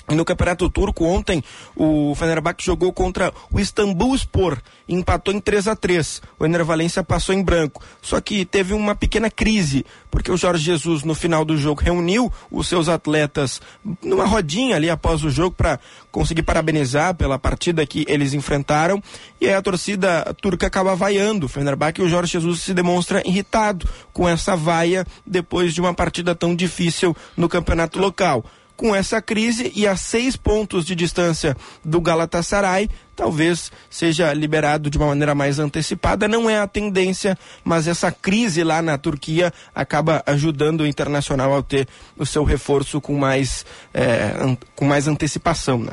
no 0.08 0.24
Campeonato 0.24 0.68
Turco, 0.68 1.04
ontem, 1.04 1.42
o 1.76 2.14
Fenerbahçe 2.14 2.66
jogou 2.66 2.92
contra 2.92 3.32
o 3.50 3.60
Istambulspor 3.60 4.58
e 4.88 4.94
empatou 4.94 5.32
em 5.32 5.40
3 5.40 5.68
a 5.68 5.76
3 5.76 6.20
O 6.38 6.44
Ener 6.44 6.64
Valência 6.64 7.04
passou 7.04 7.34
em 7.34 7.42
branco. 7.42 7.82
Só 8.00 8.20
que 8.20 8.44
teve 8.44 8.74
uma 8.74 8.94
pequena 8.94 9.30
crise, 9.30 9.86
porque 10.10 10.30
o 10.30 10.36
Jorge 10.36 10.64
Jesus, 10.64 11.04
no 11.04 11.14
final 11.14 11.44
do 11.44 11.56
jogo, 11.56 11.80
reuniu 11.82 12.32
os 12.50 12.68
seus 12.68 12.88
atletas 12.88 13.60
numa 14.02 14.26
rodinha 14.26 14.76
ali 14.76 14.90
após 14.90 15.24
o 15.24 15.30
jogo 15.30 15.54
para 15.56 15.78
conseguir 16.10 16.42
parabenizar 16.42 17.14
pela 17.14 17.38
partida 17.38 17.86
que 17.86 18.04
eles 18.08 18.34
enfrentaram. 18.34 19.02
E 19.40 19.46
aí 19.46 19.54
a 19.54 19.62
torcida 19.62 20.34
turca 20.40 20.66
acaba 20.66 20.94
vaiando 20.94 21.46
o 21.46 21.48
Fenerbahçe 21.48 22.00
e 22.00 22.04
o 22.04 22.08
Jorge 22.08 22.32
Jesus 22.32 22.60
se 22.60 22.74
demonstra 22.74 23.22
irritado 23.26 23.88
com 24.12 24.28
essa 24.28 24.56
vaia 24.56 25.06
depois 25.26 25.72
de 25.72 25.80
uma 25.80 25.94
partida 25.94 26.34
tão 26.34 26.54
difícil 26.54 27.16
no 27.36 27.48
campeonato 27.48 27.98
local 27.98 28.44
com 28.76 28.94
essa 28.94 29.20
crise 29.20 29.72
e 29.74 29.86
a 29.86 29.96
seis 29.96 30.36
pontos 30.36 30.84
de 30.84 30.94
distância 30.94 31.56
do 31.84 32.00
Galatasaray, 32.00 32.88
talvez 33.14 33.70
seja 33.88 34.32
liberado 34.32 34.90
de 34.90 34.98
uma 34.98 35.08
maneira 35.08 35.34
mais 35.34 35.58
antecipada. 35.58 36.26
Não 36.26 36.48
é 36.48 36.58
a 36.58 36.66
tendência, 36.66 37.38
mas 37.64 37.86
essa 37.86 38.10
crise 38.10 38.64
lá 38.64 38.82
na 38.82 38.98
Turquia 38.98 39.52
acaba 39.74 40.22
ajudando 40.26 40.80
o 40.80 40.86
Internacional 40.86 41.56
a 41.56 41.62
ter 41.62 41.86
o 42.16 42.26
seu 42.26 42.44
reforço 42.44 43.00
com 43.00 43.16
mais, 43.16 43.64
é, 43.94 44.56
com 44.74 44.84
mais 44.84 45.06
antecipação. 45.06 45.78
Né? 45.78 45.92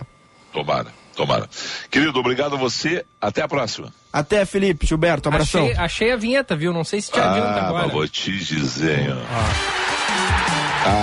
Tomara. 0.51 0.99
Tomara. 1.15 1.49
Querido, 1.91 2.17
obrigado 2.17 2.55
a 2.55 2.57
você. 2.57 3.05
Até 3.19 3.41
a 3.41 3.47
próxima. 3.47 3.93
Até, 4.11 4.45
Felipe. 4.45 4.87
Gilberto, 4.87 5.27
abração. 5.27 5.65
Achei, 5.65 5.77
achei 5.77 6.11
a 6.13 6.15
vinheta, 6.15 6.55
viu? 6.55 6.71
Não 6.71 6.85
sei 6.85 7.01
se 7.01 7.11
te 7.11 7.19
adianta 7.19 7.59
ah, 7.59 7.67
agora. 7.67 7.83
Mas 7.83 7.93
vou 7.93 8.07
te 8.07 8.31
dizer, 8.31 9.11
ó. 9.11 9.19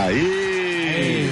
Aí! 0.07 1.31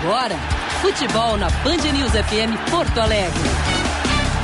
Agora, 0.00 0.36
futebol 0.80 1.36
na 1.36 1.50
Band 1.50 1.78
News 1.92 2.12
FM 2.12 2.70
Porto 2.70 3.00
Alegre. 3.00 3.40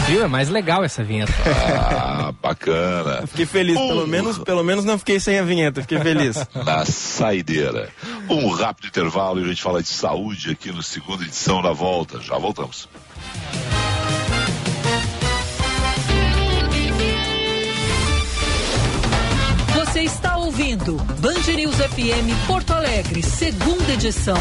Viu? 0.08 0.24
É 0.24 0.26
mais 0.26 0.48
legal 0.48 0.82
essa 0.82 1.04
vinheta. 1.04 1.32
Ah, 2.26 2.32
bacana. 2.40 3.26
Fiquei 3.26 3.44
feliz, 3.44 3.76
um... 3.76 3.86
pelo 3.88 4.06
menos, 4.06 4.38
pelo 4.38 4.64
menos 4.64 4.84
não 4.84 4.98
fiquei 4.98 5.20
sem 5.20 5.38
a 5.38 5.42
vinheta, 5.42 5.82
fiquei 5.82 5.98
feliz. 5.98 6.36
Na 6.64 6.84
saideira. 6.86 7.90
Um 8.30 8.50
rápido 8.50 8.88
intervalo 8.88 9.40
e 9.40 9.44
a 9.44 9.48
gente 9.48 9.62
fala 9.62 9.82
de 9.82 9.88
saúde 9.88 10.50
aqui 10.50 10.72
no 10.72 10.82
segunda 10.82 11.22
edição 11.22 11.60
da 11.60 11.72
volta. 11.72 12.20
Já 12.20 12.38
voltamos. 12.38 12.88
Você 19.74 20.00
está 20.00 20.36
ouvindo 20.38 20.96
Band 21.20 21.52
News 21.54 21.76
FM 21.76 22.46
Porto 22.46 22.72
Alegre, 22.72 23.22
segunda 23.22 23.92
edição. 23.92 24.38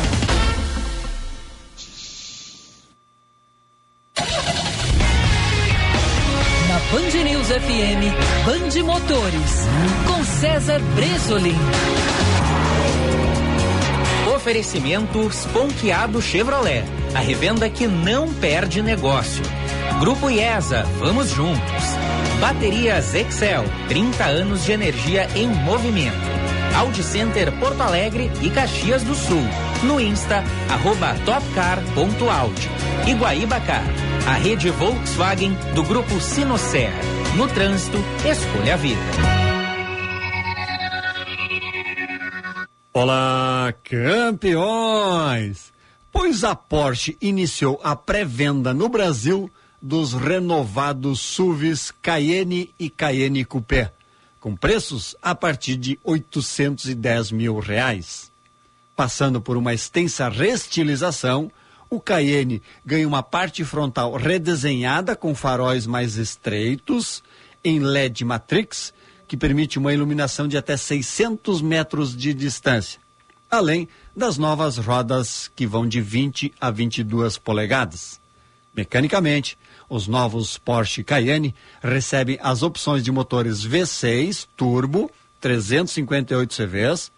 Na 6.68 6.80
Band 6.92 7.24
News 7.24 7.48
FM, 7.48 8.04
Band 8.46 8.84
Motores, 8.84 9.68
com 10.08 10.24
César 10.24 10.80
Bresolim. 10.96 11.58
Oferecimento 14.36 15.30
Sponkeado 15.32 16.22
Chevrolet, 16.22 16.84
a 17.14 17.20
revenda 17.20 17.70
que 17.70 17.88
não 17.88 18.34
perde 18.34 18.82
negócio. 18.82 19.44
Grupo 20.00 20.30
IESA, 20.30 20.84
vamos 21.00 21.30
juntos. 21.30 21.84
Baterias 22.40 23.14
Excel, 23.14 23.64
30 23.88 24.24
anos 24.26 24.66
de 24.66 24.72
energia 24.72 25.28
em 25.36 25.48
movimento. 25.48 26.43
Audi 26.76 27.04
Center 27.04 27.52
Porto 27.60 27.82
Alegre 27.82 28.32
e 28.42 28.50
Caxias 28.50 29.04
do 29.04 29.14
Sul. 29.14 29.44
No 29.84 30.00
Insta, 30.00 30.44
arroba 30.70 31.14
topcar.audi. 31.24 32.70
Iguaíba 33.08 33.60
Car, 33.62 33.84
a 34.28 34.34
rede 34.34 34.72
Volkswagen 34.72 35.54
do 35.76 35.84
grupo 35.84 36.20
Sinocer. 36.20 36.90
No 37.36 37.48
trânsito, 37.48 37.98
escolha 38.26 38.74
a 38.74 38.78
vida. 38.78 39.02
Olá, 42.92 43.74
campeões! 43.84 45.72
Pois 46.12 46.44
a 46.44 46.56
Porsche 46.56 47.18
iniciou 47.22 47.80
a 47.84 47.96
pré-venda 47.96 48.74
no 48.74 48.90
Brasil 48.90 49.50
dos 49.82 50.14
renovados 50.14 51.20
SUVs 51.20 51.92
Cayenne 52.02 52.70
e 52.80 52.90
Cayenne 52.90 53.44
Coupé 53.46 53.92
com 54.44 54.58
preços 54.58 55.16
a 55.22 55.34
partir 55.34 55.78
de 55.78 55.98
810 56.04 57.32
mil 57.32 57.60
reais. 57.60 58.30
Passando 58.94 59.40
por 59.40 59.56
uma 59.56 59.74
extensa 59.74 60.28
restilização, 60.28 61.50
o 61.90 61.98
Cayenne 61.98 62.62
ganha 62.86 63.08
uma 63.08 63.24
parte 63.24 63.64
frontal 63.64 64.18
redesenhada 64.18 65.16
com 65.16 65.34
faróis 65.34 65.88
mais 65.88 66.18
estreitos, 66.18 67.24
em 67.64 67.80
LED 67.80 68.26
Matrix, 68.26 68.94
que 69.30 69.38
permite 69.38 69.80
uma 69.80 69.94
iluminação 69.94 70.46
de 70.46 70.58
até 70.58 70.76
600 70.76 71.62
metros 71.62 72.14
de 72.14 72.34
distância, 72.34 73.00
além 73.50 73.88
das 74.14 74.38
novas 74.38 74.76
rodas 74.76 75.50
que 75.56 75.66
vão 75.66 75.88
de 75.88 76.02
20 76.02 76.54
a 76.60 76.70
22 76.70 77.38
polegadas. 77.38 78.20
Mecanicamente, 78.76 79.58
os 79.94 80.08
novos 80.08 80.58
Porsche 80.58 81.04
Cayenne 81.04 81.54
recebem 81.80 82.40
as 82.42 82.64
opções 82.64 83.04
de 83.04 83.12
motores 83.12 83.64
V6 83.64 84.48
turbo, 84.58 85.12
358 85.40 86.56
CVs, 86.56 87.12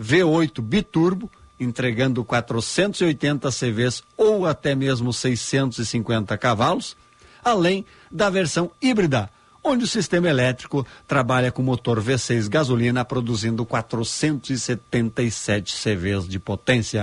V8 0.00 0.62
biturbo, 0.62 1.28
entregando 1.58 2.24
480 2.24 3.50
CVs 3.50 4.04
ou 4.16 4.46
até 4.46 4.76
mesmo 4.76 5.12
650 5.12 6.38
cavalos, 6.38 6.96
além 7.42 7.84
da 8.08 8.30
versão 8.30 8.70
híbrida, 8.80 9.28
onde 9.64 9.82
o 9.82 9.88
sistema 9.88 10.28
elétrico 10.28 10.86
trabalha 11.08 11.50
com 11.50 11.64
motor 11.64 12.00
V6 12.00 12.48
gasolina 12.48 13.04
produzindo 13.04 13.66
477 13.66 15.74
CVs 15.74 16.28
de 16.28 16.38
potência. 16.38 17.02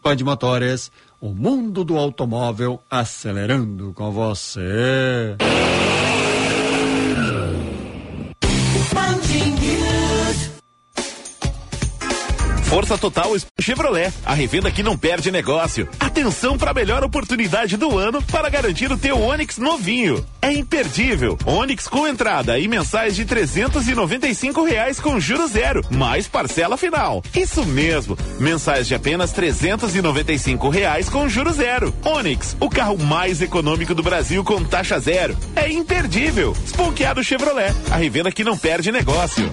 Band 0.00 0.18
Motores, 0.24 0.92
o 1.22 1.32
mundo 1.32 1.84
do 1.84 1.96
automóvel 1.96 2.82
acelerando 2.90 3.92
com 3.94 4.10
você. 4.10 5.36
Força 12.72 12.96
Total 12.96 13.30
Chevrolet, 13.60 14.10
a 14.24 14.32
revenda 14.32 14.70
que 14.70 14.82
não 14.82 14.96
perde 14.96 15.30
negócio. 15.30 15.86
Atenção 16.00 16.56
para 16.56 16.70
a 16.70 16.74
melhor 16.74 17.04
oportunidade 17.04 17.76
do 17.76 17.98
ano 17.98 18.22
para 18.22 18.48
garantir 18.48 18.90
o 18.90 18.96
teu 18.96 19.20
Onix 19.20 19.58
novinho. 19.58 20.24
É 20.40 20.50
imperdível. 20.50 21.36
Onix 21.44 21.86
com 21.86 22.08
entrada 22.08 22.58
e 22.58 22.66
mensais 22.66 23.14
de 23.14 23.26
trezentos 23.26 23.86
e 23.88 23.94
noventa 23.94 24.26
e 24.26 24.34
cinco 24.34 24.64
reais 24.64 24.98
com 24.98 25.20
juros 25.20 25.50
zero, 25.50 25.84
mais 25.90 26.26
parcela 26.26 26.78
final. 26.78 27.22
Isso 27.36 27.62
mesmo, 27.66 28.16
mensais 28.40 28.86
de 28.86 28.94
apenas 28.94 29.32
trezentos 29.32 29.94
e 29.94 30.00
noventa 30.00 30.32
e 30.32 30.38
cinco 30.38 30.70
reais 30.70 31.10
com 31.10 31.28
juros 31.28 31.56
zero. 31.56 31.94
Onix, 32.02 32.56
o 32.58 32.70
carro 32.70 32.96
mais 32.96 33.42
econômico 33.42 33.94
do 33.94 34.02
Brasil 34.02 34.42
com 34.42 34.64
taxa 34.64 34.98
zero. 34.98 35.36
É 35.54 35.70
imperdível. 35.70 36.56
Sponkeado 36.64 37.22
Chevrolet, 37.22 37.74
a 37.90 37.96
revenda 37.96 38.32
que 38.32 38.42
não 38.42 38.56
perde 38.56 38.90
negócio. 38.90 39.52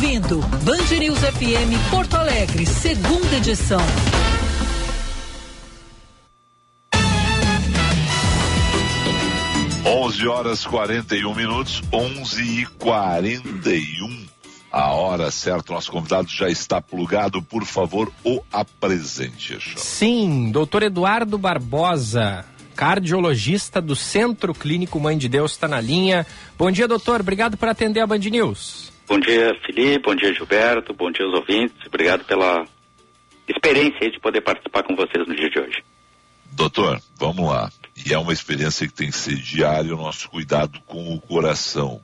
Ouvindo 0.00 0.40
Band 0.64 0.98
News 0.98 1.18
FM 1.18 1.90
Porto 1.90 2.14
Alegre, 2.16 2.64
segunda 2.64 3.36
edição. 3.36 3.80
Onze 9.84 10.26
horas 10.26 10.64
41 10.64 11.34
minutos, 11.34 11.82
onze 11.92 12.62
e 12.62 12.66
quarenta 12.78 13.68
e 13.68 14.02
um. 14.02 14.26
A 14.72 14.92
hora 14.92 15.30
certa, 15.30 15.74
nosso 15.74 15.92
convidado 15.92 16.28
já 16.28 16.48
está 16.48 16.80
plugado. 16.80 17.42
Por 17.42 17.66
favor, 17.66 18.10
o 18.24 18.40
apresente. 18.50 19.58
Sim, 19.76 20.50
doutor 20.50 20.82
Eduardo 20.82 21.36
Barbosa, 21.36 22.46
cardiologista 22.74 23.82
do 23.82 23.94
Centro 23.94 24.54
Clínico 24.54 24.98
Mãe 24.98 25.18
de 25.18 25.28
Deus, 25.28 25.52
está 25.52 25.68
na 25.68 25.80
linha. 25.80 26.26
Bom 26.56 26.70
dia, 26.70 26.88
doutor. 26.88 27.20
Obrigado 27.20 27.58
por 27.58 27.68
atender 27.68 28.00
a 28.00 28.06
Band 28.06 28.20
News. 28.20 28.89
Bom 29.10 29.18
dia, 29.18 29.56
Felipe. 29.66 30.04
Bom 30.04 30.14
dia, 30.14 30.32
Gilberto. 30.32 30.94
Bom 30.94 31.10
dia 31.10 31.26
aos 31.26 31.34
ouvintes. 31.34 31.84
Obrigado 31.84 32.24
pela 32.24 32.64
experiência 33.48 34.08
de 34.08 34.20
poder 34.20 34.40
participar 34.40 34.84
com 34.84 34.94
vocês 34.94 35.26
no 35.26 35.34
dia 35.34 35.50
de 35.50 35.58
hoje. 35.58 35.82
Doutor, 36.52 36.96
vamos 37.16 37.50
lá. 37.50 37.72
E 38.06 38.14
é 38.14 38.18
uma 38.18 38.32
experiência 38.32 38.86
que 38.86 38.94
tem 38.94 39.10
que 39.10 39.16
ser 39.16 39.34
diária, 39.34 39.92
o 39.92 40.00
nosso 40.00 40.30
cuidado 40.30 40.80
com 40.86 41.12
o 41.12 41.20
coração. 41.20 42.00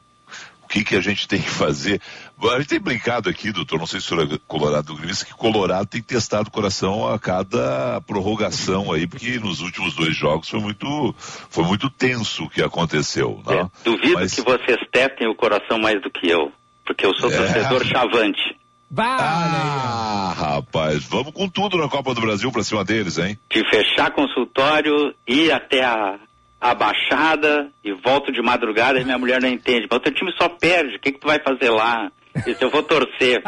O 0.65 0.67
que, 0.67 0.83
que 0.83 0.97
a 0.97 1.01
gente 1.01 1.29
tem 1.29 1.41
que 1.41 1.49
fazer? 1.49 2.01
A 2.43 2.59
gente 2.59 2.71
tem 2.71 2.81
brincado 2.81 3.31
aqui, 3.31 3.53
doutor, 3.53 3.79
não 3.79 3.87
sei 3.87 4.01
se 4.01 4.07
o 4.07 4.09
senhor 4.09 4.35
é 4.35 4.39
colorado 4.49 4.93
do 4.93 5.01
que 5.01 5.35
Colorado 5.35 5.87
tem 5.87 6.03
testado 6.03 6.49
o 6.49 6.53
coração 6.53 7.07
a 7.07 7.21
cada 7.21 8.01
prorrogação 8.01 8.91
aí, 8.91 9.07
porque 9.07 9.39
nos 9.39 9.61
últimos 9.61 9.95
dois 9.95 10.17
jogos 10.17 10.49
foi 10.49 10.59
muito, 10.59 11.15
foi 11.17 11.63
muito 11.63 11.89
tenso 11.89 12.47
o 12.47 12.51
que 12.51 12.61
aconteceu. 12.61 13.41
Né? 13.47 13.61
É, 13.61 13.85
duvido 13.85 14.15
Mas... 14.15 14.35
que 14.35 14.43
vocês 14.43 14.79
testem 14.91 15.29
o 15.29 15.37
coração 15.37 15.79
mais 15.79 16.03
do 16.03 16.11
que 16.11 16.29
eu, 16.29 16.51
porque 16.87 17.05
eu 17.05 17.15
sou 17.15 17.31
é... 17.31 17.37
torcedor 17.37 17.85
chavante. 17.85 18.57
ah, 18.99 20.35
rapaz, 20.37 21.05
vamos 21.05 21.33
com 21.33 21.49
tudo 21.49 21.77
na 21.77 21.89
Copa 21.89 22.15
do 22.15 22.21
Brasil 22.21 22.51
pra 22.53 22.63
cima 22.63 22.85
deles, 22.85 23.19
hein? 23.19 23.39
De 23.51 23.69
fechar 23.69 24.13
consultório, 24.13 25.13
ir 25.27 25.51
até 25.51 25.85
a, 25.85 26.19
a 26.61 26.75
Baixada 26.75 27.69
e 27.85 27.93
volto 27.93 28.33
de 28.33 28.41
madrugada 28.41 29.01
e 29.01 29.05
minha 29.05 29.19
mulher 29.19 29.43
não 29.43 29.49
entende. 29.49 29.87
Mas 29.91 29.99
o 29.99 30.03
teu 30.03 30.15
time 30.15 30.33
só 30.41 30.49
perde, 30.49 30.97
o 30.97 31.01
que, 31.01 31.13
que 31.13 31.19
tu 31.19 31.27
vai 31.27 31.41
fazer 31.43 31.71
lá? 31.71 32.11
Isso 32.47 32.63
eu 32.63 32.71
vou 32.71 32.83
torcer. 32.83 33.43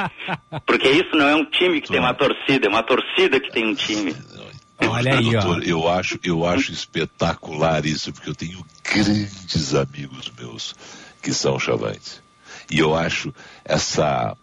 Porque 0.67 0.89
isso 0.89 1.15
não 1.15 1.29
é 1.29 1.37
um 1.37 1.45
time 1.45 1.81
que 1.81 1.89
tem 1.89 2.01
uma 2.01 2.15
torcida, 2.15 2.67
é 2.67 2.69
uma 2.69 2.83
torcida 2.83 3.39
que 3.39 3.51
tem 3.53 3.67
um 3.67 3.75
time. 3.75 4.15
Olha 4.81 5.19
aí, 5.19 5.31
Doutor, 5.31 5.59
ó. 5.59 5.63
eu 5.63 5.89
acho, 5.89 6.19
eu 6.25 6.47
acho 6.47 6.73
espetacular 6.73 7.85
isso, 7.85 8.13
porque 8.13 8.31
eu 8.31 8.35
tenho 8.35 8.65
grandes 8.85 9.75
amigos 9.75 10.33
meus 10.39 10.75
que 11.21 11.33
são 11.33 11.59
chavantes. 11.59 12.23
E 12.71 12.79
eu 12.79 12.95
acho 12.95 13.33
essa 13.65 14.37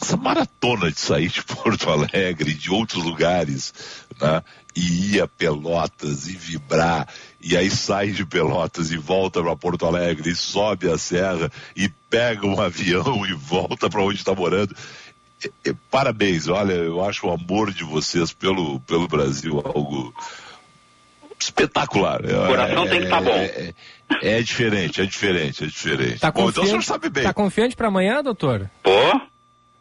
essa 0.00 0.16
maratona 0.16 0.92
de 0.92 1.00
sair 1.00 1.28
de 1.28 1.42
Porto 1.42 1.90
Alegre, 1.90 2.54
de 2.54 2.70
outros 2.70 3.02
lugares, 3.02 3.74
né? 4.20 4.42
E 4.76 5.16
ir 5.16 5.20
a 5.20 5.26
Pelotas 5.26 6.28
e 6.28 6.36
vibrar, 6.36 7.08
e 7.40 7.56
aí 7.56 7.68
sai 7.68 8.12
de 8.12 8.24
Pelotas 8.24 8.92
e 8.92 8.96
volta 8.96 9.42
para 9.42 9.56
Porto 9.56 9.86
Alegre, 9.86 10.30
e 10.30 10.36
sobe 10.36 10.88
a 10.88 10.96
serra, 10.96 11.50
e 11.74 11.88
pega 12.08 12.46
um 12.46 12.60
avião 12.62 13.26
e 13.26 13.32
volta 13.32 13.90
para 13.90 14.02
onde 14.02 14.18
está 14.18 14.34
morando. 14.34 14.76
Parabéns, 15.90 16.48
olha, 16.48 16.72
eu 16.72 17.04
acho 17.04 17.26
o 17.26 17.32
amor 17.32 17.72
de 17.72 17.84
vocês 17.84 18.32
pelo, 18.32 18.80
pelo 18.80 19.08
Brasil 19.08 19.60
algo 19.64 20.14
espetacular. 21.44 22.20
O 22.24 22.46
coração 22.46 22.84
é, 22.84 22.88
tem 22.88 22.98
que 23.00 23.04
estar 23.06 23.16
tá 23.18 23.22
bom. 23.22 23.30
É, 23.36 23.72
é, 24.22 24.42
diferente, 24.42 25.00
é 25.00 25.06
diferente, 25.06 25.64
é 25.64 25.66
diferente. 25.66 26.18
Tá 26.20 26.30
bom, 26.30 26.42
confiante, 26.42 26.50
então 26.52 26.64
o 26.64 26.66
senhor 26.68 26.82
sabe 26.82 27.08
bem. 27.10 27.24
Tá 27.24 27.32
confiante 27.34 27.76
para 27.76 27.88
amanhã, 27.88 28.22
doutor? 28.22 28.70
Pô, 28.82 28.90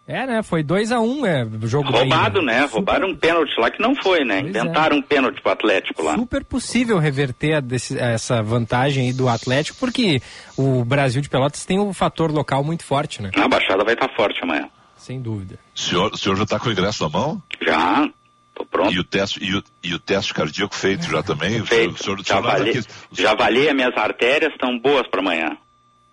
É, 0.09 0.25
né? 0.25 0.41
Foi 0.41 0.63
2 0.63 0.91
a 0.93 0.99
1 1.01 1.03
um, 1.19 1.25
é, 1.25 1.43
o 1.43 1.67
jogo 1.67 1.89
roubado, 1.91 2.41
né? 2.41 2.61
Super- 2.61 2.73
Roubaram 2.75 3.09
um 3.09 3.15
pênalti 3.15 3.51
lá 3.59 3.69
que 3.69 3.81
não 3.81 3.93
foi, 3.95 4.23
né? 4.23 4.41
Pois 4.41 4.45
é. 4.55 4.59
Inventaram 4.59 4.97
um 4.97 5.01
pênalti 5.01 5.41
pro 5.41 5.51
Atlético 5.51 6.01
lá. 6.01 6.15
Super 6.15 6.45
possível 6.45 6.97
reverter 6.97 7.55
a 7.55 7.59
desse- 7.59 7.99
essa 7.99 8.41
vantagem 8.41 9.07
aí 9.07 9.13
do 9.13 9.27
Atlético, 9.27 9.77
porque 9.79 10.21
o 10.55 10.85
Brasil 10.85 11.21
de 11.21 11.27
Pelotas 11.29 11.65
tem 11.65 11.77
um 11.79 11.93
fator 11.93 12.31
local 12.31 12.63
muito 12.63 12.85
forte, 12.85 13.21
né? 13.21 13.31
A 13.35 13.47
Baixada 13.49 13.83
vai 13.83 13.95
estar 13.95 14.07
forte 14.15 14.39
amanhã. 14.43 14.69
Sem 14.95 15.21
dúvida. 15.21 15.59
O 15.75 15.79
senhor, 15.79 16.11
o 16.13 16.17
senhor 16.17 16.35
já 16.37 16.43
está 16.43 16.57
com 16.59 16.69
o 16.69 16.71
ingresso 16.71 17.03
na 17.03 17.09
mão? 17.09 17.41
Já, 17.65 18.09
tô 18.57 18.65
pronto. 18.65 18.93
E 18.93 18.99
o 18.99 19.03
teste, 19.03 19.43
e 19.43 19.55
o, 19.55 19.63
e 19.83 19.93
o 19.93 19.99
teste 19.99 20.33
cardíaco 20.33 20.75
feito 20.75 21.03
já 21.09 21.21
também? 21.23 21.61
O 21.61 21.65
senhor, 21.65 21.67
Feito. 21.67 21.93
o 21.95 21.97
senhor, 22.03 22.19
o 22.19 22.23
Já 22.23 22.27
senhor 22.27 22.41
não 22.41 22.49
é 22.49 22.51
avaliei, 22.53 22.73
daqueles- 22.75 23.07
o 23.11 23.21
já 23.21 23.31
avaliei 23.31 23.69
as 23.69 23.75
minhas 23.75 23.97
artérias, 23.97 24.51
estão 24.51 24.77
boas 24.79 25.07
para 25.07 25.19
amanhã. 25.19 25.57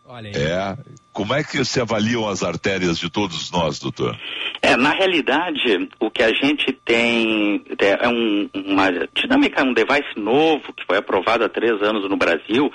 Olha 0.06 0.28
aí. 0.28 0.34
É. 0.36 0.76
Como 1.12 1.32
é 1.32 1.42
que 1.44 1.64
se 1.64 1.80
avaliam 1.80 2.28
as 2.28 2.42
artérias 2.42 2.98
de 2.98 3.08
todos 3.08 3.50
nós, 3.50 3.78
doutor? 3.78 4.18
É, 4.60 4.76
na 4.76 4.90
realidade, 4.90 5.88
o 6.00 6.10
que 6.10 6.22
a 6.22 6.32
gente 6.32 6.72
tem 6.84 7.64
é 7.78 8.08
um, 8.08 8.50
uma 8.52 8.90
dinâmica, 9.14 9.62
um 9.62 9.72
device 9.72 10.16
novo 10.18 10.72
que 10.72 10.84
foi 10.84 10.96
aprovado 10.98 11.44
há 11.44 11.48
três 11.48 11.80
anos 11.82 12.08
no 12.10 12.16
Brasil. 12.16 12.70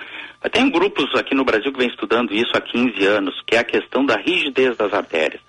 Tem 0.52 0.70
grupos 0.72 1.14
aqui 1.16 1.36
no 1.36 1.44
Brasil 1.44 1.72
que 1.74 1.80
vem 1.80 1.90
estudando 1.90 2.34
isso 2.34 2.52
há 2.56 2.62
15 2.62 3.06
anos, 3.06 3.36
que 3.46 3.56
é 3.56 3.60
a 3.60 3.64
questão 3.64 4.06
da 4.06 4.16
rigidez 4.16 4.78
das 4.78 4.94
artérias. 4.94 5.42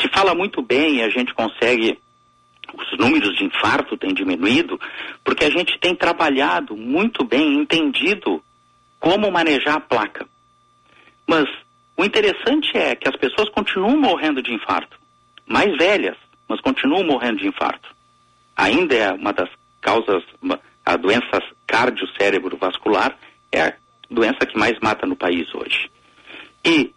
Se 0.00 0.08
fala 0.08 0.34
muito 0.34 0.62
bem 0.62 0.96
e 0.96 1.02
a 1.02 1.10
gente 1.10 1.34
consegue, 1.34 1.98
os 2.74 2.98
números 2.98 3.36
de 3.36 3.44
infarto 3.44 3.96
têm 3.96 4.14
diminuído, 4.14 4.80
porque 5.24 5.44
a 5.44 5.50
gente 5.50 5.78
tem 5.78 5.94
trabalhado 5.94 6.76
muito 6.76 7.24
bem, 7.24 7.54
entendido 7.54 8.42
como 8.98 9.30
manejar 9.30 9.76
a 9.76 9.80
placa. 9.80 10.26
Mas 11.26 11.44
o 11.96 12.04
interessante 12.04 12.76
é 12.76 12.94
que 12.94 13.08
as 13.08 13.16
pessoas 13.16 13.48
continuam 13.50 13.96
morrendo 13.96 14.42
de 14.42 14.52
infarto. 14.52 14.98
Mais 15.46 15.76
velhas, 15.76 16.16
mas 16.48 16.60
continuam 16.60 17.04
morrendo 17.04 17.38
de 17.38 17.48
infarto. 17.48 17.88
Ainda 18.56 18.94
é 18.94 19.12
uma 19.12 19.32
das 19.32 19.48
causas, 19.80 20.22
a 20.84 20.96
doença 20.96 21.40
cardio-cérebro-vascular 21.66 23.16
é 23.50 23.62
a 23.62 23.74
doença 24.10 24.46
que 24.46 24.58
mais 24.58 24.78
mata 24.80 25.06
no 25.06 25.16
país 25.16 25.52
hoje. 25.54 25.90
E 26.64 26.92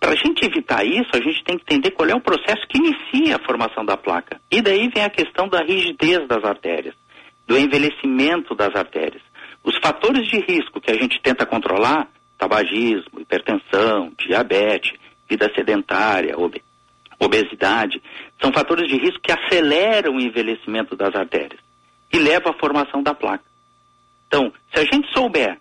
para 0.00 0.12
a 0.12 0.16
gente 0.16 0.44
evitar 0.44 0.84
isso, 0.84 1.10
a 1.12 1.20
gente 1.20 1.42
tem 1.44 1.58
que 1.58 1.64
entender 1.64 1.90
qual 1.90 2.08
é 2.08 2.14
o 2.14 2.20
processo 2.20 2.66
que 2.68 2.78
inicia 2.78 3.36
a 3.36 3.44
formação 3.44 3.84
da 3.84 3.96
placa. 3.96 4.40
E 4.50 4.60
daí 4.62 4.88
vem 4.88 5.04
a 5.04 5.10
questão 5.10 5.48
da 5.48 5.62
rigidez 5.62 6.26
das 6.28 6.44
artérias, 6.44 6.94
do 7.46 7.58
envelhecimento 7.58 8.54
das 8.54 8.74
artérias. 8.74 9.22
Os 9.64 9.76
fatores 9.78 10.26
de 10.28 10.38
risco 10.40 10.80
que 10.80 10.90
a 10.90 10.94
gente 10.94 11.20
tenta 11.20 11.44
controlar, 11.44 12.08
tabagismo, 12.38 13.20
hipertensão, 13.20 14.12
diabetes, 14.18 14.92
vida 15.28 15.50
sedentária, 15.54 16.38
obe- 16.38 16.62
obesidade, 17.18 18.00
são 18.40 18.52
fatores 18.52 18.88
de 18.88 18.96
risco 18.96 19.20
que 19.20 19.32
aceleram 19.32 20.14
o 20.14 20.20
envelhecimento 20.20 20.94
das 20.94 21.14
artérias 21.14 21.60
e 22.12 22.18
levam 22.18 22.52
à 22.52 22.58
formação 22.58 23.02
da 23.02 23.12
placa. 23.14 23.44
Então, 24.28 24.52
se 24.72 24.80
a 24.80 24.84
gente 24.84 25.12
souber 25.12 25.58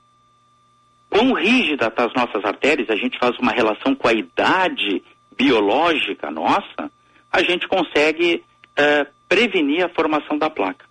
quão 1.10 1.34
rígida 1.34 1.88
estão 1.88 2.06
as 2.06 2.14
nossas 2.14 2.44
artérias, 2.44 2.90
a 2.90 2.96
gente 2.96 3.18
faz 3.18 3.38
uma 3.40 3.52
relação 3.52 3.96
com 3.96 4.08
a 4.08 4.14
idade 4.14 5.04
biológica 5.38 6.32
nossa, 6.32 6.92
a 7.32 7.44
gente 7.44 7.68
consegue 7.68 8.44
eh, 8.76 9.08
prevenir 9.30 9.86
a 9.86 9.90
formação 9.90 10.38
da 10.38 10.50
placa. 10.50 10.86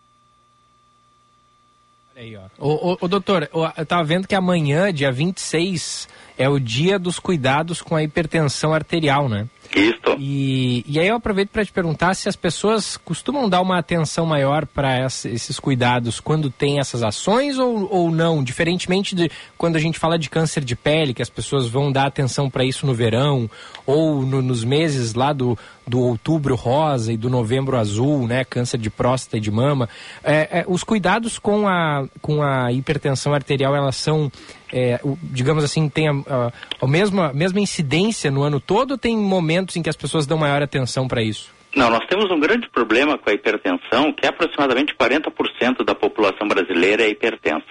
Aí, 2.16 2.34
ó. 2.36 2.42
Ô, 2.58 2.92
ô, 2.92 2.98
ô, 3.00 3.08
doutor, 3.08 3.48
eu 3.76 3.86
tava 3.86 4.04
vendo 4.04 4.26
que 4.26 4.34
amanhã, 4.34 4.92
dia 4.92 5.12
26, 5.12 6.08
é 6.38 6.48
o 6.48 6.58
dia 6.58 6.98
dos 6.98 7.18
cuidados 7.18 7.80
com 7.80 7.96
a 7.96 8.02
hipertensão 8.02 8.72
arterial, 8.74 9.28
né? 9.28 9.46
Isso. 9.74 10.16
E, 10.18 10.84
e 10.86 11.00
aí 11.00 11.08
eu 11.08 11.16
aproveito 11.16 11.50
para 11.50 11.64
te 11.64 11.72
perguntar 11.72 12.14
se 12.14 12.28
as 12.28 12.36
pessoas 12.36 12.96
costumam 12.96 13.48
dar 13.48 13.60
uma 13.60 13.78
atenção 13.78 14.24
maior 14.24 14.64
para 14.64 15.04
esses 15.04 15.58
cuidados 15.58 16.20
quando 16.20 16.48
tem 16.50 16.78
essas 16.78 17.02
ações 17.02 17.58
ou, 17.58 17.88
ou 17.92 18.10
não, 18.10 18.44
diferentemente 18.44 19.14
de 19.14 19.30
quando 19.58 19.74
a 19.76 19.80
gente 19.80 19.98
fala 19.98 20.18
de 20.18 20.30
câncer 20.30 20.64
de 20.64 20.76
pele, 20.76 21.12
que 21.12 21.20
as 21.20 21.28
pessoas 21.28 21.66
vão 21.68 21.90
dar 21.90 22.06
atenção 22.06 22.48
para 22.48 22.64
isso 22.64 22.86
no 22.86 22.94
verão 22.94 23.50
ou 23.84 24.22
no- 24.22 24.40
nos 24.40 24.62
meses 24.62 25.14
lá 25.14 25.32
do, 25.32 25.58
do 25.86 26.00
outubro 26.00 26.54
rosa 26.54 27.12
e 27.12 27.16
do 27.16 27.28
novembro 27.28 27.76
azul, 27.76 28.26
né, 28.26 28.44
câncer 28.44 28.78
de 28.78 28.88
próstata 28.88 29.36
e 29.36 29.40
de 29.40 29.50
mama. 29.50 29.88
É, 30.22 30.60
é, 30.60 30.64
os 30.68 30.84
cuidados 30.84 31.38
com 31.40 31.66
a, 31.68 32.06
com 32.22 32.40
a 32.42 32.72
hipertensão 32.72 33.34
arterial, 33.34 33.74
elas 33.74 33.96
são 33.96 34.30
é, 34.76 35.00
digamos 35.22 35.64
assim, 35.64 35.88
tem 35.88 36.06
a, 36.06 36.12
a, 36.12 36.52
a 36.82 36.86
mesma, 36.86 37.32
mesma 37.32 37.60
incidência 37.60 38.30
no 38.30 38.42
ano 38.42 38.60
todo 38.60 38.90
ou 38.90 38.98
tem 38.98 39.16
momentos 39.16 39.74
em 39.76 39.82
que 39.82 39.88
as 39.88 39.96
pessoas 39.96 40.26
dão 40.26 40.36
maior 40.36 40.62
atenção 40.62 41.08
para 41.08 41.22
isso? 41.22 41.50
Não, 41.74 41.88
nós 41.88 42.06
temos 42.08 42.30
um 42.30 42.38
grande 42.38 42.68
problema 42.68 43.16
com 43.16 43.30
a 43.30 43.32
hipertensão, 43.32 44.12
que 44.12 44.26
é 44.26 44.28
aproximadamente 44.28 44.94
40% 44.94 45.82
da 45.82 45.94
população 45.94 46.46
brasileira 46.46 47.04
é 47.04 47.08
hipertensa. 47.08 47.66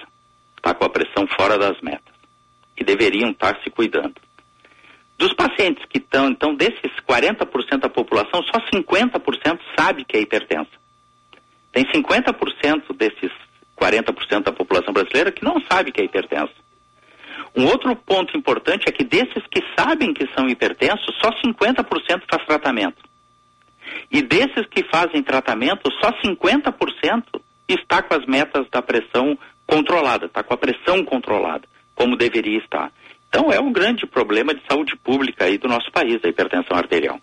Está 0.57 0.73
com 0.73 0.85
a 0.85 0.89
pressão 0.89 1.27
fora 1.37 1.59
das 1.59 1.79
metas. 1.81 2.13
E 2.75 2.83
deveriam 2.83 3.29
estar 3.29 3.59
se 3.63 3.69
cuidando. 3.69 4.15
Dos 5.17 5.33
pacientes 5.33 5.85
que 5.85 5.99
estão, 5.99 6.27
então, 6.27 6.55
desses 6.55 6.91
40% 7.07 7.79
da 7.79 7.89
população, 7.89 8.43
só 8.43 8.59
50% 8.73 9.59
sabe 9.77 10.03
que 10.03 10.17
é 10.17 10.21
hipertensa. 10.21 10.71
Tem 11.71 11.85
50% 11.85 12.95
desses 12.97 13.31
40% 13.79 14.43
da 14.43 14.51
população 14.51 14.93
brasileira 14.93 15.31
que 15.31 15.43
não 15.43 15.61
sabe 15.69 15.91
que 15.91 16.01
é 16.01 16.05
hipertensa. 16.05 16.64
Um 17.55 17.65
outro 17.67 17.95
ponto 17.95 18.37
importante 18.37 18.83
é 18.87 18.91
que 18.91 19.03
desses 19.03 19.43
que 19.49 19.63
sabem 19.77 20.13
que 20.13 20.27
são 20.33 20.49
hipertensos, 20.49 21.15
só 21.21 21.31
50% 21.31 22.23
faz 22.29 22.45
tratamento. 22.45 23.01
E 24.11 24.21
desses 24.21 24.65
que 24.69 24.83
fazem 24.83 25.23
tratamento, 25.23 25.89
só 26.01 26.11
50% 26.21 27.23
está 27.67 28.01
com 28.01 28.13
as 28.13 28.25
metas 28.25 28.67
da 28.69 28.81
pressão 28.81 29.37
controlada, 29.65 30.25
está 30.25 30.43
com 30.43 30.53
a 30.53 30.57
pressão 30.57 31.03
controlada, 31.05 31.67
como 31.95 32.17
deveria 32.17 32.59
estar. 32.59 32.91
Então 33.29 33.51
é 33.51 33.59
um 33.59 33.71
grande 33.71 34.05
problema 34.05 34.53
de 34.53 34.61
saúde 34.69 34.95
pública 34.97 35.45
aí 35.45 35.57
do 35.57 35.67
nosso 35.67 35.91
país, 35.91 36.19
a 36.23 36.27
hipertensão 36.27 36.77
arterial. 36.77 37.19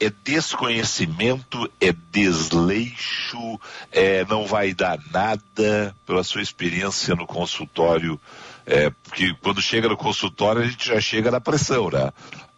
É 0.00 0.10
desconhecimento, 0.24 1.70
é 1.78 1.92
desleixo, 2.10 3.60
é, 3.92 4.24
não 4.24 4.46
vai 4.46 4.72
dar 4.72 4.98
nada 5.12 5.94
pela 6.06 6.24
sua 6.24 6.40
experiência 6.40 7.14
no 7.14 7.26
consultório, 7.26 8.18
é, 8.66 8.90
porque 9.02 9.34
quando 9.42 9.60
chega 9.60 9.88
no 9.88 9.96
consultório 9.96 10.62
a 10.62 10.66
gente 10.66 10.86
já 10.88 11.00
chega 11.00 11.30
na 11.30 11.40
pressão, 11.40 11.90
né? 11.90 12.10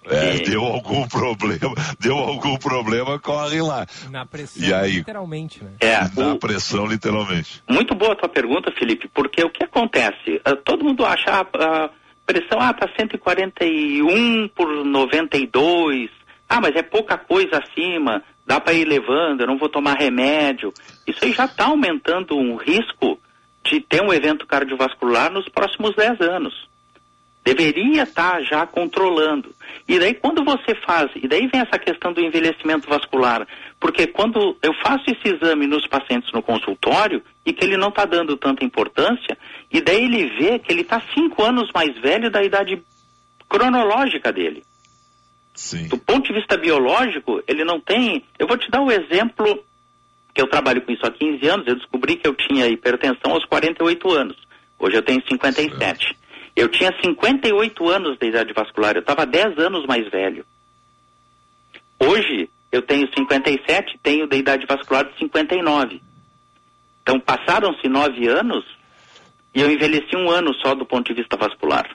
É, 0.09 0.39
deu 0.39 0.63
algum 0.65 1.07
problema, 1.09 1.75
deu 1.99 2.17
algum 2.17 2.57
problema, 2.59 3.19
corre 3.19 3.61
lá. 3.61 3.85
Na 4.09 4.25
pressão, 4.25 4.63
E 4.69 4.73
aí? 4.73 4.93
literalmente, 4.99 5.65
né? 5.65 5.73
É, 5.81 5.99
Na 6.21 6.35
o- 6.35 6.39
pressão, 6.39 6.87
literalmente. 6.87 7.61
Muito 7.69 7.93
boa 7.95 8.13
a 8.13 8.17
tua 8.17 8.29
pergunta, 8.29 8.71
Felipe, 8.79 9.09
porque 9.13 9.43
o 9.43 9.51
que 9.51 9.65
acontece? 9.65 10.41
Ah, 10.45 10.55
todo 10.55 10.85
mundo 10.85 11.05
acha 11.05 11.41
a 11.41 11.91
pressão, 12.25 12.61
ah, 12.61 12.73
tá 12.73 12.89
141 12.97 14.49
por 14.55 14.69
92. 14.85 16.11
Ah, 16.49 16.61
mas 16.61 16.77
é 16.77 16.83
pouca 16.83 17.19
coisa 17.19 17.59
acima, 17.59 18.23
dá 18.47 18.61
para 18.61 18.73
ir 18.75 18.85
levando, 18.87 19.41
eu 19.41 19.47
não 19.49 19.59
vou 19.59 19.69
tomar 19.69 19.95
remédio. 19.99 20.73
Isso 21.07 21.25
aí 21.25 21.33
já 21.33 21.47
está 21.47 21.65
aumentando 21.67 22.37
um 22.37 22.55
risco 22.57 23.19
de 23.69 23.81
ter 23.81 24.03
um 24.03 24.13
evento 24.13 24.47
cardiovascular 24.47 25.31
nos 25.33 25.49
próximos 25.49 25.95
10 25.95 26.21
anos. 26.21 26.69
Deveria 27.45 28.03
estar 28.03 28.43
já 28.43 28.67
controlando. 28.67 29.55
E 29.87 29.99
daí 29.99 30.15
quando 30.15 30.45
você 30.45 30.75
faz, 30.85 31.11
e 31.15 31.29
daí 31.29 31.47
vem 31.47 31.61
essa 31.61 31.79
questão 31.79 32.13
do 32.13 32.21
envelhecimento 32.21 32.89
vascular, 32.89 33.47
porque 33.79 34.07
quando 34.07 34.57
eu 34.61 34.73
faço 34.83 35.05
esse 35.09 35.37
exame 35.37 35.67
nos 35.67 35.87
pacientes 35.87 36.33
no 36.33 36.43
consultório 36.43 37.23
e 37.45 37.53
que 37.53 37.65
ele 37.65 37.77
não 37.77 37.89
está 37.89 38.05
dando 38.05 38.37
tanta 38.37 38.65
importância, 38.65 39.39
e 39.71 39.81
daí 39.81 40.05
ele 40.05 40.27
vê 40.37 40.59
que 40.59 40.73
ele 40.73 40.81
está 40.81 41.01
cinco 41.15 41.43
anos 41.45 41.71
mais 41.73 41.97
velho 42.01 42.31
da 42.31 42.43
idade 42.43 42.83
cronológica 43.49 44.33
dele. 44.33 44.65
Sim. 45.55 45.89
Do 45.89 45.97
ponto 45.99 46.27
de 46.27 46.35
vista 46.35 46.57
biológico, 46.57 47.43
ele 47.47 47.65
não 47.65 47.81
tem. 47.81 48.25
Eu 48.39 48.47
vou 48.47 48.59
te 48.59 48.71
dar 48.71 48.83
um 48.83 48.91
exemplo 48.91 49.65
que 50.37 50.43
eu 50.43 50.47
trabalho 50.47 50.83
com 50.83 50.93
isso 50.93 51.07
há 51.07 51.11
15 51.11 51.49
anos. 51.49 51.67
Eu 51.67 51.77
descobri 51.77 52.17
que 52.17 52.29
eu 52.29 52.35
tinha 52.35 52.69
hipertensão 52.69 53.33
aos 53.33 53.47
48 53.47 54.13
anos. 54.13 54.37
Hoje 54.79 54.97
eu 54.97 55.03
tenho 55.03 55.23
57. 55.27 56.15
Eu 56.55 56.69
tinha 56.69 56.93
58 57.03 57.89
anos 57.89 58.19
de 58.19 58.27
idade 58.29 58.53
vascular, 58.53 58.95
eu 58.95 59.01
estava 59.01 59.25
10 59.25 59.59
anos 59.59 59.87
mais 59.87 60.09
velho. 60.11 60.45
Hoje 61.99 62.51
eu 62.71 62.83
tenho 62.83 63.09
57, 63.17 63.99
tenho 64.03 64.27
de 64.27 64.37
idade 64.37 64.67
vascular 64.67 65.07
de 65.07 65.19
59. 65.19 66.03
Então 67.03 67.19
passaram-se 67.19 67.89
nove 67.89 68.29
anos 68.29 68.65
e 69.55 69.63
eu 69.63 69.71
envelheci 69.71 70.15
um 70.17 70.31
ano 70.31 70.53
só 70.55 70.75
do 70.75 70.85
ponto 70.85 71.09
de 71.09 71.15
vista 71.15 71.37
vascular. 71.37 71.89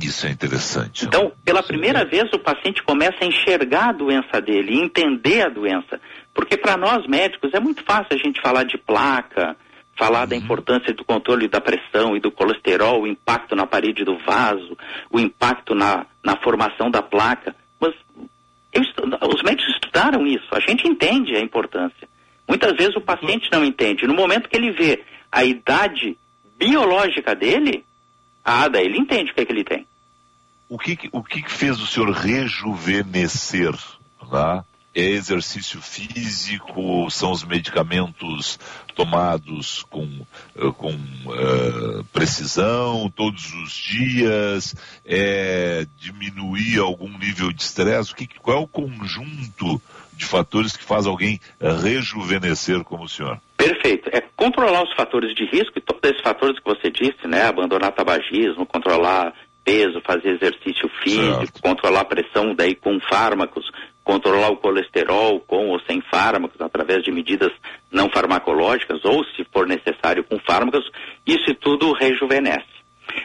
Isso 0.00 0.26
é 0.26 0.30
interessante. 0.30 1.04
Então, 1.06 1.30
pela 1.44 1.62
primeira 1.62 2.04
vez, 2.04 2.24
o 2.32 2.38
paciente 2.38 2.82
começa 2.82 3.18
a 3.20 3.26
enxergar 3.26 3.90
a 3.90 3.92
doença 3.92 4.40
dele, 4.40 4.80
entender 4.80 5.42
a 5.42 5.48
doença. 5.48 6.00
Porque 6.34 6.56
para 6.56 6.76
nós 6.76 7.06
médicos 7.06 7.54
é 7.54 7.60
muito 7.60 7.84
fácil 7.84 8.08
a 8.10 8.16
gente 8.16 8.40
falar 8.40 8.64
de 8.64 8.76
placa, 8.76 9.56
falar 9.96 10.26
da 10.26 10.34
importância 10.36 10.92
do 10.92 11.04
controle 11.04 11.46
da 11.48 11.60
pressão 11.60 12.16
e 12.16 12.20
do 12.20 12.32
colesterol, 12.32 13.02
o 13.02 13.06
impacto 13.06 13.54
na 13.54 13.66
parede 13.66 14.04
do 14.04 14.18
vaso, 14.18 14.76
o 15.10 15.20
impacto 15.20 15.74
na, 15.74 16.04
na 16.22 16.36
formação 16.36 16.90
da 16.90 17.00
placa. 17.00 17.54
Mas 17.80 17.94
estu- 18.72 19.04
os 19.32 19.42
médicos 19.42 19.72
estudaram 19.74 20.26
isso, 20.26 20.48
a 20.50 20.58
gente 20.60 20.88
entende 20.88 21.36
a 21.36 21.40
importância. 21.40 22.08
Muitas 22.48 22.76
vezes 22.76 22.96
o 22.96 23.00
paciente 23.00 23.48
não 23.52 23.64
entende. 23.64 24.06
No 24.06 24.14
momento 24.14 24.48
que 24.48 24.56
ele 24.56 24.72
vê 24.72 25.04
a 25.30 25.44
idade 25.44 26.18
biológica 26.58 27.34
dele, 27.34 27.84
ah, 28.44 28.68
daí 28.68 28.84
ele 28.86 28.98
entende 28.98 29.30
o 29.30 29.34
que, 29.34 29.40
é 29.40 29.44
que 29.44 29.52
ele 29.52 29.64
tem. 29.64 29.86
O 30.68 30.78
que, 30.78 30.98
o 31.12 31.22
que 31.22 31.48
fez 31.48 31.80
o 31.80 31.86
senhor 31.86 32.10
rejuvenescer? 32.10 33.72
Né? 34.56 34.64
É 34.94 35.00
exercício 35.00 35.80
físico? 35.80 37.10
São 37.10 37.32
os 37.32 37.44
medicamentos 37.44 38.58
tomados 38.94 39.84
com, 39.90 40.06
eh, 40.56 40.72
com 40.76 40.92
eh, 40.92 42.04
precisão 42.12 43.10
todos 43.14 43.52
os 43.54 43.72
dias? 43.72 44.74
É 45.04 45.86
diminuir 45.98 46.78
algum 46.78 47.18
nível 47.18 47.52
de 47.52 47.62
estresse? 47.62 48.12
O 48.12 48.16
que, 48.16 48.28
qual 48.38 48.58
é 48.58 48.60
o 48.60 48.68
conjunto 48.68 49.82
de 50.12 50.24
fatores 50.24 50.76
que 50.76 50.84
faz 50.84 51.06
alguém 51.06 51.40
rejuvenescer 51.82 52.84
como 52.84 53.04
o 53.04 53.08
senhor? 53.08 53.40
Perfeito. 53.56 54.08
É 54.12 54.22
controlar 54.36 54.84
os 54.84 54.94
fatores 54.94 55.34
de 55.34 55.44
risco, 55.46 55.76
e 55.76 55.80
todos 55.80 56.02
esses 56.04 56.22
fatores 56.22 56.58
que 56.58 56.64
você 56.64 56.90
disse, 56.90 57.26
né? 57.26 57.46
Abandonar 57.46 57.92
tabagismo, 57.92 58.64
controlar 58.66 59.32
peso, 59.64 60.00
fazer 60.06 60.34
exercício 60.34 60.88
físico, 61.02 61.62
controlar 61.62 62.00
a 62.00 62.04
pressão 62.04 62.54
daí 62.54 62.74
com 62.74 63.00
fármacos, 63.00 63.64
controlar 64.04 64.50
o 64.50 64.56
colesterol 64.58 65.40
com 65.40 65.70
ou 65.70 65.80
sem 65.80 66.00
fármacos, 66.02 66.60
através 66.60 67.02
de 67.02 67.10
medidas 67.10 67.50
não 67.90 68.10
farmacológicas, 68.10 69.02
ou 69.04 69.24
se 69.24 69.44
for 69.52 69.66
necessário 69.66 70.22
com 70.22 70.38
fármacos, 70.40 70.84
isso 71.26 71.54
tudo 71.54 71.92
rejuvenesce. 71.92 72.74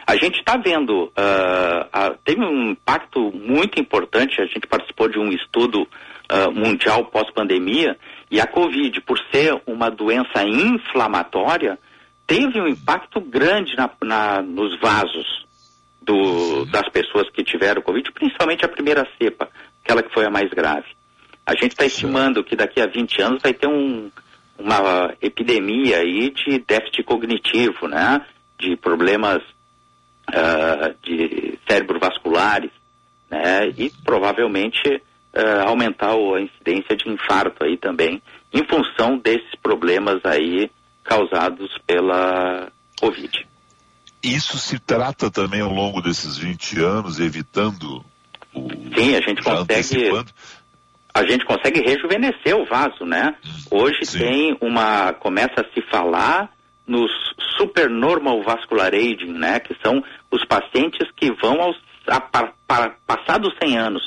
A 0.06 0.16
gente 0.16 0.38
está 0.38 0.56
vendo, 0.56 1.12
ah, 1.16 1.88
ah, 1.92 2.14
teve 2.24 2.42
um 2.44 2.70
impacto 2.70 3.30
muito 3.32 3.78
importante, 3.80 4.40
a 4.40 4.46
gente 4.46 4.66
participou 4.66 5.08
de 5.08 5.18
um 5.18 5.30
estudo 5.30 5.86
ah, 6.28 6.50
mundial 6.50 7.04
pós-pandemia, 7.06 7.96
e 8.30 8.40
a 8.40 8.46
Covid, 8.46 9.00
por 9.00 9.18
ser 9.32 9.60
uma 9.66 9.90
doença 9.90 10.44
inflamatória, 10.44 11.78
teve 12.26 12.60
um 12.60 12.68
impacto 12.68 13.20
grande 13.20 13.74
na- 13.76 13.90
na- 14.04 14.40
nos 14.40 14.78
vasos 14.80 15.44
do- 16.00 16.64
das 16.66 16.88
pessoas 16.88 17.28
que 17.30 17.42
tiveram 17.42 17.82
Covid, 17.82 18.12
principalmente 18.12 18.64
a 18.64 18.68
primeira 18.68 19.06
cepa, 19.20 19.48
aquela 19.84 20.02
que 20.02 20.12
foi 20.12 20.24
a 20.26 20.30
mais 20.30 20.50
grave. 20.50 20.86
A 21.46 21.52
gente 21.54 21.72
está 21.72 21.84
estimando 21.84 22.44
que 22.44 22.54
daqui 22.54 22.80
a 22.80 22.86
20 22.86 23.20
anos 23.22 23.42
vai 23.42 23.52
ter 23.52 23.66
um- 23.66 24.10
uma 24.58 25.14
epidemia 25.20 25.98
aí 25.98 26.30
de 26.30 26.58
déficit 26.60 27.02
cognitivo, 27.02 27.88
né? 27.88 28.24
De 28.58 28.76
problemas 28.76 29.42
ah, 30.32 30.94
de 31.02 31.58
cérebro 31.68 31.98
vasculares, 31.98 32.70
né? 33.28 33.68
E 33.76 33.90
provavelmente 34.04 35.02
ah, 35.34 35.68
aumentar 35.68 36.12
a 36.12 36.40
incidência 36.40 36.96
de 36.96 37.08
infarto 37.08 37.64
aí 37.64 37.76
também, 37.76 38.22
em 38.52 38.64
função 38.64 39.18
desses 39.18 39.54
problemas 39.62 40.20
aí 40.24 40.70
causados 41.02 41.76
pela 41.86 42.70
Covid. 43.00 43.46
Isso 44.22 44.58
se 44.58 44.78
trata 44.78 45.30
também 45.30 45.62
ao 45.62 45.72
longo 45.72 46.02
desses 46.02 46.36
20 46.36 46.78
anos, 46.80 47.18
evitando 47.18 48.04
o. 48.54 48.68
Sim, 48.98 49.16
a 49.16 49.20
gente 49.20 49.42
consegue. 49.42 50.08
A 51.12 51.24
gente 51.24 51.44
consegue 51.44 51.80
rejuvenescer 51.80 52.56
o 52.56 52.64
vaso, 52.66 53.04
né? 53.04 53.34
Hoje 53.70 54.00
tem 54.18 54.56
uma. 54.60 55.12
começa 55.12 55.60
a 55.60 55.64
se 55.74 55.82
falar 55.90 56.50
nos 56.86 57.10
supernormal 57.58 58.42
vascular 58.42 58.94
aging, 58.94 59.32
né? 59.32 59.58
Que 59.60 59.74
são 59.84 60.02
os 60.30 60.44
pacientes 60.44 61.08
que 61.16 61.32
vão 61.40 61.60
aos 61.60 61.76
a, 62.06 62.20
pa- 62.20 62.52
pa- 62.66 62.94
passados 63.06 63.52
100 63.62 63.76
anos. 63.78 64.02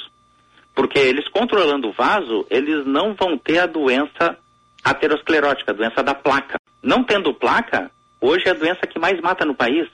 Porque 0.75 0.97
eles 0.97 1.27
controlando 1.29 1.89
o 1.89 1.93
vaso, 1.93 2.45
eles 2.49 2.85
não 2.85 3.13
vão 3.13 3.37
ter 3.37 3.59
a 3.59 3.65
doença 3.67 4.37
aterosclerótica, 4.83 5.71
a 5.71 5.75
doença 5.75 6.01
da 6.03 6.15
placa. 6.15 6.55
Não 6.81 7.03
tendo 7.03 7.33
placa, 7.33 7.91
hoje 8.19 8.47
é 8.47 8.51
a 8.51 8.55
doença 8.55 8.87
que 8.87 8.99
mais 8.99 9.19
mata 9.21 9.45
no 9.45 9.55
país. 9.55 9.87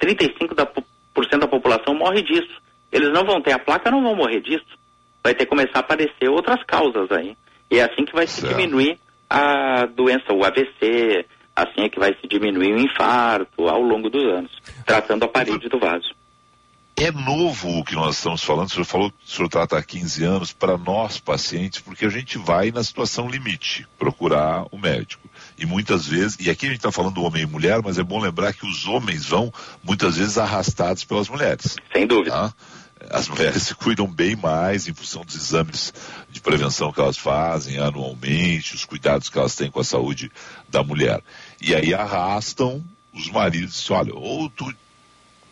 35% 0.00 0.54
da, 0.54 0.64
da 1.38 1.48
população 1.48 1.94
morre 1.94 2.22
disso. 2.22 2.60
Eles 2.96 3.12
não 3.12 3.26
vão 3.26 3.42
ter 3.42 3.52
a 3.52 3.58
placa, 3.58 3.90
não 3.90 4.02
vão 4.02 4.16
morrer 4.16 4.40
disso. 4.40 4.64
Vai 5.22 5.34
ter 5.34 5.44
que 5.44 5.50
começar 5.50 5.76
a 5.76 5.80
aparecer 5.80 6.30
outras 6.30 6.62
causas 6.64 7.12
aí. 7.12 7.36
E 7.70 7.78
é 7.78 7.84
assim 7.84 8.06
que 8.06 8.14
vai 8.14 8.26
se 8.26 8.40
diminuir 8.46 8.98
a 9.28 9.84
doença, 9.84 10.32
o 10.32 10.42
AVC, 10.42 11.26
assim 11.54 11.82
é 11.82 11.88
que 11.90 11.98
vai 11.98 12.14
se 12.18 12.26
diminuir 12.26 12.72
o 12.72 12.80
infarto 12.80 13.68
ao 13.68 13.82
longo 13.82 14.08
dos 14.08 14.24
anos, 14.24 14.52
tratando 14.86 15.24
a 15.24 15.28
parede 15.28 15.68
do 15.68 15.78
vaso. 15.78 16.14
É 16.98 17.10
novo 17.12 17.80
o 17.80 17.84
que 17.84 17.94
nós 17.94 18.16
estamos 18.16 18.42
falando, 18.42 18.68
o 18.68 18.70
senhor 18.70 18.86
falou 18.86 19.10
que 19.10 19.18
o 19.26 19.28
senhor 19.28 19.48
trata 19.50 19.76
há 19.76 19.82
15 19.82 20.24
anos 20.24 20.52
para 20.54 20.78
nós 20.78 21.20
pacientes, 21.20 21.78
porque 21.78 22.06
a 22.06 22.08
gente 22.08 22.38
vai 22.38 22.70
na 22.70 22.82
situação 22.82 23.28
limite 23.28 23.86
procurar 23.98 24.64
o 24.70 24.78
médico. 24.78 25.28
E 25.58 25.66
muitas 25.66 26.06
vezes, 26.06 26.38
e 26.40 26.48
aqui 26.48 26.64
a 26.64 26.68
gente 26.70 26.78
está 26.78 26.90
falando 26.90 27.16
do 27.16 27.22
homem 27.22 27.42
e 27.42 27.46
mulher, 27.46 27.82
mas 27.84 27.98
é 27.98 28.02
bom 28.02 28.18
lembrar 28.18 28.54
que 28.54 28.64
os 28.64 28.86
homens 28.86 29.26
vão 29.26 29.52
muitas 29.84 30.16
vezes 30.16 30.38
arrastados 30.38 31.04
pelas 31.04 31.28
mulheres. 31.28 31.76
Sem 31.92 32.06
dúvida. 32.06 32.30
Tá? 32.30 32.54
As 33.10 33.28
mulheres 33.28 33.62
se 33.64 33.74
cuidam 33.76 34.06
bem 34.06 34.34
mais 34.36 34.88
em 34.88 34.94
função 34.94 35.24
dos 35.24 35.34
exames 35.34 35.92
de 36.30 36.40
prevenção 36.40 36.92
que 36.92 37.00
elas 37.00 37.18
fazem 37.18 37.78
anualmente, 37.78 38.74
os 38.74 38.84
cuidados 38.84 39.28
que 39.28 39.38
elas 39.38 39.54
têm 39.54 39.70
com 39.70 39.80
a 39.80 39.84
saúde 39.84 40.30
da 40.68 40.82
mulher. 40.82 41.22
E 41.60 41.74
aí 41.74 41.92
arrastam 41.92 42.82
os 43.12 43.30
maridos, 43.30 43.90
olha, 43.90 44.14
ou 44.14 44.48
tu 44.50 44.72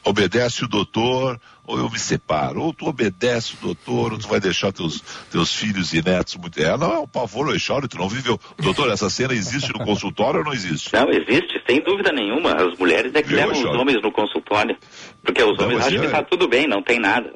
obedece 0.05 0.64
o 0.64 0.68
doutor, 0.68 1.40
ou 1.66 1.78
eu 1.78 1.88
me 1.90 1.98
separo. 1.98 2.61
Ou 2.62 2.74
tu 2.74 2.86
obedece 2.86 3.55
o 3.55 3.57
doutor, 3.61 4.12
ou 4.12 4.18
tu 4.18 4.28
vai 4.28 4.38
deixar 4.38 4.70
teus, 4.72 5.00
teus 5.30 5.55
filhos 5.55 5.94
e 5.94 6.02
netos 6.02 6.36
muito. 6.36 6.61
É, 6.61 6.76
não, 6.76 6.92
é 6.92 6.98
um 6.98 7.07
pavor, 7.07 7.59
choro, 7.59 7.88
tu 7.88 7.96
não 7.98 8.09
viveu. 8.09 8.38
Doutor, 8.59 8.90
essa 8.90 9.09
cena 9.09 9.32
existe 9.32 9.72
no 9.72 9.82
consultório 9.84 10.40
ou 10.40 10.44
não 10.44 10.52
existe? 10.52 10.92
Não, 10.92 11.09
existe, 11.11 11.62
sem 11.66 11.82
dúvida 11.82 12.12
nenhuma. 12.12 12.52
As 12.52 12.76
mulheres 12.78 13.14
é 13.14 13.22
que 13.22 13.28
Viu, 13.28 13.38
levam 13.38 13.52
os 13.52 13.64
homens 13.64 14.02
no 14.02 14.12
consultório. 14.12 14.76
Porque 15.22 15.42
os 15.42 15.57
Não, 15.57 15.64
homens 15.64 15.86
acham 15.86 16.02
é- 16.02 16.07
que 16.07 16.12
tá 16.12 16.22
tudo 16.22 16.46
bem, 16.46 16.68
não 16.68 16.82
tem 16.82 16.98
nada. 17.00 17.32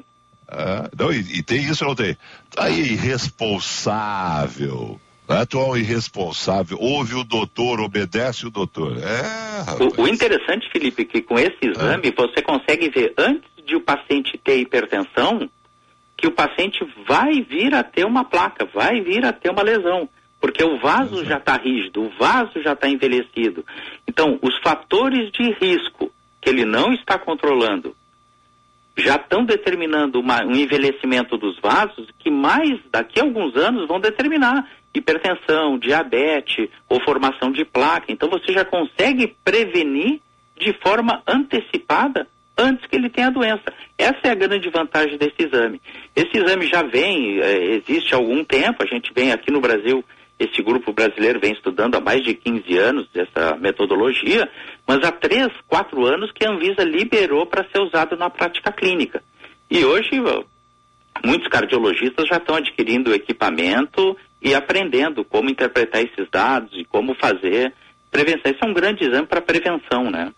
Ah, 0.47 0.89
não, 0.97 1.11
e, 1.13 1.39
e 1.39 1.43
tem 1.43 1.61
isso 1.63 1.83
ou 1.83 1.89
não 1.89 1.95
tem? 1.95 2.15
Tá 2.55 2.65
aí, 2.65 2.93
irresponsável. 2.93 4.99
Tu 5.49 5.57
é 5.59 5.63
um 5.63 5.77
irresponsável. 5.77 6.77
Ouve 6.79 7.15
o 7.15 7.23
doutor, 7.23 7.79
obedece 7.79 8.47
o 8.47 8.49
doutor. 8.49 8.97
É. 8.97 9.83
O, 9.83 10.03
o 10.03 10.07
interessante, 10.07 10.67
Felipe, 10.71 11.03
é 11.03 11.05
que 11.05 11.21
com 11.21 11.37
esse 11.37 11.57
exame 11.61 12.11
você 12.11 12.41
consegue 12.41 12.89
ver 12.89 13.13
antes 13.17 13.47
de 13.65 13.75
o 13.75 13.81
paciente 13.81 14.37
ter 14.43 14.57
hipertensão 14.59 15.49
que 16.17 16.27
o 16.27 16.31
paciente 16.31 16.79
vai 17.07 17.41
vir 17.41 17.73
a 17.73 17.83
ter 17.83 18.05
uma 18.05 18.25
placa, 18.25 18.65
vai 18.73 18.99
vir 19.01 19.23
a 19.23 19.31
ter 19.31 19.49
uma 19.51 19.61
lesão, 19.61 20.09
porque 20.41 20.61
o 20.63 20.77
vaso 20.79 21.23
já 21.23 21.37
está 21.37 21.55
rígido, 21.55 22.03
o 22.03 22.09
vaso 22.19 22.61
já 22.61 22.73
está 22.73 22.89
envelhecido. 22.89 23.63
Então, 24.07 24.37
os 24.41 24.57
fatores 24.61 25.31
de 25.31 25.43
risco 25.61 26.11
que 26.41 26.49
ele 26.49 26.65
não 26.65 26.91
está 26.93 27.17
controlando 27.17 27.95
já 28.97 29.15
estão 29.15 29.45
determinando 29.45 30.19
uma- 30.19 30.43
um 30.43 30.55
envelhecimento 30.55 31.37
dos 31.37 31.57
vasos 31.59 32.09
que 32.19 32.29
mais 32.29 32.77
daqui 32.91 33.19
a 33.19 33.23
alguns 33.23 33.55
anos 33.55 33.87
vão 33.87 33.99
determinar 33.99 34.67
hipertensão, 34.93 35.77
diabetes 35.77 36.69
ou 36.87 37.01
formação 37.03 37.51
de 37.51 37.63
placa. 37.63 38.11
Então 38.11 38.29
você 38.29 38.51
já 38.51 38.65
consegue 38.65 39.35
prevenir 39.43 40.19
de 40.57 40.73
forma 40.81 41.21
antecipada 41.27 42.27
antes 42.57 42.85
que 42.87 42.95
ele 42.95 43.09
tenha 43.09 43.27
a 43.27 43.31
doença. 43.31 43.73
Essa 43.97 44.19
é 44.23 44.29
a 44.31 44.35
grande 44.35 44.69
vantagem 44.69 45.17
desse 45.17 45.35
exame. 45.39 45.81
Esse 46.15 46.37
exame 46.37 46.67
já 46.67 46.83
vem, 46.83 47.39
eh, 47.39 47.75
existe 47.75 48.13
há 48.13 48.17
algum 48.17 48.43
tempo, 48.43 48.83
a 48.83 48.85
gente 48.85 49.13
vem 49.13 49.31
aqui 49.31 49.49
no 49.49 49.61
Brasil, 49.61 50.03
esse 50.37 50.61
grupo 50.61 50.91
brasileiro 50.91 51.39
vem 51.39 51.53
estudando 51.53 51.95
há 51.95 52.01
mais 52.01 52.21
de 52.21 52.33
15 52.33 52.77
anos 52.77 53.07
essa 53.13 53.55
metodologia, 53.57 54.49
mas 54.85 55.03
há 55.03 55.11
3, 55.11 55.47
4 55.67 56.05
anos 56.05 56.31
que 56.31 56.45
a 56.45 56.51
Anvisa 56.51 56.83
liberou 56.83 57.45
para 57.45 57.67
ser 57.69 57.79
usado 57.79 58.17
na 58.17 58.29
prática 58.29 58.71
clínica. 58.71 59.21
E 59.69 59.83
hoje 59.83 60.11
muitos 61.23 61.47
cardiologistas 61.49 62.27
já 62.27 62.37
estão 62.37 62.55
adquirindo 62.55 63.13
equipamento 63.13 64.17
e 64.41 64.53
aprendendo 64.55 65.23
como 65.25 65.49
interpretar 65.49 66.01
esses 66.01 66.29
dados 66.31 66.71
e 66.73 66.85
como 66.85 67.13
fazer 67.15 67.73
prevenção. 68.11 68.51
Esse 68.51 68.63
é 68.63 68.67
um 68.67 68.73
grande 68.73 69.03
exame 69.05 69.27
para 69.27 69.41
prevenção, 69.41 70.09
né? 70.09 70.31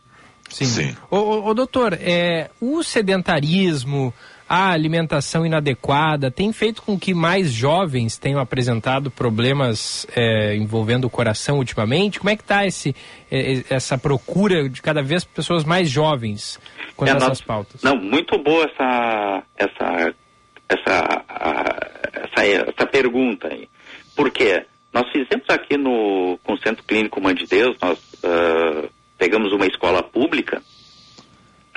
Sim. 0.49 0.95
Ô, 1.09 1.17
ô, 1.17 1.45
ô, 1.47 1.53
doutor, 1.53 1.93
é, 1.93 2.49
o 2.59 2.83
sedentarismo, 2.83 4.13
a 4.49 4.71
alimentação 4.71 5.45
inadequada, 5.45 6.29
tem 6.29 6.51
feito 6.51 6.81
com 6.81 6.99
que 6.99 7.13
mais 7.13 7.51
jovens 7.53 8.17
tenham 8.17 8.37
apresentado 8.37 9.09
problemas 9.09 10.05
é, 10.13 10.57
envolvendo 10.57 11.05
o 11.05 11.09
coração 11.09 11.59
ultimamente? 11.59 12.19
Como 12.19 12.29
é 12.31 12.35
que 12.35 12.41
está 12.41 12.65
esse, 12.65 12.93
é, 13.31 13.63
essa 13.69 13.97
procura 13.97 14.67
de 14.67 14.81
cada 14.81 15.01
vez 15.01 15.23
pessoas 15.23 15.63
mais 15.63 15.89
jovens 15.89 16.59
com 16.97 17.05
É, 17.05 17.11
essas 17.11 17.27
nós- 17.29 17.41
pautas? 17.41 17.81
Não, 17.81 17.95
muito 17.95 18.37
boa 18.37 18.65
essa 18.65 19.43
essa 19.57 20.13
essa 20.67 21.23
a- 21.29 21.87
essa, 22.13 22.45
essa 22.45 22.85
pergunta 22.87 23.47
aí. 23.47 23.69
Por 24.21 24.29
quê? 24.29 24.67
Nós 24.93 25.09
fizemos 25.09 25.49
aqui 25.49 25.75
no 25.77 26.37
com 26.43 26.53
o 26.53 26.57
Centro 26.59 26.83
Clínico 26.83 27.19
Mãe 27.19 27.33
de 27.33 27.47
Deus, 27.47 27.75
nós 27.81 27.97
ah, 28.23 28.87
pegamos 29.17 29.51
uma 29.51 29.65
escola 29.65 30.03
pública 30.03 30.61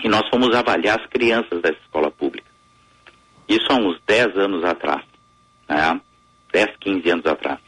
e 0.05 0.11
nós 0.11 0.29
fomos 0.29 0.55
avaliar 0.55 1.01
as 1.01 1.07
crianças 1.07 1.63
dessa 1.63 1.79
escola 1.81 2.11
pública. 2.11 2.47
Isso 3.49 3.65
há 3.71 3.77
uns 3.77 3.99
10 4.07 4.37
anos 4.37 4.63
atrás, 4.63 5.03
né? 5.67 5.99
10, 6.53 6.77
15 6.81 7.11
anos 7.11 7.25
atrás. 7.25 7.61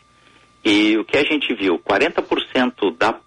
E 0.63 0.99
o 0.99 1.07
que 1.07 1.17
a 1.17 1.25
gente 1.25 1.55
viu, 1.55 1.79
40% 1.79 2.95
da 2.99 3.19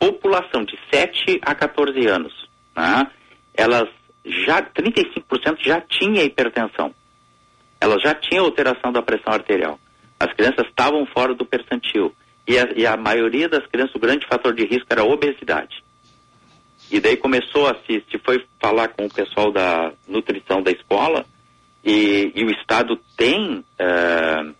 população 0.00 0.64
de 0.64 0.76
7 0.92 1.38
a 1.42 1.54
14 1.54 2.08
anos, 2.08 2.32
né? 2.74 3.06
elas 3.54 3.88
já, 4.24 4.60
35% 4.60 5.58
já 5.60 5.80
tinha 5.80 6.24
hipertensão. 6.24 6.92
Elas 7.80 8.02
já 8.02 8.16
tinham 8.16 8.46
alteração 8.46 8.90
da 8.90 9.00
pressão 9.00 9.32
arterial. 9.32 9.78
As 10.22 10.32
crianças 10.34 10.68
estavam 10.68 11.04
fora 11.06 11.34
do 11.34 11.44
percentil. 11.44 12.14
E 12.46 12.56
a, 12.56 12.68
e 12.76 12.86
a 12.86 12.96
maioria 12.96 13.48
das 13.48 13.66
crianças, 13.66 13.96
o 13.96 13.98
grande 13.98 14.24
fator 14.24 14.54
de 14.54 14.64
risco 14.64 14.86
era 14.88 15.02
a 15.02 15.04
obesidade. 15.04 15.82
E 16.92 17.00
daí 17.00 17.16
começou 17.16 17.66
a 17.66 17.74
se, 17.86 18.04
se 18.08 18.18
foi 18.18 18.44
falar 18.60 18.88
com 18.88 19.06
o 19.06 19.12
pessoal 19.12 19.50
da 19.50 19.92
nutrição 20.06 20.62
da 20.62 20.70
escola 20.70 21.24
e, 21.84 22.30
e 22.36 22.44
o 22.44 22.50
Estado 22.50 23.00
tem 23.16 23.64
eh, 23.78 24.52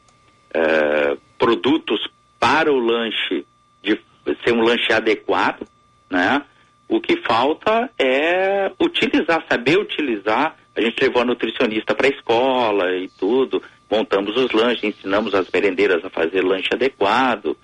eh, 0.53 1.17
produtos 1.39 2.01
para 2.41 2.73
o 2.73 2.79
lanche, 2.79 3.47
de 3.85 4.01
ser 4.45 4.53
um 4.53 4.63
lanche 4.63 4.93
adequado, 4.93 5.65
né? 6.11 6.43
O 6.89 7.01
que 7.01 7.23
falta 7.23 7.89
é 7.97 8.73
utilizar, 8.81 9.45
saber 9.49 9.79
utilizar. 9.79 10.57
A 10.75 10.81
gente 10.81 11.01
levou 11.01 11.23
a 11.23 11.25
nutricionista 11.25 11.95
para 11.95 12.09
a 12.09 12.11
escola 12.11 12.97
e 12.97 13.09
tudo, 13.09 13.63
montamos 13.93 14.35
os 14.35 14.51
lanches, 14.53 14.83
ensinamos 14.83 15.35
as 15.35 15.47
merendeiras 15.53 16.03
a 16.03 16.09
fazer 16.09 16.43
lanche 16.43 16.71
adequado, 16.73 17.55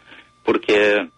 porque 0.44 1.08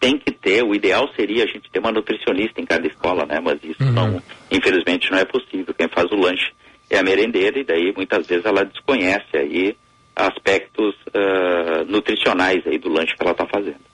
tem 0.00 0.16
que 0.18 0.32
ter, 0.32 0.64
o 0.64 0.74
ideal 0.74 1.06
seria 1.14 1.44
a 1.44 1.46
gente 1.46 1.70
ter 1.70 1.78
uma 1.78 1.92
nutricionista 1.92 2.58
em 2.58 2.64
cada 2.64 2.86
escola, 2.86 3.26
né? 3.26 3.38
Mas 3.38 3.62
isso 3.62 3.84
não, 3.84 4.22
infelizmente 4.50 5.10
não 5.10 5.18
é 5.18 5.26
possível. 5.26 5.74
Quem 5.74 5.88
faz 5.88 6.10
o 6.10 6.16
lanche 6.16 6.52
é 6.88 6.98
a 6.98 7.02
merendeira 7.02 7.60
e 7.60 7.64
daí 7.64 7.92
muitas 7.94 8.26
vezes 8.26 8.46
ela 8.46 8.64
desconhece 8.64 9.36
aí 9.36 9.76
aspectos 10.16 10.94
ah, 11.12 11.84
nutricionais 11.86 12.66
aí 12.66 12.78
do 12.78 12.88
lanche 12.88 13.14
que 13.14 13.22
ela 13.22 13.32
está 13.32 13.46
fazendo. 13.46 13.90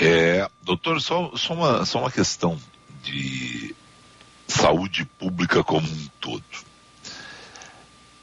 É, 0.00 0.48
doutor, 0.62 0.98
só, 1.02 1.30
só, 1.36 1.52
uma, 1.52 1.84
só 1.84 1.98
uma 1.98 2.10
questão 2.10 2.58
de 3.02 3.74
saúde 4.48 5.04
pública 5.18 5.62
como 5.62 5.86
um 5.86 6.08
todo. 6.18 6.69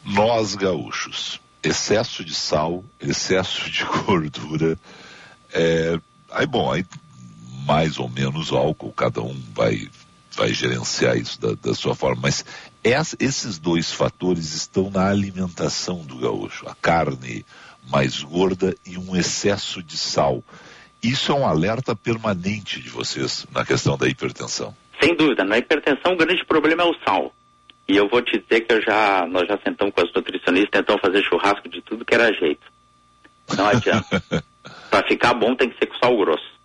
Nós, 0.07 0.55
gaúchos, 0.55 1.39
excesso 1.61 2.23
de 2.23 2.33
sal, 2.33 2.83
excesso 2.99 3.69
de 3.69 3.83
gordura, 4.05 4.77
é, 5.53 5.99
aí 6.31 6.45
bom, 6.45 6.71
aí 6.71 6.85
mais 7.65 7.99
ou 7.99 8.07
menos 8.07 8.51
álcool, 8.53 8.93
cada 8.93 9.21
um 9.21 9.37
vai, 9.53 9.89
vai 10.33 10.53
gerenciar 10.53 11.17
isso 11.17 11.39
da, 11.41 11.53
da 11.55 11.73
sua 11.75 11.93
forma, 11.93 12.21
mas 12.23 12.45
essa- 12.83 13.17
esses 13.19 13.57
dois 13.59 13.91
fatores 13.91 14.53
estão 14.53 14.89
na 14.89 15.09
alimentação 15.09 16.05
do 16.05 16.17
gaúcho, 16.17 16.65
a 16.69 16.75
carne 16.75 17.45
mais 17.89 18.21
gorda 18.23 18.73
e 18.85 18.97
um 18.97 19.15
excesso 19.15 19.83
de 19.83 19.97
sal. 19.97 20.41
Isso 21.03 21.31
é 21.31 21.35
um 21.35 21.45
alerta 21.45 21.95
permanente 21.95 22.81
de 22.81 22.89
vocês 22.89 23.45
na 23.53 23.65
questão 23.65 23.97
da 23.97 24.07
hipertensão. 24.07 24.73
Sem 25.01 25.15
dúvida, 25.15 25.43
na 25.43 25.57
hipertensão 25.57 26.13
o 26.13 26.17
grande 26.17 26.45
problema 26.45 26.83
é 26.83 26.85
o 26.85 26.95
sal. 27.05 27.33
E 27.87 27.95
eu 27.95 28.09
vou 28.09 28.21
te 28.21 28.37
dizer 28.37 28.61
que 28.61 28.73
eu 28.73 28.81
já, 28.81 29.25
nós 29.27 29.47
já 29.47 29.57
sentamos 29.59 29.93
com 29.93 30.01
as 30.01 30.13
nutricionistas, 30.13 30.71
tentamos 30.71 31.01
fazer 31.01 31.23
churrasco 31.23 31.69
de 31.69 31.81
tudo 31.81 32.03
que 32.03 32.13
era 32.13 32.33
jeito. 32.33 32.67
Não 33.55 33.65
adianta. 33.65 34.21
Para 34.91 35.07
ficar 35.07 35.33
bom 35.33 35.55
tem 35.55 35.69
que 35.69 35.77
ser 35.77 35.85
com 35.85 35.97
sal 35.97 36.17
grosso. 36.17 36.57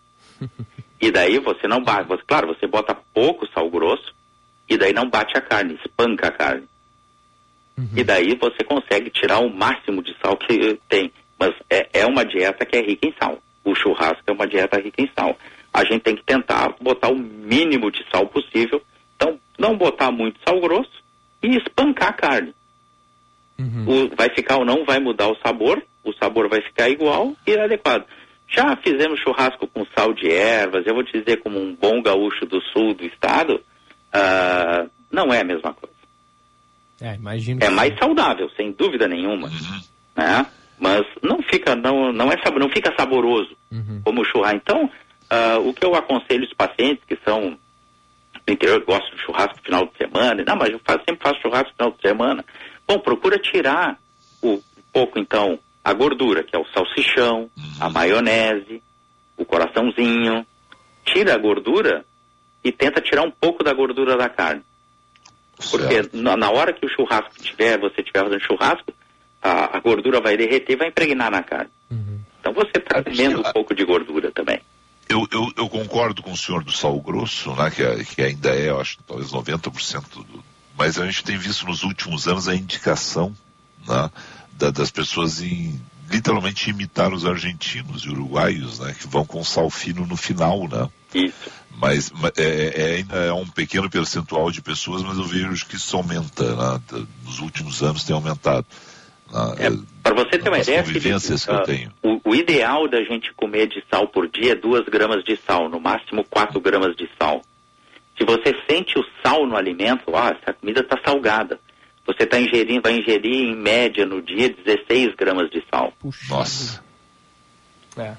E 1.00 1.10
daí 1.10 1.38
você 1.38 1.68
não 1.68 1.82
bate, 1.82 2.08
você, 2.08 2.22
claro, 2.26 2.48
você 2.48 2.66
bota 2.66 2.96
pouco 3.14 3.46
sal 3.52 3.70
grosso 3.70 4.12
e 4.68 4.76
daí 4.76 4.92
não 4.92 5.08
bate 5.08 5.36
a 5.36 5.40
carne, 5.40 5.78
espanca 5.84 6.28
a 6.28 6.32
carne. 6.32 6.66
E 7.96 8.02
daí 8.02 8.36
você 8.36 8.64
consegue 8.64 9.10
tirar 9.10 9.38
o 9.38 9.52
máximo 9.52 10.02
de 10.02 10.16
sal 10.20 10.36
que 10.36 10.78
tem. 10.88 11.12
Mas 11.38 11.54
é, 11.70 12.00
é 12.00 12.06
uma 12.06 12.24
dieta 12.24 12.66
que 12.66 12.76
é 12.76 12.80
rica 12.80 13.06
em 13.06 13.14
sal. 13.20 13.38
O 13.64 13.74
churrasco 13.74 14.22
é 14.26 14.32
uma 14.32 14.46
dieta 14.46 14.80
rica 14.80 15.02
em 15.02 15.10
sal. 15.16 15.36
A 15.72 15.84
gente 15.84 16.02
tem 16.02 16.16
que 16.16 16.24
tentar 16.24 16.74
botar 16.80 17.08
o 17.08 17.18
mínimo 17.18 17.90
de 17.90 18.04
sal 18.10 18.26
possível. 18.26 18.82
Então, 19.16 19.38
não 19.58 19.76
botar 19.76 20.10
muito 20.10 20.38
sal 20.46 20.60
grosso 20.60 21.01
e 21.42 21.56
espancar 21.56 22.08
a 22.10 22.12
carne. 22.12 22.54
O- 23.88 24.16
vai 24.16 24.28
ficar 24.34 24.58
ou 24.58 24.64
não, 24.64 24.84
vai 24.84 24.98
mudar 24.98 25.28
o 25.28 25.36
sabor, 25.36 25.82
o 26.04 26.12
sabor 26.14 26.48
vai 26.48 26.60
ficar 26.62 26.88
igual 26.88 27.34
e 27.46 27.52
é 27.52 27.62
adequado. 27.64 28.04
Já 28.48 28.76
fizemos 28.76 29.20
churrasco 29.20 29.66
com 29.66 29.86
sal 29.96 30.12
de 30.12 30.30
ervas, 30.30 30.86
eu 30.86 30.94
vou 30.94 31.04
te 31.04 31.12
dizer, 31.18 31.38
como 31.38 31.58
um 31.58 31.74
bom 31.74 32.02
gaúcho 32.02 32.44
do 32.44 32.60
sul 32.60 32.94
do 32.94 33.04
estado, 33.04 33.62
ah, 34.12 34.86
não 35.10 35.32
é 35.32 35.40
a 35.40 35.44
mesma 35.44 35.72
coisa. 35.72 35.92
É, 37.00 37.14
imagino. 37.14 37.60
É 37.64 37.70
mais 37.70 37.98
saudável, 37.98 38.48
sem 38.56 38.72
dúvida 38.72 39.08
nenhuma, 39.08 39.48
né? 40.16 40.46
Mas 40.78 41.04
não 41.22 41.40
fica, 41.42 41.74
não, 41.76 42.12
não 42.12 42.30
é 42.30 42.36
não 42.58 42.68
fica 42.68 42.92
saboroso 42.96 43.56
como 44.04 44.20
o 44.20 44.24
churrasco. 44.24 44.56
Então, 44.56 44.90
ah, 45.30 45.58
o 45.58 45.72
que 45.72 45.84
eu 45.84 45.94
aconselho 45.94 46.44
os 46.44 46.52
pacientes 46.52 47.02
que 47.06 47.16
são 47.24 47.56
do 48.46 48.52
interior 48.52 48.80
que 48.80 48.86
gostam 48.86 49.10
de 49.16 49.22
churrasco 49.22 49.56
no 49.56 49.62
final 49.62 49.86
de 49.86 49.96
semana, 49.96 50.44
não, 50.46 50.56
mas 50.56 50.70
eu 50.70 50.80
faço- 50.84 51.02
sempre 51.08 51.22
faço 51.22 51.40
churrasco 51.40 51.70
no 51.70 51.74
final 51.76 51.92
de 51.92 52.00
semana. 52.08 52.44
Bom, 52.86 52.98
procura 52.98 53.38
tirar 53.38 53.98
o, 54.40 54.54
um 54.54 54.62
pouco 54.92 55.18
então 55.18 55.58
a 55.84 55.92
gordura, 55.92 56.42
que 56.42 56.54
é 56.54 56.58
o 56.58 56.66
salsichão, 56.72 57.50
a 57.80 57.88
maionese, 57.90 58.82
o 59.36 59.44
coraçãozinho. 59.44 60.46
Tira 61.04 61.34
a 61.34 61.38
gordura 61.38 62.04
e 62.62 62.70
tenta 62.70 63.00
tirar 63.00 63.22
um 63.22 63.30
pouco 63.30 63.64
da 63.64 63.72
gordura 63.74 64.16
da 64.16 64.28
carne. 64.28 64.62
Porque 65.70 66.08
na, 66.12 66.36
na 66.36 66.50
hora 66.50 66.72
que 66.72 66.86
o 66.86 66.88
churrasco 66.88 67.34
tiver, 67.42 67.78
você 67.78 68.00
estiver 68.00 68.22
fazendo 68.22 68.40
churrasco, 68.44 68.92
a, 69.42 69.76
a 69.76 69.80
gordura 69.80 70.20
vai 70.20 70.36
derreter 70.36 70.72
e 70.72 70.76
vai 70.76 70.88
impregnar 70.88 71.30
na 71.30 71.42
carne. 71.42 71.70
Então 72.40 72.52
você 72.52 72.70
está 72.76 73.02
comendo 73.02 73.40
um 73.40 73.52
pouco 73.52 73.74
de 73.74 73.84
gordura 73.84 74.30
também. 74.32 74.60
Eu, 75.08 75.26
eu, 75.30 75.52
eu 75.56 75.68
concordo 75.68 76.22
com 76.22 76.32
o 76.32 76.36
senhor 76.36 76.64
do 76.64 76.72
sal 76.72 76.98
grosso, 77.00 77.54
né, 77.54 77.70
que, 77.70 77.82
é- 77.82 78.04
que 78.04 78.22
ainda 78.22 78.50
é, 78.50 78.70
eu 78.70 78.80
acho, 78.80 78.98
talvez 79.06 79.30
90% 79.30 80.02
do. 80.24 80.44
Mas 80.76 80.98
a 80.98 81.04
gente 81.04 81.22
tem 81.22 81.36
visto 81.36 81.66
nos 81.66 81.82
últimos 81.82 82.26
anos 82.26 82.48
a 82.48 82.54
indicação 82.54 83.34
né, 83.86 84.10
da- 84.54 84.70
das 84.70 84.90
pessoas 84.90 85.40
em 85.42 85.78
literalmente 86.10 86.68
imitar 86.70 87.12
os 87.12 87.24
argentinos 87.24 88.02
e 88.04 88.10
uruguaios, 88.10 88.78
né, 88.78 88.94
que 88.98 89.06
vão 89.06 89.24
com 89.24 89.42
sal 89.44 89.68
fino 89.70 90.06
no 90.06 90.16
final, 90.16 90.66
né? 90.68 90.88
Isso. 91.14 91.50
Mas 91.76 92.10
ma- 92.10 92.32
é, 92.36 92.72
é- 92.74 92.96
ainda 92.96 93.16
é 93.16 93.32
um 93.32 93.46
pequeno 93.46 93.88
percentual 93.90 94.50
de 94.50 94.60
pessoas, 94.62 95.02
mas 95.02 95.16
eu 95.18 95.24
vejo 95.24 95.66
que 95.66 95.76
isso 95.76 95.96
aumenta, 95.96 96.54
né? 96.54 97.06
Nos 97.24 97.38
últimos 97.40 97.82
anos 97.82 98.04
tem 98.04 98.14
aumentado. 98.14 98.66
Né? 99.32 99.78
Para 100.02 100.14
você 100.14 100.38
ter 100.38 100.48
uma 100.48 100.58
ideia, 100.58 100.82
convivências 100.82 101.44
que 101.44 101.50
eu 101.50 101.54
ah, 101.56 101.62
tenho. 101.62 101.92
o, 102.02 102.20
o 102.30 102.34
ideal 102.34 102.88
da 102.88 103.02
gente 103.02 103.32
comer 103.34 103.66
de 103.68 103.82
sal 103.90 104.06
por 104.08 104.28
dia 104.28 104.52
é 104.52 104.54
2 104.54 104.84
gramas 104.86 105.24
de 105.24 105.36
sal, 105.36 105.68
no 105.68 105.80
máximo 105.80 106.24
4 106.24 106.60
gramas 106.60 106.94
de 106.96 107.08
sal. 107.18 107.42
Se 108.18 108.24
você 108.24 108.54
sente 108.68 108.98
o 108.98 109.04
sal 109.22 109.46
no 109.46 109.56
alimento, 109.56 110.14
ah, 110.14 110.36
essa 110.38 110.52
comida 110.52 110.80
está 110.80 110.98
salgada. 111.04 111.58
Você 112.06 112.26
tá 112.26 112.38
ingerindo, 112.38 112.82
vai 112.82 112.98
ingerir 112.98 113.32
em 113.32 113.56
média 113.56 114.04
no 114.04 114.20
dia 114.20 114.48
16 114.50 115.14
gramas 115.14 115.48
de 115.50 115.62
sal. 115.70 115.92
Nossa. 116.28 116.82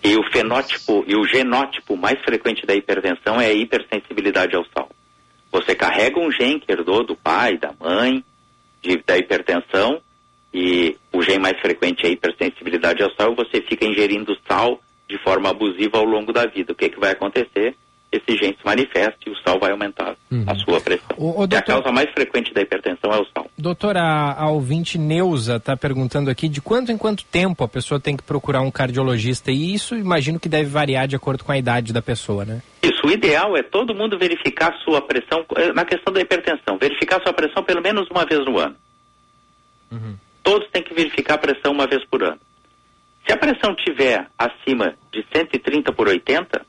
E 0.04 0.16
o 0.16 0.24
fenótipo 0.32 1.04
e 1.08 1.16
o 1.16 1.26
genótipo 1.28 1.98
mais 1.98 2.20
frequente 2.22 2.66
da 2.66 2.76
hipertensão 2.76 3.42
é 3.42 3.48
a 3.48 3.54
hipersensibilidade 3.54 4.56
ao 4.56 4.64
sal. 4.66 4.90
Você 5.52 5.76
carrega 5.76 6.20
um 6.20 6.32
gene 6.32 6.60
que 6.60 6.72
herdou 6.72 7.04
do 7.04 7.16
pai, 7.16 7.58
da 7.58 7.74
mãe, 7.80 8.24
de- 8.82 9.04
da 9.06 9.18
hipertensão, 9.18 10.00
e 10.54 10.96
o 11.12 11.22
gene 11.24 11.40
mais 11.40 11.60
frequente 11.60 12.06
é 12.06 12.10
a 12.10 12.12
hipersensibilidade 12.12 13.02
ao 13.04 13.12
sal, 13.16 13.32
e 13.34 13.36
você 13.36 13.62
fica 13.62 13.86
ingerindo 13.86 14.38
sal 14.48 14.80
de 15.10 15.18
forma 15.24 15.50
abusiva 15.50 15.98
ao 15.98 16.06
longo 16.06 16.32
da 16.32 16.46
vida. 16.46 16.74
O 16.74 16.76
que, 16.76 16.90
que 16.90 17.00
vai 17.00 17.12
acontecer? 17.12 17.76
Esse 18.12 18.38
gene 18.38 18.56
se 18.60 18.64
manifesta 18.64 19.18
e 19.26 19.32
o 19.32 19.36
sal 19.38 19.60
vai 19.60 19.72
aumentar 19.72 20.16
a 20.46 20.56
sua 20.56 20.80
pressão. 20.80 21.08
Ô, 21.18 21.40
ô, 21.40 21.42
E 21.42 21.44
a 21.46 21.48
doutor- 21.48 21.64
causa 21.66 21.92
mais 21.92 22.12
frequente 22.12 22.54
da 22.54 22.62
hipertensão 22.62 23.12
é 23.12 23.20
o 23.20 23.26
sal. 23.36 23.50
Doutora, 23.58 24.02
a, 24.38 24.50
ouvinte 24.52 25.00
Neuza 25.00 25.56
está 25.56 25.76
perguntando 25.76 26.30
aqui 26.30 26.48
de 26.48 26.62
quanto 26.62 26.92
em 26.92 26.98
quanto 26.98 27.26
tempo 27.26 27.64
a 27.64 27.68
pessoa 27.68 28.00
tem 28.00 28.16
que 28.16 28.22
procurar 28.22 28.62
um 28.62 28.70
cardiologista. 28.70 29.52
E 29.52 29.74
isso 29.74 29.96
imagino 29.96 30.40
que 30.40 30.48
deve 30.48 30.70
variar 30.70 31.08
de 31.08 31.16
acordo 31.16 31.44
com 31.44 31.52
a 31.52 31.58
idade 31.58 31.92
da 31.92 32.04
pessoa, 32.04 32.46
né? 32.46 32.62
Isso, 32.84 33.02
o 33.08 33.10
ideal 33.12 33.58
é 33.58 33.64
todo 33.64 33.96
mundo 33.96 34.16
verificar 34.20 34.72
a 34.74 34.78
sua 34.84 35.02
pressão, 35.02 35.44
eh, 35.58 35.74
na 35.74 35.84
questão 35.84 36.14
da 36.14 36.22
hipertensão, 36.22 36.78
verificar 36.80 37.20
sua 37.24 37.34
pressão 37.34 37.64
pelo 37.64 37.82
menos 37.82 38.08
uma 38.12 38.26
vez 38.28 38.46
no 38.46 38.60
ano. 38.60 38.76
Todos 40.44 40.70
têm 40.70 40.84
que 40.84 40.94
verificar 40.94 41.36
a 41.36 41.38
pressão 41.38 41.72
uma 41.72 41.88
vez 41.88 42.06
por 42.06 42.22
ano. 42.22 42.40
Se 43.26 43.32
a 43.32 43.38
pressão 43.38 43.74
tiver 43.76 44.28
acima 44.38 44.96
de 45.12 45.26
130 45.34 45.94
por 45.94 46.10
80, 46.10 46.66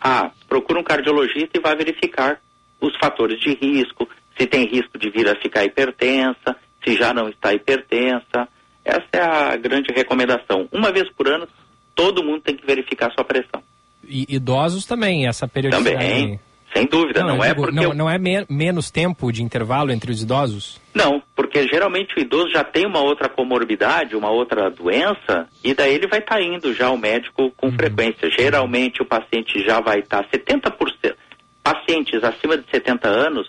ah, 0.00 0.30
procura 0.48 0.80
um 0.80 0.82
cardiologista 0.82 1.58
e 1.58 1.60
vai 1.60 1.76
verificar 1.76 2.40
os 2.80 2.96
fatores 2.96 3.38
de 3.38 3.54
risco, 3.54 4.08
se 4.36 4.46
tem 4.46 4.66
risco 4.66 4.98
de 4.98 5.10
vir 5.10 5.28
a 5.28 5.36
ficar 5.40 5.64
hipertensa, 5.64 6.56
se 6.82 6.96
já 6.96 7.12
não 7.12 7.28
está 7.28 7.52
hipertensa. 7.52 8.48
Essa 8.84 9.08
é 9.12 9.22
a 9.22 9.56
grande 9.56 9.92
recomendação. 9.94 10.66
Uma 10.72 10.90
vez 10.90 11.08
por 11.12 11.28
ano, 11.28 11.46
todo 11.94 12.24
mundo 12.24 12.40
tem 12.40 12.56
que 12.56 12.66
verificar 12.66 13.08
a 13.08 13.14
sua 13.14 13.24
pressão. 13.24 13.62
E 14.04 14.26
idosos 14.34 14.84
também, 14.84 15.28
essa 15.28 15.46
periodicidade. 15.46 15.96
Também, 15.96 16.40
sem 16.74 16.86
dúvida. 16.86 17.22
Não, 17.22 17.36
eu 17.36 17.44
é 17.44 17.48
digo, 17.48 17.62
porque 17.62 17.74
não, 17.80 17.92
não 17.94 18.10
é 18.10 18.18
me- 18.18 18.46
menos 18.48 18.90
tempo 18.90 19.30
de 19.32 19.42
intervalo 19.42 19.90
entre 19.92 20.10
os 20.10 20.22
idosos? 20.22 20.80
Não, 20.94 21.22
porque 21.36 21.66
geralmente 21.68 22.14
o 22.16 22.20
idoso 22.20 22.50
já 22.50 22.64
tem 22.64 22.86
uma 22.86 23.00
outra 23.00 23.28
comorbidade, 23.28 24.16
uma 24.16 24.30
outra 24.30 24.70
doença, 24.70 25.46
e 25.62 25.74
daí 25.74 25.94
ele 25.94 26.06
vai 26.06 26.20
estar 26.20 26.40
indo 26.40 26.72
já 26.74 26.86
ao 26.86 26.96
médico 26.96 27.50
com 27.56 27.70
frequência. 27.72 28.30
Geralmente 28.30 29.02
o 29.02 29.06
paciente 29.06 29.62
já 29.64 29.80
vai 29.80 30.00
estar 30.00 30.24
70%. 30.30 31.14
Pacientes 31.62 32.24
acima 32.24 32.56
de 32.56 32.64
70 32.70 33.08
anos, 33.08 33.48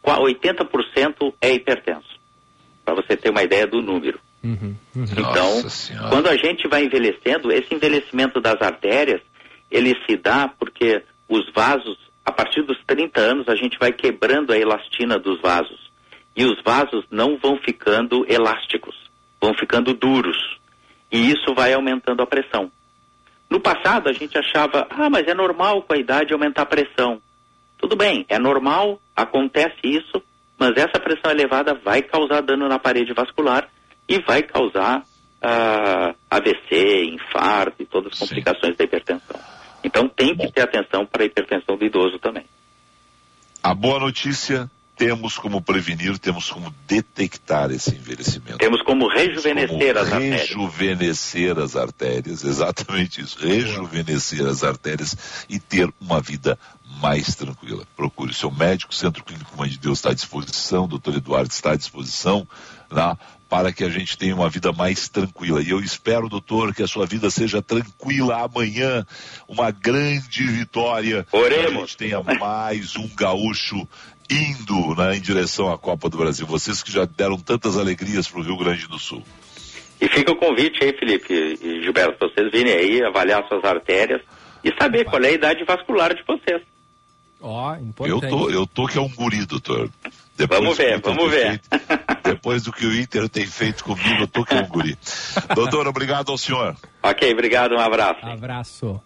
qua- 0.00 0.18
80% 0.20 1.32
é 1.40 1.52
hipertenso. 1.52 2.12
Para 2.84 2.94
você 2.94 3.16
ter 3.16 3.30
uma 3.30 3.42
ideia 3.42 3.66
do 3.66 3.80
número. 3.80 4.18
Então, 5.16 5.62
quando 6.10 6.28
a 6.28 6.36
gente 6.36 6.66
vai 6.68 6.84
envelhecendo, 6.84 7.52
esse 7.52 7.72
envelhecimento 7.72 8.40
das 8.40 8.60
artérias, 8.60 9.20
ele 9.70 9.94
se 10.04 10.16
dá 10.16 10.48
porque 10.58 11.02
os 11.28 11.50
vasos, 11.54 11.96
a 12.24 12.32
partir 12.32 12.62
dos 12.62 12.78
30 12.86 13.20
anos, 13.20 13.48
a 13.48 13.54
gente 13.54 13.78
vai 13.78 13.92
quebrando 13.92 14.52
a 14.52 14.58
elastina 14.58 15.18
dos 15.18 15.40
vasos. 15.40 15.90
E 16.36 16.44
os 16.44 16.62
vasos 16.62 17.04
não 17.10 17.36
vão 17.36 17.58
ficando 17.58 18.24
elásticos, 18.28 18.96
vão 19.40 19.52
ficando 19.54 19.92
duros. 19.92 20.36
E 21.10 21.30
isso 21.30 21.54
vai 21.54 21.74
aumentando 21.74 22.22
a 22.22 22.26
pressão. 22.26 22.70
No 23.50 23.60
passado, 23.60 24.08
a 24.08 24.12
gente 24.12 24.38
achava, 24.38 24.86
ah, 24.88 25.10
mas 25.10 25.26
é 25.26 25.34
normal 25.34 25.82
com 25.82 25.92
a 25.92 25.98
idade 25.98 26.32
aumentar 26.32 26.62
a 26.62 26.66
pressão. 26.66 27.20
Tudo 27.76 27.96
bem, 27.96 28.24
é 28.28 28.38
normal, 28.38 28.98
acontece 29.14 29.76
isso, 29.82 30.22
mas 30.58 30.70
essa 30.76 30.98
pressão 31.00 31.30
elevada 31.30 31.74
vai 31.74 32.00
causar 32.00 32.40
dano 32.40 32.68
na 32.68 32.78
parede 32.78 33.12
vascular 33.12 33.68
e 34.08 34.22
vai 34.22 34.42
causar 34.42 35.02
ah, 35.42 36.14
AVC, 36.30 37.04
infarto 37.04 37.82
e 37.82 37.84
todas 37.84 38.12
as 38.14 38.18
complicações 38.20 38.76
da 38.76 38.84
hipertensão. 38.84 39.38
Então 39.84 40.08
tem 40.08 40.36
que 40.36 40.50
ter 40.50 40.62
atenção 40.62 41.04
para 41.04 41.22
a 41.22 41.26
hipertensão 41.26 41.76
do 41.76 41.84
idoso 41.84 42.18
também. 42.18 42.44
A 43.62 43.74
boa 43.74 43.98
notícia, 43.98 44.70
temos 44.96 45.38
como 45.38 45.60
prevenir, 45.60 46.18
temos 46.18 46.50
como 46.50 46.72
detectar 46.86 47.70
esse 47.70 47.90
envelhecimento. 47.90 48.58
Temos 48.58 48.82
como 48.82 49.08
rejuvenescer 49.08 49.68
como 49.68 49.98
as 49.98 50.12
artérias. 50.12 50.40
rejuvenescer 50.40 51.58
as 51.58 51.76
artérias, 51.76 52.44
exatamente 52.44 53.20
isso, 53.20 53.38
rejuvenescer 53.38 54.46
as 54.46 54.62
artérias 54.62 55.44
e 55.48 55.58
ter 55.58 55.92
uma 56.00 56.20
vida 56.20 56.58
mais 57.00 57.34
tranquila. 57.34 57.84
Procure 57.96 58.30
o 58.30 58.34
seu 58.34 58.50
médico, 58.50 58.92
o 58.92 58.94
Centro 58.94 59.24
Clínico 59.24 59.56
Mãe 59.56 59.68
de 59.68 59.78
Deus 59.78 59.98
está 59.98 60.10
à 60.10 60.14
disposição, 60.14 60.84
o 60.84 60.88
doutor 60.88 61.16
Eduardo 61.16 61.50
está 61.50 61.72
à 61.72 61.76
disposição, 61.76 62.46
né, 62.90 63.16
para 63.48 63.72
que 63.72 63.84
a 63.84 63.90
gente 63.90 64.16
tenha 64.16 64.34
uma 64.34 64.48
vida 64.48 64.72
mais 64.72 65.08
tranquila. 65.08 65.62
E 65.62 65.70
eu 65.70 65.80
espero, 65.80 66.28
doutor, 66.28 66.74
que 66.74 66.82
a 66.82 66.86
sua 66.86 67.04
vida 67.04 67.30
seja 67.30 67.60
tranquila 67.60 68.42
amanhã, 68.42 69.06
uma 69.46 69.70
grande 69.70 70.46
vitória. 70.46 71.26
Oremos. 71.30 71.66
Que 71.66 71.76
a 71.76 71.80
gente 71.80 71.96
tenha 71.96 72.22
mais 72.38 72.96
um 72.96 73.08
gaúcho 73.14 73.86
indo 74.32 74.94
né, 74.96 75.16
em 75.16 75.20
direção 75.20 75.70
à 75.72 75.78
Copa 75.78 76.08
do 76.08 76.16
Brasil. 76.16 76.46
Vocês 76.46 76.82
que 76.82 76.90
já 76.90 77.04
deram 77.04 77.38
tantas 77.38 77.76
alegrias 77.76 78.26
para 78.28 78.40
o 78.40 78.42
Rio 78.42 78.56
Grande 78.56 78.86
do 78.88 78.98
Sul. 78.98 79.22
E 80.00 80.08
fica 80.08 80.32
o 80.32 80.36
convite 80.36 80.82
aí, 80.82 80.92
Felipe 80.98 81.32
e 81.32 81.82
Gilberto, 81.82 82.18
para 82.18 82.28
vocês 82.28 82.50
virem 82.50 82.72
aí, 82.72 83.04
avaliar 83.04 83.46
suas 83.46 83.62
artérias 83.64 84.20
e 84.64 84.72
saber 84.80 85.04
qual 85.04 85.22
é 85.22 85.28
a 85.28 85.32
idade 85.32 85.64
vascular 85.64 86.12
de 86.14 86.22
vocês. 86.26 86.62
Ó, 87.40 87.74
Eu 87.74 87.80
importante. 87.82 88.30
tô, 88.30 88.50
eu 88.50 88.66
tô 88.66 88.86
que 88.86 88.98
é 88.98 89.00
um 89.00 89.08
guri, 89.08 89.44
doutor. 89.46 89.90
Depois 90.36 90.60
Vamos 90.60 90.76
ver, 90.78 91.00
vamos 91.00 91.30
ver. 91.30 91.60
feito- 91.60 91.68
depois 92.24 92.62
do 92.62 92.72
que 92.72 92.86
o 92.86 92.96
Inter 92.98 93.28
tem 93.28 93.44
feito 93.46 93.84
comigo, 93.84 94.22
eu 94.22 94.26
tô 94.28 94.44
que 94.44 94.54
é 94.54 94.60
um 94.60 94.66
guri. 94.66 94.96
Doutor, 95.54 95.86
obrigado 95.86 96.30
ao 96.30 96.38
senhor. 96.38 96.74
Ok, 97.02 97.30
obrigado, 97.32 97.74
um 97.74 97.80
abraço. 97.80 98.24
Abraço. 98.24 99.00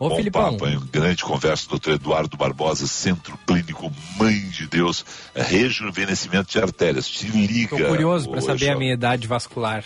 Ô, 0.00 0.08
Bom 0.08 0.16
Filipão. 0.16 0.52
papo, 0.52 0.66
hein? 0.66 0.80
grande 0.90 1.22
conversa, 1.22 1.68
doutor 1.68 1.92
Eduardo 1.92 2.34
Barbosa, 2.34 2.86
Centro 2.86 3.38
Clínico 3.46 3.92
Mãe 4.16 4.40
de 4.48 4.66
Deus, 4.66 5.04
rejuvenescimento 5.34 6.50
de 6.50 6.58
artérias. 6.58 7.06
Te 7.06 7.26
liga. 7.28 7.76
Tô 7.76 7.84
curioso 7.84 8.30
para 8.30 8.40
saber 8.40 8.70
a 8.70 8.76
minha 8.78 8.94
idade 8.94 9.28
vascular. 9.28 9.84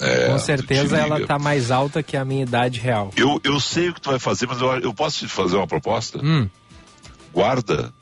É, 0.00 0.26
Com 0.26 0.36
te 0.38 0.42
certeza 0.42 0.98
ela 0.98 1.14
liga. 1.18 1.28
tá 1.28 1.38
mais 1.38 1.70
alta 1.70 2.02
que 2.02 2.16
a 2.16 2.24
minha 2.24 2.42
idade 2.42 2.80
real. 2.80 3.12
Eu, 3.16 3.40
eu 3.44 3.60
sei 3.60 3.90
o 3.90 3.94
que 3.94 4.00
tu 4.00 4.10
vai 4.10 4.18
fazer, 4.18 4.48
mas 4.48 4.60
eu, 4.60 4.68
eu 4.80 4.92
posso 4.92 5.20
te 5.20 5.28
fazer 5.28 5.54
uma 5.54 5.68
proposta? 5.68 6.18
Hum. 6.20 6.50
Guarda 7.32 7.94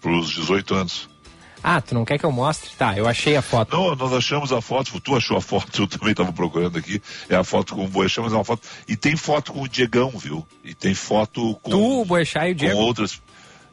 pros 0.00 0.30
18 0.30 0.74
anos. 0.74 1.08
Ah, 1.62 1.80
tu 1.80 1.94
não 1.94 2.04
quer 2.04 2.18
que 2.18 2.24
eu 2.26 2.32
mostre? 2.32 2.70
Tá, 2.76 2.96
eu 2.96 3.06
achei 3.06 3.36
a 3.36 3.42
foto. 3.42 3.76
Não, 3.76 3.94
nós 3.94 4.12
achamos 4.12 4.52
a 4.52 4.60
foto, 4.60 4.98
tu 5.00 5.16
achou 5.16 5.36
a 5.36 5.40
foto, 5.40 5.82
eu 5.82 5.86
também 5.86 6.10
estava 6.10 6.32
procurando 6.32 6.76
aqui. 6.78 7.00
É 7.28 7.36
a 7.36 7.44
foto 7.44 7.74
com 7.74 7.84
o 7.84 7.88
Boechat, 7.88 8.20
mas 8.20 8.32
é 8.32 8.36
uma 8.36 8.44
foto. 8.44 8.66
E 8.88 8.96
tem 8.96 9.16
foto 9.16 9.52
com 9.52 9.62
o 9.62 9.68
Diegão, 9.68 10.10
viu? 10.10 10.46
E 10.64 10.74
tem 10.74 10.94
foto 10.94 11.54
com, 11.62 11.70
Tu, 11.70 12.00
o 12.00 12.04
Boechat 12.04 12.48
e 12.48 12.52
o 12.52 12.54
com 12.54 12.58
Diego. 12.64 12.78
outras. 12.78 13.20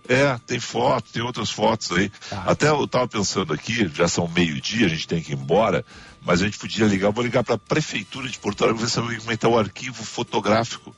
É, 0.07 0.39
tem 0.47 0.59
foto, 0.59 1.11
tem 1.11 1.21
outras 1.21 1.51
fotos 1.51 1.91
aí. 1.91 2.09
Tá. 2.29 2.43
Até 2.47 2.69
eu 2.69 2.83
estava 2.83 3.07
pensando 3.07 3.53
aqui, 3.53 3.87
já 3.93 4.07
são 4.07 4.27
meio-dia, 4.27 4.87
a 4.87 4.89
gente 4.89 5.07
tem 5.07 5.21
que 5.21 5.33
ir 5.33 5.35
embora, 5.35 5.85
mas 6.21 6.41
a 6.41 6.45
gente 6.45 6.57
podia 6.57 6.87
ligar, 6.87 7.11
vou 7.11 7.23
ligar 7.23 7.43
para 7.43 7.55
a 7.55 7.59
Prefeitura 7.59 8.27
de 8.27 8.39
Porto 8.39 8.63
Alegre, 8.63 8.81
ver 8.81 8.89
se 8.89 8.95
como 8.99 9.11
é 9.11 9.17
que 9.17 9.33
está 9.33 9.47
o 9.47 9.57
arquivo 9.57 10.03
fotográfico. 10.03 10.95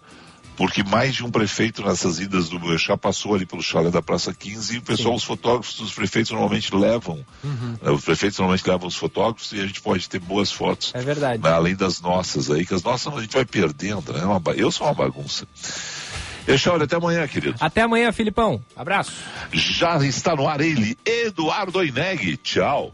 Porque 0.62 0.84
mais 0.84 1.16
de 1.16 1.26
um 1.26 1.32
prefeito 1.32 1.84
nessas 1.84 2.20
idas 2.20 2.48
do 2.48 2.60
Boechat 2.60 2.96
passou 2.96 3.34
ali 3.34 3.48
pelo 3.48 3.64
chalé 3.64 3.90
da 3.90 4.00
Praça 4.00 4.32
15 4.32 4.76
e 4.76 4.78
o 4.78 4.82
pessoal, 4.84 5.16
os 5.16 5.24
fotógrafos 5.24 5.74
dos 5.74 5.92
prefeitos 5.92 6.30
normalmente 6.30 6.76
levam. 6.76 7.26
Uhum. 7.44 7.76
né, 7.82 7.90
Os 7.90 8.06
prefeitos 8.06 8.38
normalmente 8.38 8.70
levam 8.70 8.88
os 8.88 8.96
fotógrafos 8.96 9.52
e 9.54 9.60
a 9.60 9.66
gente 9.66 9.82
pode 9.82 10.08
ter 10.08 10.20
boas 10.20 10.52
fotos. 10.52 10.92
É 10.94 11.02
verdade. 11.02 11.42
né, 11.42 11.50
Além 11.50 11.76
das 11.76 12.00
nossas 12.00 12.52
aí, 12.52 12.64
que 12.64 12.76
as 12.76 12.84
nossas 12.84 13.12
a 13.12 13.22
gente 13.22 13.34
vai 13.34 13.44
perdendo, 13.44 14.14
né? 14.14 14.20
é 14.20 14.62
Eu 14.62 14.72
sou 14.72 14.86
uma 14.86 14.94
bagunça. 14.94 15.48
Echauri, 16.48 16.84
até 16.84 16.96
amanhã, 16.96 17.28
querido. 17.28 17.56
Até 17.60 17.82
amanhã, 17.82 18.12
Filipão. 18.12 18.64
Abraço. 18.76 19.14
Já 19.52 19.98
está 20.06 20.36
no 20.36 20.48
ar 20.48 20.62
ele, 20.62 20.96
Eduardo 21.04 21.80
Oineg. 21.80 22.38
Tchau. 22.38 22.94